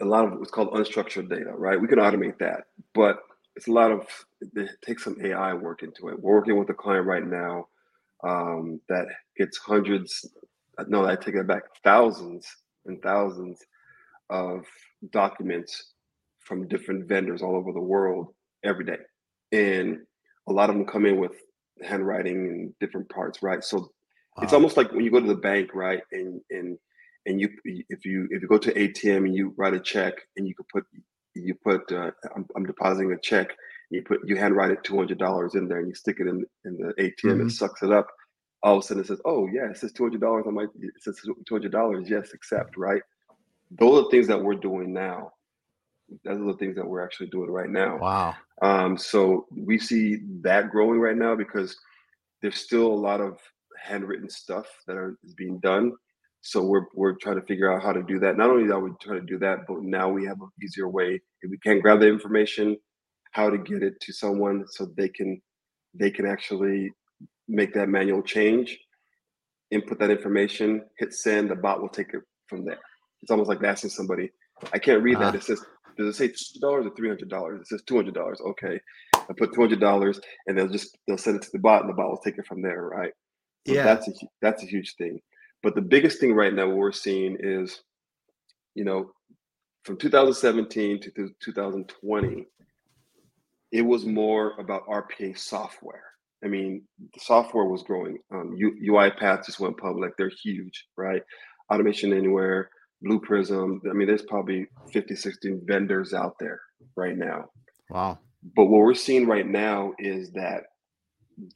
a 0.00 0.04
lot 0.04 0.24
of 0.24 0.38
what's 0.38 0.50
called 0.50 0.72
unstructured 0.72 1.28
data, 1.28 1.52
right? 1.52 1.80
We 1.80 1.86
can 1.86 1.98
automate 1.98 2.38
that, 2.38 2.64
but 2.94 3.20
it's 3.56 3.68
a 3.68 3.72
lot 3.72 3.90
of 3.90 4.06
it 4.40 4.70
takes 4.84 5.04
some 5.04 5.16
AI 5.22 5.54
work 5.54 5.82
into 5.82 6.08
it. 6.08 6.20
We're 6.20 6.34
working 6.34 6.58
with 6.58 6.70
a 6.70 6.74
client 6.74 7.06
right 7.06 7.26
now 7.26 7.68
um, 8.22 8.80
that 8.88 9.06
gets 9.36 9.58
hundreds, 9.58 10.28
no, 10.88 11.06
I 11.06 11.16
take 11.16 11.34
it 11.34 11.46
back, 11.46 11.62
thousands 11.82 12.46
and 12.84 13.00
thousands 13.02 13.58
of 14.30 14.64
documents 15.10 15.92
from 16.40 16.68
different 16.68 17.08
vendors 17.08 17.42
all 17.42 17.56
over 17.56 17.72
the 17.72 17.80
world 17.80 18.28
every 18.64 18.84
day, 18.84 18.98
and 19.52 19.98
a 20.48 20.52
lot 20.52 20.70
of 20.70 20.76
them 20.76 20.86
come 20.86 21.06
in 21.06 21.18
with 21.18 21.32
handwriting 21.82 22.46
and 22.46 22.74
different 22.78 23.08
parts, 23.08 23.42
right? 23.42 23.64
So 23.64 23.90
it's 24.42 24.52
almost 24.52 24.76
like 24.76 24.92
when 24.92 25.04
you 25.04 25.10
go 25.10 25.20
to 25.20 25.26
the 25.26 25.34
bank, 25.34 25.70
right? 25.74 26.00
And 26.12 26.40
and 26.50 26.78
and 27.26 27.40
you 27.40 27.48
if 27.64 28.04
you 28.04 28.28
if 28.30 28.42
you 28.42 28.48
go 28.48 28.58
to 28.58 28.72
ATM 28.72 29.24
and 29.26 29.34
you 29.34 29.54
write 29.56 29.74
a 29.74 29.80
check 29.80 30.14
and 30.36 30.46
you 30.46 30.54
could 30.54 30.68
put 30.68 30.84
you 31.40 31.54
put 31.54 31.90
uh, 31.92 32.10
I'm, 32.34 32.46
I'm 32.56 32.66
depositing 32.66 33.12
a 33.12 33.18
check. 33.18 33.56
You 33.90 34.02
put 34.02 34.20
you 34.26 34.36
handwrite 34.36 34.70
it 34.72 34.82
two 34.84 34.96
hundred 34.96 35.18
dollars 35.18 35.54
in 35.54 35.68
there 35.68 35.78
and 35.78 35.88
you 35.88 35.94
stick 35.94 36.16
it 36.20 36.26
in 36.26 36.44
in 36.64 36.76
the 36.76 36.92
ATM. 36.98 37.38
Mhm. 37.40 37.46
It 37.46 37.52
sucks 37.52 37.82
it 37.82 37.92
up. 37.92 38.08
All 38.62 38.78
of 38.78 38.82
a 38.82 38.86
sudden 38.86 39.02
it 39.02 39.06
says, 39.06 39.20
"Oh 39.24 39.46
yeah, 39.46 39.70
it 39.70 39.76
says 39.76 39.92
two 39.92 40.02
hundred 40.04 40.20
dollars 40.20 40.44
i 40.48 40.50
might 40.50 40.68
it 40.80 40.92
says 41.00 41.20
two 41.22 41.54
hundred 41.54 41.72
dollars. 41.72 42.08
Yes, 42.10 42.32
accept." 42.34 42.76
Right. 42.76 43.02
Those 43.78 43.98
are 44.00 44.02
the 44.04 44.10
things 44.10 44.26
that 44.28 44.42
we're 44.42 44.54
doing 44.54 44.92
now. 44.92 45.32
Those 46.24 46.40
are 46.40 46.52
the 46.52 46.58
things 46.58 46.76
that 46.76 46.86
we're 46.86 47.04
actually 47.04 47.28
doing 47.28 47.50
right 47.50 47.68
now. 47.70 47.98
Wow. 47.98 48.34
Um, 48.62 48.96
so 48.96 49.46
we 49.50 49.78
see 49.78 50.20
that 50.42 50.70
growing 50.70 51.00
right 51.00 51.16
now 51.16 51.34
because 51.34 51.76
there's 52.42 52.56
still 52.56 52.86
a 52.86 53.02
lot 53.08 53.20
of 53.20 53.38
handwritten 53.78 54.28
stuff 54.30 54.66
that 54.86 54.96
are 54.96 55.16
is 55.24 55.34
being 55.34 55.58
done. 55.58 55.92
So 56.46 56.62
we're 56.64 56.86
we're 56.94 57.14
trying 57.16 57.40
to 57.40 57.46
figure 57.46 57.72
out 57.72 57.82
how 57.82 57.92
to 57.92 58.02
do 58.04 58.20
that. 58.20 58.36
Not 58.36 58.50
only 58.50 58.70
are 58.72 58.80
we 58.80 58.90
trying 59.02 59.20
to 59.20 59.26
do 59.26 59.38
that, 59.40 59.60
but 59.66 59.82
now 59.82 60.08
we 60.10 60.26
have 60.26 60.40
an 60.40 60.48
easier 60.62 60.88
way. 60.88 61.20
If 61.42 61.50
we 61.50 61.58
can't 61.58 61.82
grab 61.82 62.00
the 62.00 62.08
information, 62.08 62.76
how 63.32 63.50
to 63.50 63.58
get 63.58 63.82
it 63.82 64.00
to 64.02 64.12
someone 64.12 64.64
so 64.68 64.86
they 64.96 65.08
can 65.08 65.42
they 65.94 66.10
can 66.10 66.26
actually 66.26 66.92
make 67.48 67.74
that 67.74 67.88
manual 67.88 68.22
change, 68.22 68.78
input 69.72 69.98
that 69.98 70.10
information, 70.10 70.82
hit 70.98 71.14
send, 71.14 71.50
the 71.50 71.56
bot 71.56 71.80
will 71.82 71.88
take 71.88 72.14
it 72.14 72.22
from 72.46 72.64
there. 72.64 72.78
It's 73.22 73.30
almost 73.32 73.48
like 73.48 73.62
asking 73.64 73.90
somebody, 73.90 74.30
I 74.72 74.78
can't 74.78 75.02
read 75.02 75.18
that. 75.20 75.34
Ah. 75.34 75.38
It 75.38 75.42
says, 75.42 75.64
does 75.98 76.08
it 76.08 76.16
say 76.16 76.28
two 76.28 76.60
dollars 76.60 76.86
or 76.86 76.94
three 76.94 77.08
hundred 77.08 77.28
dollars? 77.30 77.62
It 77.62 77.66
says 77.68 77.82
two 77.86 77.96
hundred 77.96 78.14
dollars. 78.14 78.40
Okay. 78.40 78.80
I 79.16 79.32
put 79.36 79.54
two 79.54 79.60
hundred 79.62 79.80
dollars 79.80 80.20
and 80.46 80.56
they'll 80.56 80.68
just 80.68 80.96
they'll 81.08 81.18
send 81.18 81.36
it 81.36 81.42
to 81.42 81.50
the 81.52 81.58
bot 81.58 81.82
and 81.82 81.90
the 81.90 81.94
bot 81.94 82.08
will 82.10 82.18
take 82.24 82.38
it 82.38 82.46
from 82.46 82.62
there, 82.62 82.82
right? 82.84 83.12
So 83.66 83.74
Yeah. 83.74 83.84
that's 83.84 84.08
a 84.08 84.12
that's 84.42 84.62
a 84.62 84.66
huge 84.66 84.94
thing. 84.96 85.20
But 85.66 85.74
the 85.74 85.82
biggest 85.82 86.20
thing 86.20 86.32
right 86.32 86.54
now 86.54 86.68
what 86.68 86.76
we're 86.76 86.92
seeing 86.92 87.36
is, 87.40 87.82
you 88.76 88.84
know, 88.84 89.10
from 89.82 89.96
2017 89.96 91.00
to 91.00 91.30
2020, 91.42 92.46
it 93.72 93.82
was 93.82 94.04
more 94.04 94.52
about 94.60 94.86
RPA 94.86 95.36
software. 95.36 96.04
I 96.44 96.46
mean, 96.46 96.84
the 97.12 97.18
software 97.18 97.64
was 97.64 97.82
growing. 97.82 98.16
Um, 98.32 98.56
UiPath 98.56 99.44
just 99.44 99.58
went 99.58 99.76
public. 99.76 100.16
They're 100.16 100.30
huge, 100.40 100.86
right? 100.96 101.22
Automation 101.72 102.12
Anywhere, 102.12 102.70
Blue 103.02 103.18
Prism. 103.18 103.82
I 103.90 103.92
mean, 103.92 104.06
there's 104.06 104.22
probably 104.22 104.68
50, 104.92 105.16
60 105.16 105.62
vendors 105.64 106.14
out 106.14 106.36
there 106.38 106.60
right 106.94 107.18
now. 107.18 107.46
Wow. 107.90 108.20
But 108.54 108.66
what 108.66 108.82
we're 108.82 108.94
seeing 108.94 109.26
right 109.26 109.48
now 109.48 109.94
is 109.98 110.30
that 110.30 110.62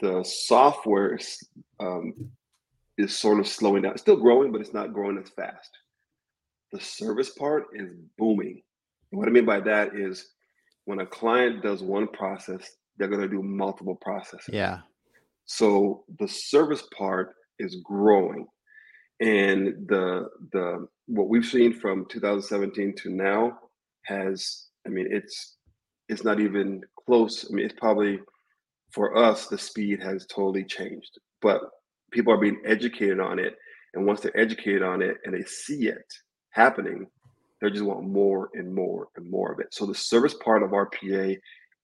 the 0.01 0.25
software 0.25 1.15
is, 1.15 1.39
um, 1.79 2.33
is 3.01 3.16
sort 3.16 3.40
of 3.40 3.48
slowing 3.48 3.82
down. 3.82 3.92
It's 3.92 4.03
still 4.03 4.16
growing, 4.16 4.53
but 4.53 4.61
it's 4.61 4.74
not 4.74 4.92
growing 4.92 5.18
as 5.18 5.30
fast. 5.30 5.70
The 6.72 6.80
service 6.80 7.30
part 7.30 7.66
is 7.72 7.92
booming. 8.18 8.62
And 9.11 9.18
what 9.18 9.28
I 9.28 9.32
mean 9.32 9.44
by 9.44 9.61
that 9.61 9.94
is 9.94 10.30
when 10.84 11.01
a 11.01 11.07
client 11.07 11.62
does 11.62 11.82
one 11.82 12.09
process, 12.09 12.68
they're 12.96 13.09
going 13.09 13.22
to 13.22 13.28
do 13.28 13.42
multiple 13.42 13.96
processes. 13.96 14.53
Yeah. 14.53 14.78
So 15.46 16.05
the 16.18 16.28
service 16.28 16.82
part 16.96 17.34
is 17.59 17.76
growing. 17.82 18.46
And 19.20 19.88
the 19.88 20.28
the 20.53 20.86
what 21.07 21.28
we've 21.28 21.44
seen 21.44 21.72
from 21.72 22.07
2017 22.09 22.94
to 22.96 23.11
now 23.11 23.59
has 24.05 24.68
I 24.86 24.90
mean 24.90 25.09
it's 25.11 25.57
it's 26.09 26.24
not 26.24 26.40
even 26.40 26.82
close. 27.05 27.46
I 27.51 27.53
mean 27.53 27.66
it's 27.66 27.78
probably 27.78 28.20
for 28.90 29.16
us 29.16 29.46
the 29.46 29.59
speed 29.59 30.03
has 30.03 30.26
totally 30.26 30.64
changed. 30.64 31.18
But 31.42 31.62
people 32.11 32.33
are 32.33 32.39
being 32.39 32.61
educated 32.65 33.21
on 33.21 33.39
it 33.39 33.57
and 33.95 34.07
once 34.07 34.21
they're 34.21 34.39
educated 34.39 34.83
on 34.83 35.03
it 35.03 35.17
and 35.25 35.35
they 35.35 35.43
see 35.43 35.89
it 35.89 36.05
happening, 36.51 37.07
they 37.61 37.71
just 37.71 37.85
want 37.85 38.05
more 38.07 38.51
and 38.55 38.73
more 38.73 39.09
and 39.17 39.29
more 39.31 39.53
of 39.53 39.61
it. 39.61 39.75
So 39.75 39.87
the 39.87 39.95
service 39.95 40.35
part 40.35 40.63
of 40.63 40.71
RPA 40.71 41.37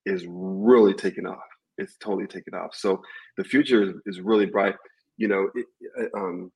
is 0.04 0.24
really 0.28 0.94
taking 0.94 1.26
off. 1.26 1.38
It's 1.78 1.96
totally 1.96 2.26
taking 2.26 2.54
off. 2.54 2.74
So 2.74 3.02
the 3.36 3.44
future 3.44 3.82
is, 3.82 3.94
is 4.06 4.20
really 4.20 4.46
bright. 4.46 4.76
You 5.18 5.28
know, 5.28 5.50
it, 5.54 6.10
um, 6.16 6.50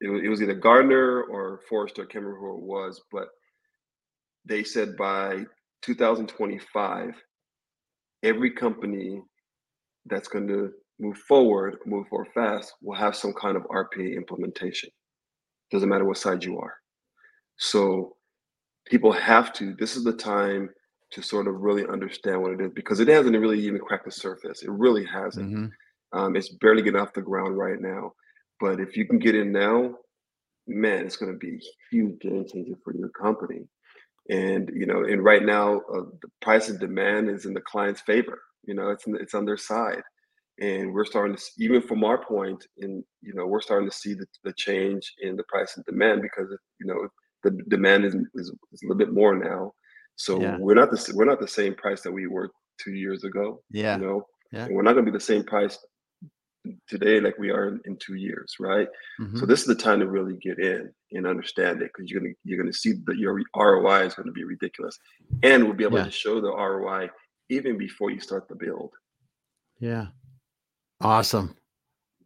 it, 0.00 0.08
it 0.24 0.28
was 0.28 0.42
either 0.42 0.54
Gartner 0.54 1.22
or 1.22 1.60
Forrester, 1.68 2.02
I 2.02 2.06
can't 2.06 2.24
remember 2.24 2.40
who 2.40 2.58
it 2.58 2.62
was, 2.62 3.00
but 3.10 3.28
they 4.44 4.62
said 4.62 4.96
by 4.96 5.44
2025, 5.82 7.14
every 8.22 8.50
company 8.50 9.22
that's 10.06 10.28
going 10.28 10.46
to 10.48 10.70
move 10.98 11.18
forward, 11.18 11.78
move 11.86 12.06
forward 12.08 12.28
fast, 12.34 12.74
will 12.82 12.94
have 12.96 13.16
some 13.16 13.32
kind 13.34 13.56
of 13.56 13.64
RPA 13.64 14.16
implementation. 14.16 14.90
Doesn't 15.70 15.88
matter 15.88 16.04
what 16.04 16.18
side 16.18 16.44
you 16.44 16.58
are. 16.58 16.74
So 17.56 18.16
people 18.86 19.12
have 19.12 19.52
to, 19.54 19.74
this 19.78 19.96
is 19.96 20.04
the 20.04 20.12
time 20.12 20.70
to 21.12 21.22
sort 21.22 21.46
of 21.46 21.60
really 21.60 21.86
understand 21.86 22.42
what 22.42 22.52
it 22.52 22.60
is 22.60 22.72
because 22.74 23.00
it 23.00 23.08
hasn't 23.08 23.38
really 23.38 23.60
even 23.60 23.78
cracked 23.80 24.04
the 24.04 24.10
surface. 24.10 24.62
It 24.62 24.70
really 24.70 25.04
hasn't. 25.04 25.52
Mhm. 25.52 25.70
Um, 26.12 26.36
it's 26.36 26.48
barely 26.48 26.82
getting 26.82 27.00
off 27.00 27.12
the 27.12 27.22
ground 27.22 27.56
right 27.58 27.80
now. 27.80 28.14
But 28.60 28.80
if 28.80 28.96
you 28.96 29.06
can 29.06 29.18
get 29.18 29.34
in 29.34 29.52
now, 29.52 29.98
man, 30.66 31.04
it's 31.06 31.16
going 31.16 31.32
to 31.32 31.38
be 31.38 31.60
huge 31.90 32.18
game 32.20 32.46
changer 32.46 32.74
for 32.84 32.94
your 32.94 33.10
company. 33.10 33.68
And 34.30 34.70
you 34.74 34.86
know, 34.86 35.04
and 35.04 35.22
right 35.22 35.44
now, 35.44 35.80
uh, 35.80 36.04
the 36.22 36.28
price 36.40 36.68
and 36.68 36.80
demand 36.80 37.28
is 37.28 37.44
in 37.44 37.52
the 37.52 37.60
client's 37.60 38.00
favor. 38.02 38.40
You 38.64 38.74
know, 38.74 38.90
it's 38.90 39.04
it's 39.06 39.34
on 39.34 39.44
their 39.44 39.58
side, 39.58 40.02
and 40.60 40.92
we're 40.92 41.04
starting 41.04 41.34
to 41.34 41.40
see, 41.40 41.64
even 41.64 41.82
from 41.82 42.04
our 42.04 42.24
point, 42.24 42.64
in 42.78 43.04
you 43.20 43.34
know, 43.34 43.46
we're 43.46 43.60
starting 43.60 43.88
to 43.88 43.96
see 43.96 44.14
the, 44.14 44.26
the 44.44 44.52
change 44.52 45.12
in 45.20 45.36
the 45.36 45.44
price 45.44 45.76
and 45.76 45.84
demand 45.84 46.22
because 46.22 46.48
you 46.80 46.86
know 46.86 47.08
the 47.42 47.50
demand 47.68 48.04
is, 48.04 48.14
is, 48.34 48.52
is 48.72 48.82
a 48.82 48.86
little 48.86 48.98
bit 48.98 49.12
more 49.12 49.36
now. 49.36 49.72
So 50.16 50.40
yeah. 50.40 50.56
we're 50.58 50.74
not 50.74 50.90
the 50.90 51.12
we're 51.14 51.24
not 51.24 51.40
the 51.40 51.48
same 51.48 51.74
price 51.74 52.02
that 52.02 52.12
we 52.12 52.26
were 52.26 52.50
two 52.80 52.92
years 52.92 53.24
ago. 53.24 53.62
Yeah, 53.70 53.96
you 53.96 54.06
know, 54.06 54.26
yeah. 54.52 54.64
And 54.66 54.74
we're 54.74 54.82
not 54.82 54.92
going 54.92 55.04
to 55.04 55.10
be 55.10 55.16
the 55.16 55.24
same 55.24 55.44
price 55.44 55.78
today 56.88 57.20
like 57.20 57.36
we 57.38 57.50
are 57.50 57.68
in, 57.68 57.80
in 57.84 57.96
two 57.96 58.14
years, 58.14 58.54
right? 58.58 58.88
Mm-hmm. 59.20 59.38
So 59.38 59.46
this 59.46 59.60
is 59.60 59.66
the 59.66 59.74
time 59.74 60.00
to 60.00 60.06
really 60.06 60.36
get 60.38 60.58
in 60.58 60.90
and 61.12 61.26
understand 61.26 61.82
it 61.82 61.90
because 61.94 62.10
you're 62.10 62.20
gonna 62.20 62.34
you're 62.44 62.58
gonna 62.58 62.72
see 62.72 62.94
that 63.06 63.18
your 63.18 63.40
ROI 63.56 64.06
is 64.06 64.14
going 64.14 64.26
to 64.26 64.32
be 64.32 64.44
ridiculous, 64.44 64.98
and 65.42 65.64
we'll 65.64 65.74
be 65.74 65.84
able 65.84 65.98
yeah. 65.98 66.04
to 66.04 66.10
show 66.10 66.40
the 66.40 66.52
ROI 66.52 67.10
even 67.50 67.76
before 67.76 68.10
you 68.10 68.20
start 68.20 68.48
the 68.48 68.54
build. 68.54 68.90
Yeah, 69.80 70.06
awesome. 71.00 71.56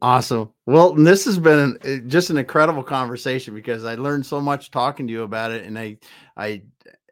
Awesome. 0.01 0.53
Well, 0.67 0.95
this 0.95 1.25
has 1.25 1.41
been 1.41 1.77
eh, 1.83 1.99
just 2.07 2.31
an 2.31 2.39
incredible 2.39 2.85
conversation 2.85 3.53
because 3.53 3.85
I 3.85 3.97
learned 3.97 4.25
so 4.25 4.41
much 4.41 4.71
talking 4.71 5.09
to 5.09 5.13
you 5.13 5.23
about 5.25 5.51
it, 5.51 5.65
and 5.65 5.77
I, 5.77 5.99
I, 6.37 6.63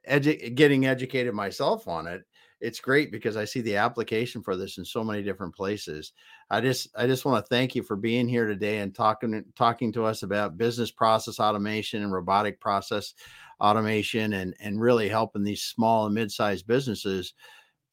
edu- 0.09 0.55
getting 0.55 0.87
educated 0.87 1.35
myself 1.35 1.89
on 1.89 2.07
it. 2.07 2.23
It's 2.61 2.81
great 2.81 3.11
because 3.11 3.37
I 3.37 3.45
see 3.45 3.61
the 3.61 3.77
application 3.77 4.41
for 4.41 4.57
this 4.57 4.79
in 4.79 4.85
so 4.85 5.03
many 5.03 5.23
different 5.23 5.55
places. 5.55 6.13
I 6.49 6.61
just, 6.61 6.89
I 6.97 7.07
just 7.09 7.25
want 7.25 7.45
to 7.45 7.49
thank 7.49 7.75
you 7.75 7.83
for 7.83 7.97
being 7.97 8.29
here 8.29 8.47
today 8.47 8.79
and 8.79 8.95
talking, 8.95 9.45
talking 9.57 9.93
to 9.93 10.05
us 10.05 10.23
about 10.23 10.57
business 10.57 10.93
process 10.93 11.41
automation 11.41 12.03
and 12.05 12.13
robotic 12.13 12.61
process 12.61 13.15
automation, 13.61 14.35
and 14.35 14.55
and 14.61 14.81
really 14.81 15.09
helping 15.09 15.43
these 15.43 15.63
small 15.63 16.07
and 16.07 16.15
mid-sized 16.15 16.67
businesses 16.69 17.35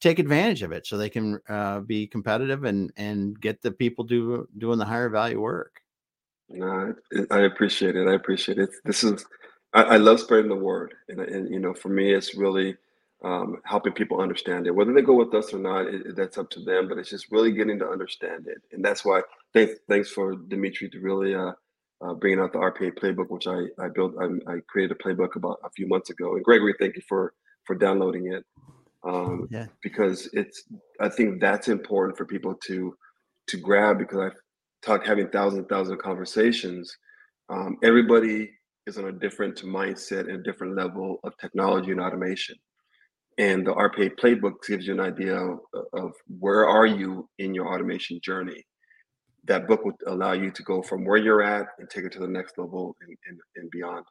take 0.04 0.18
advantage 0.18 0.62
of 0.62 0.70
it 0.70 0.86
so 0.86 0.98
they 0.98 1.08
can 1.08 1.40
uh, 1.48 1.80
be 1.80 2.06
competitive 2.06 2.64
and 2.64 2.92
and 2.96 3.40
get 3.40 3.62
the 3.62 3.70
people 3.70 4.04
do 4.04 4.46
doing 4.58 4.78
the 4.78 4.84
higher 4.84 5.08
value 5.08 5.40
work. 5.40 5.80
No, 6.50 6.94
I 7.30 7.40
appreciate 7.40 7.96
it. 7.96 8.06
I 8.06 8.12
appreciate 8.12 8.58
it. 8.58 8.70
This 8.84 9.02
is 9.02 9.24
I, 9.72 9.82
I 9.82 9.96
love 9.96 10.20
spreading 10.20 10.50
the 10.50 10.56
word, 10.56 10.94
and, 11.08 11.20
and 11.20 11.50
you 11.50 11.58
know, 11.58 11.72
for 11.72 11.88
me, 11.88 12.12
it's 12.12 12.34
really 12.34 12.76
um, 13.24 13.62
helping 13.64 13.94
people 13.94 14.20
understand 14.20 14.66
it. 14.66 14.74
Whether 14.74 14.92
they 14.92 15.00
go 15.00 15.14
with 15.14 15.34
us 15.34 15.54
or 15.54 15.58
not, 15.58 15.86
it, 15.86 16.14
that's 16.14 16.36
up 16.36 16.50
to 16.50 16.60
them. 16.60 16.86
But 16.86 16.98
it's 16.98 17.10
just 17.10 17.32
really 17.32 17.52
getting 17.52 17.78
to 17.78 17.88
understand 17.88 18.46
it, 18.46 18.60
and 18.72 18.84
that's 18.84 19.04
why. 19.04 19.22
Thanks, 19.54 19.74
thanks 19.88 20.10
for 20.10 20.34
Dimitri 20.36 20.90
to 20.90 21.00
really 21.00 21.34
uh, 21.34 21.52
uh, 22.02 22.12
bringing 22.12 22.40
out 22.40 22.52
the 22.52 22.58
RPA 22.58 22.98
playbook, 22.98 23.30
which 23.30 23.46
I 23.46 23.60
I 23.82 23.88
built. 23.88 24.14
I, 24.20 24.26
I 24.52 24.60
created 24.68 24.98
a 24.98 25.02
playbook 25.02 25.36
about 25.36 25.60
a 25.64 25.70
few 25.70 25.88
months 25.88 26.10
ago. 26.10 26.34
And 26.34 26.44
Gregory, 26.44 26.74
thank 26.78 26.96
you 26.96 27.02
for 27.08 27.32
for 27.64 27.74
downloading 27.74 28.30
it 28.30 28.44
um, 29.06 29.48
yeah. 29.50 29.66
because 29.82 30.28
it's 30.32 30.64
I 31.00 31.08
think 31.08 31.40
that's 31.40 31.68
important 31.68 32.16
for 32.16 32.24
people 32.24 32.54
to 32.66 32.96
to 33.48 33.56
grab 33.58 33.98
because 33.98 34.18
I've 34.18 34.40
talked 34.82 35.06
having 35.06 35.28
thousands 35.28 35.60
and 35.60 35.68
thousands 35.68 35.92
of 35.92 35.98
conversations. 35.98 36.96
Um, 37.50 37.76
everybody 37.82 38.50
is 38.86 38.98
on 38.98 39.06
a 39.06 39.12
different 39.12 39.62
mindset 39.62 40.20
and 40.20 40.40
a 40.40 40.42
different 40.42 40.76
level 40.76 41.18
of 41.24 41.36
technology 41.38 41.90
and 41.90 42.00
automation. 42.00 42.56
And 43.38 43.66
the 43.66 43.74
RPA 43.74 44.12
playbook 44.16 44.54
gives 44.66 44.86
you 44.86 44.94
an 44.94 45.00
idea 45.00 45.36
of, 45.36 45.58
of 45.92 46.12
where 46.38 46.68
are 46.68 46.86
you 46.86 47.28
in 47.38 47.54
your 47.54 47.72
automation 47.72 48.20
journey. 48.22 48.64
That 49.44 49.66
book 49.66 49.84
would 49.84 49.96
allow 50.06 50.32
you 50.32 50.50
to 50.50 50.62
go 50.62 50.82
from 50.82 51.04
where 51.04 51.16
you're 51.16 51.42
at 51.42 51.66
and 51.78 51.90
take 51.90 52.04
it 52.04 52.12
to 52.12 52.20
the 52.20 52.28
next 52.28 52.56
level 52.58 52.96
and, 53.00 53.16
and, 53.26 53.38
and 53.56 53.70
beyond. 53.70 54.04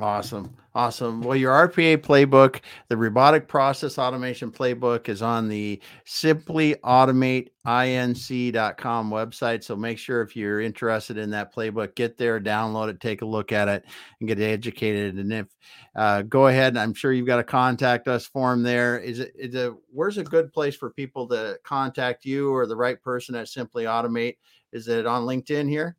Awesome. 0.00 0.56
Awesome. 0.76 1.22
Well, 1.22 1.34
your 1.34 1.52
RPA 1.68 1.96
playbook, 1.98 2.60
the 2.88 2.96
robotic 2.96 3.48
process 3.48 3.98
automation 3.98 4.52
playbook 4.52 5.08
is 5.08 5.22
on 5.22 5.48
the 5.48 5.80
simply 6.04 6.76
automate 6.84 7.48
inc.com 7.66 9.10
website. 9.10 9.64
So 9.64 9.74
make 9.74 9.98
sure 9.98 10.22
if 10.22 10.36
you're 10.36 10.60
interested 10.60 11.18
in 11.18 11.30
that 11.30 11.52
playbook, 11.52 11.96
get 11.96 12.16
there, 12.16 12.38
download 12.38 12.90
it, 12.90 13.00
take 13.00 13.22
a 13.22 13.26
look 13.26 13.50
at 13.50 13.66
it, 13.66 13.86
and 14.20 14.28
get 14.28 14.38
educated. 14.38 15.16
And 15.16 15.32
if 15.32 15.46
uh, 15.96 16.22
go 16.22 16.46
ahead, 16.46 16.76
I'm 16.76 16.94
sure 16.94 17.12
you've 17.12 17.26
got 17.26 17.40
a 17.40 17.44
contact 17.44 18.06
us 18.06 18.24
form 18.24 18.62
there. 18.62 19.00
Is 19.00 19.18
it 19.18 19.32
is 19.36 19.56
it 19.56 19.72
where's 19.92 20.18
a 20.18 20.22
good 20.22 20.52
place 20.52 20.76
for 20.76 20.90
people 20.90 21.26
to 21.28 21.58
contact 21.64 22.24
you 22.24 22.54
or 22.54 22.66
the 22.66 22.76
right 22.76 23.02
person 23.02 23.34
at 23.34 23.48
Simply 23.48 23.82
Automate? 23.82 24.36
Is 24.72 24.86
it 24.86 25.06
on 25.06 25.24
LinkedIn 25.24 25.68
here? 25.68 25.96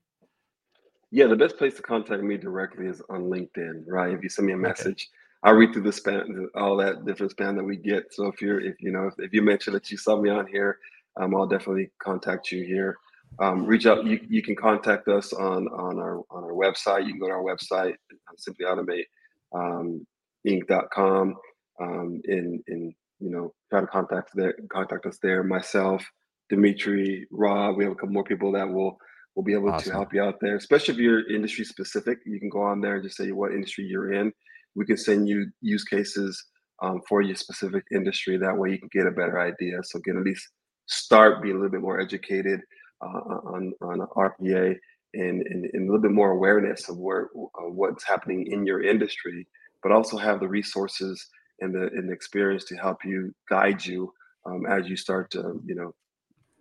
Yeah, 1.12 1.28
the 1.28 1.36
best 1.36 1.57
place 1.57 1.76
to 1.76 1.82
contact 1.82 2.22
me 2.22 2.38
directly 2.38 2.86
is 2.86 3.01
on 3.10 3.24
LinkedIn, 3.24 3.84
right? 3.88 4.14
If 4.14 4.22
you 4.22 4.30
send 4.30 4.47
me 4.47 4.53
a 4.53 4.57
message, 4.57 5.10
okay. 5.43 5.51
I 5.51 5.55
read 5.55 5.74
through 5.74 5.84
the 5.84 5.89
spam, 5.89 6.45
all 6.55 6.78
that 6.78 7.05
different 7.05 7.36
spam 7.36 7.55
that 7.55 7.64
we 7.64 7.78
get. 7.78 8.14
So 8.14 8.28
if 8.28 8.41
you're, 8.41 8.60
if 8.60 8.76
you 8.80 8.91
know, 8.91 9.07
if, 9.07 9.16
if 9.18 9.34
you 9.34 9.41
mention 9.41 9.74
that 9.74 9.89
you 9.89 9.97
saw 9.97 10.22
me 10.22 10.30
on 10.30 10.45
here, 10.47 10.78
um, 11.20 11.36
I'll 11.36 11.47
definitely 11.47 11.89
contact 12.01 12.51
you 12.51 12.64
here. 12.64 12.97
Um, 13.39 13.66
reach 13.66 13.86
out. 13.86 14.05
You, 14.05 14.20
you 14.28 14.43
can 14.43 14.55
contact 14.55 15.07
us 15.07 15.34
on 15.34 15.68
on 15.70 15.97
our 15.97 16.18
on 16.30 16.43
our 16.43 16.53
website. 16.53 17.05
You 17.05 17.14
can 17.14 17.20
go 17.20 17.28
to 17.28 17.34
our 17.34 17.43
website, 17.43 17.95
simply 18.38 18.66
automate 18.66 19.05
um, 19.53 20.05
inc.com, 20.47 21.36
um, 21.82 22.22
and 22.26 22.64
and 22.68 22.93
you 23.20 23.30
know 23.30 23.53
try 23.70 23.82
to 23.82 23.88
contact 23.88 24.32
there, 24.36 24.55
contact 24.70 25.05
us 25.05 25.20
there. 25.22 25.43
Myself, 25.43 26.03
Dimitri, 26.49 27.28
Rob. 27.32 27.78
We 27.78 27.84
have 27.86 27.93
a 27.93 27.95
couple 27.95 28.14
more 28.14 28.24
people 28.24 28.51
that 28.53 28.70
will 28.70 28.97
We'll 29.36 29.45
be 29.45 29.53
able 29.53 29.69
awesome. 29.69 29.91
to 29.91 29.97
help 29.97 30.13
you 30.13 30.21
out 30.21 30.39
there, 30.41 30.55
especially 30.55 30.95
if 30.95 30.99
you're 30.99 31.30
industry 31.34 31.63
specific. 31.63 32.19
You 32.25 32.39
can 32.39 32.49
go 32.49 32.61
on 32.61 32.82
there 32.82 32.95
and 32.95 33.03
just 33.03 33.17
say 33.17 33.32
what 33.32 33.53
industry 33.53 33.86
you're 33.86 34.13
in. 34.13 34.34
We 34.75 34.86
can 34.86 34.97
send 34.97 35.27
you 35.30 35.47
use 35.61 35.84
cases 35.84 36.43
um, 36.82 37.01
for 37.07 37.21
your 37.21 37.36
specific 37.36 37.84
industry. 37.93 38.38
That 38.38 38.57
way, 38.57 38.71
you 38.71 38.80
can 38.80 38.89
get 38.91 39.07
a 39.07 39.11
better 39.11 39.39
idea. 39.39 39.77
So, 39.84 39.99
get 39.99 40.15
at 40.15 40.23
least 40.23 40.47
start 40.88 41.41
being 41.41 41.55
a 41.55 41.57
little 41.57 41.71
bit 41.71 41.82
more 41.82 41.99
educated 41.99 42.61
uh, 43.01 43.07
on 43.07 43.73
on 43.82 43.99
RPA 44.17 44.75
and, 45.13 45.41
and, 45.47 45.65
and, 45.73 45.84
a 45.84 45.86
little 45.86 46.01
bit 46.01 46.11
more 46.11 46.32
awareness 46.32 46.88
of 46.89 46.97
where 46.97 47.30
uh, 47.36 47.69
what's 47.69 48.03
happening 48.03 48.47
in 48.51 48.65
your 48.65 48.84
industry, 48.84 49.47
but 49.82 49.91
also 49.91 50.17
have 50.17 50.39
the 50.39 50.47
resources 50.47 51.27
and 51.61 51.73
the 51.73 51.89
and 51.95 52.09
the 52.09 52.13
experience 52.13 52.65
to 52.65 52.75
help 52.75 52.97
you 53.03 53.34
guide 53.49 53.86
you 53.86 54.11
um, 54.45 54.65
as 54.65 54.88
you 54.88 54.95
start 54.95 55.32
to 55.32 55.61
you 55.65 55.75
know 55.75 55.93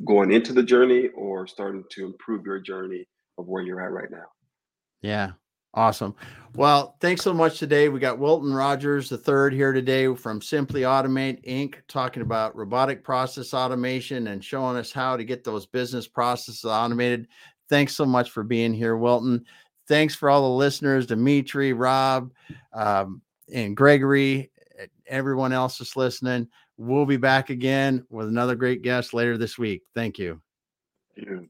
going 0.04 0.32
into 0.32 0.52
the 0.52 0.62
journey 0.62 1.08
or 1.14 1.46
starting 1.46 1.84
to 1.90 2.06
improve 2.06 2.46
your 2.46 2.60
journey 2.60 3.06
of 3.38 3.48
where 3.48 3.62
you're 3.62 3.80
at 3.80 3.92
right 3.92 4.10
now. 4.10 4.26
Yeah. 5.02 5.32
Awesome. 5.74 6.14
Well, 6.54 6.96
thanks 7.00 7.22
so 7.22 7.34
much 7.34 7.58
today. 7.58 7.88
We 7.88 8.00
got 8.00 8.18
Wilton 8.18 8.52
Rogers 8.54 9.10
the 9.10 9.18
third 9.18 9.52
here 9.52 9.72
today 9.72 10.12
from 10.14 10.40
Simply 10.40 10.80
Automate 10.80 11.44
Inc. 11.46 11.74
talking 11.88 12.22
about 12.22 12.56
robotic 12.56 13.04
process 13.04 13.52
automation 13.52 14.28
and 14.28 14.42
showing 14.42 14.76
us 14.76 14.90
how 14.90 15.16
to 15.16 15.24
get 15.24 15.44
those 15.44 15.66
business 15.66 16.08
processes 16.08 16.64
automated. 16.64 17.28
Thanks 17.68 17.94
so 17.94 18.06
much 18.06 18.30
for 18.30 18.42
being 18.42 18.72
here, 18.72 18.96
Wilton. 18.96 19.44
Thanks 19.88 20.14
for 20.14 20.30
all 20.30 20.42
the 20.42 20.56
listeners, 20.56 21.06
Dimitri, 21.06 21.74
Rob, 21.74 22.32
um, 22.72 23.20
and 23.52 23.76
Gregory, 23.76 24.50
everyone 25.06 25.52
else 25.52 25.78
that's 25.78 25.96
listening. 25.96 26.48
We'll 26.78 27.06
be 27.06 27.16
back 27.16 27.50
again 27.50 28.06
with 28.08 28.28
another 28.28 28.54
great 28.54 28.82
guest 28.82 29.12
later 29.12 29.36
this 29.36 29.58
week. 29.58 29.82
Thank 29.94 30.18
you. 30.18 30.40
Thank 31.16 31.28
you. 31.28 31.48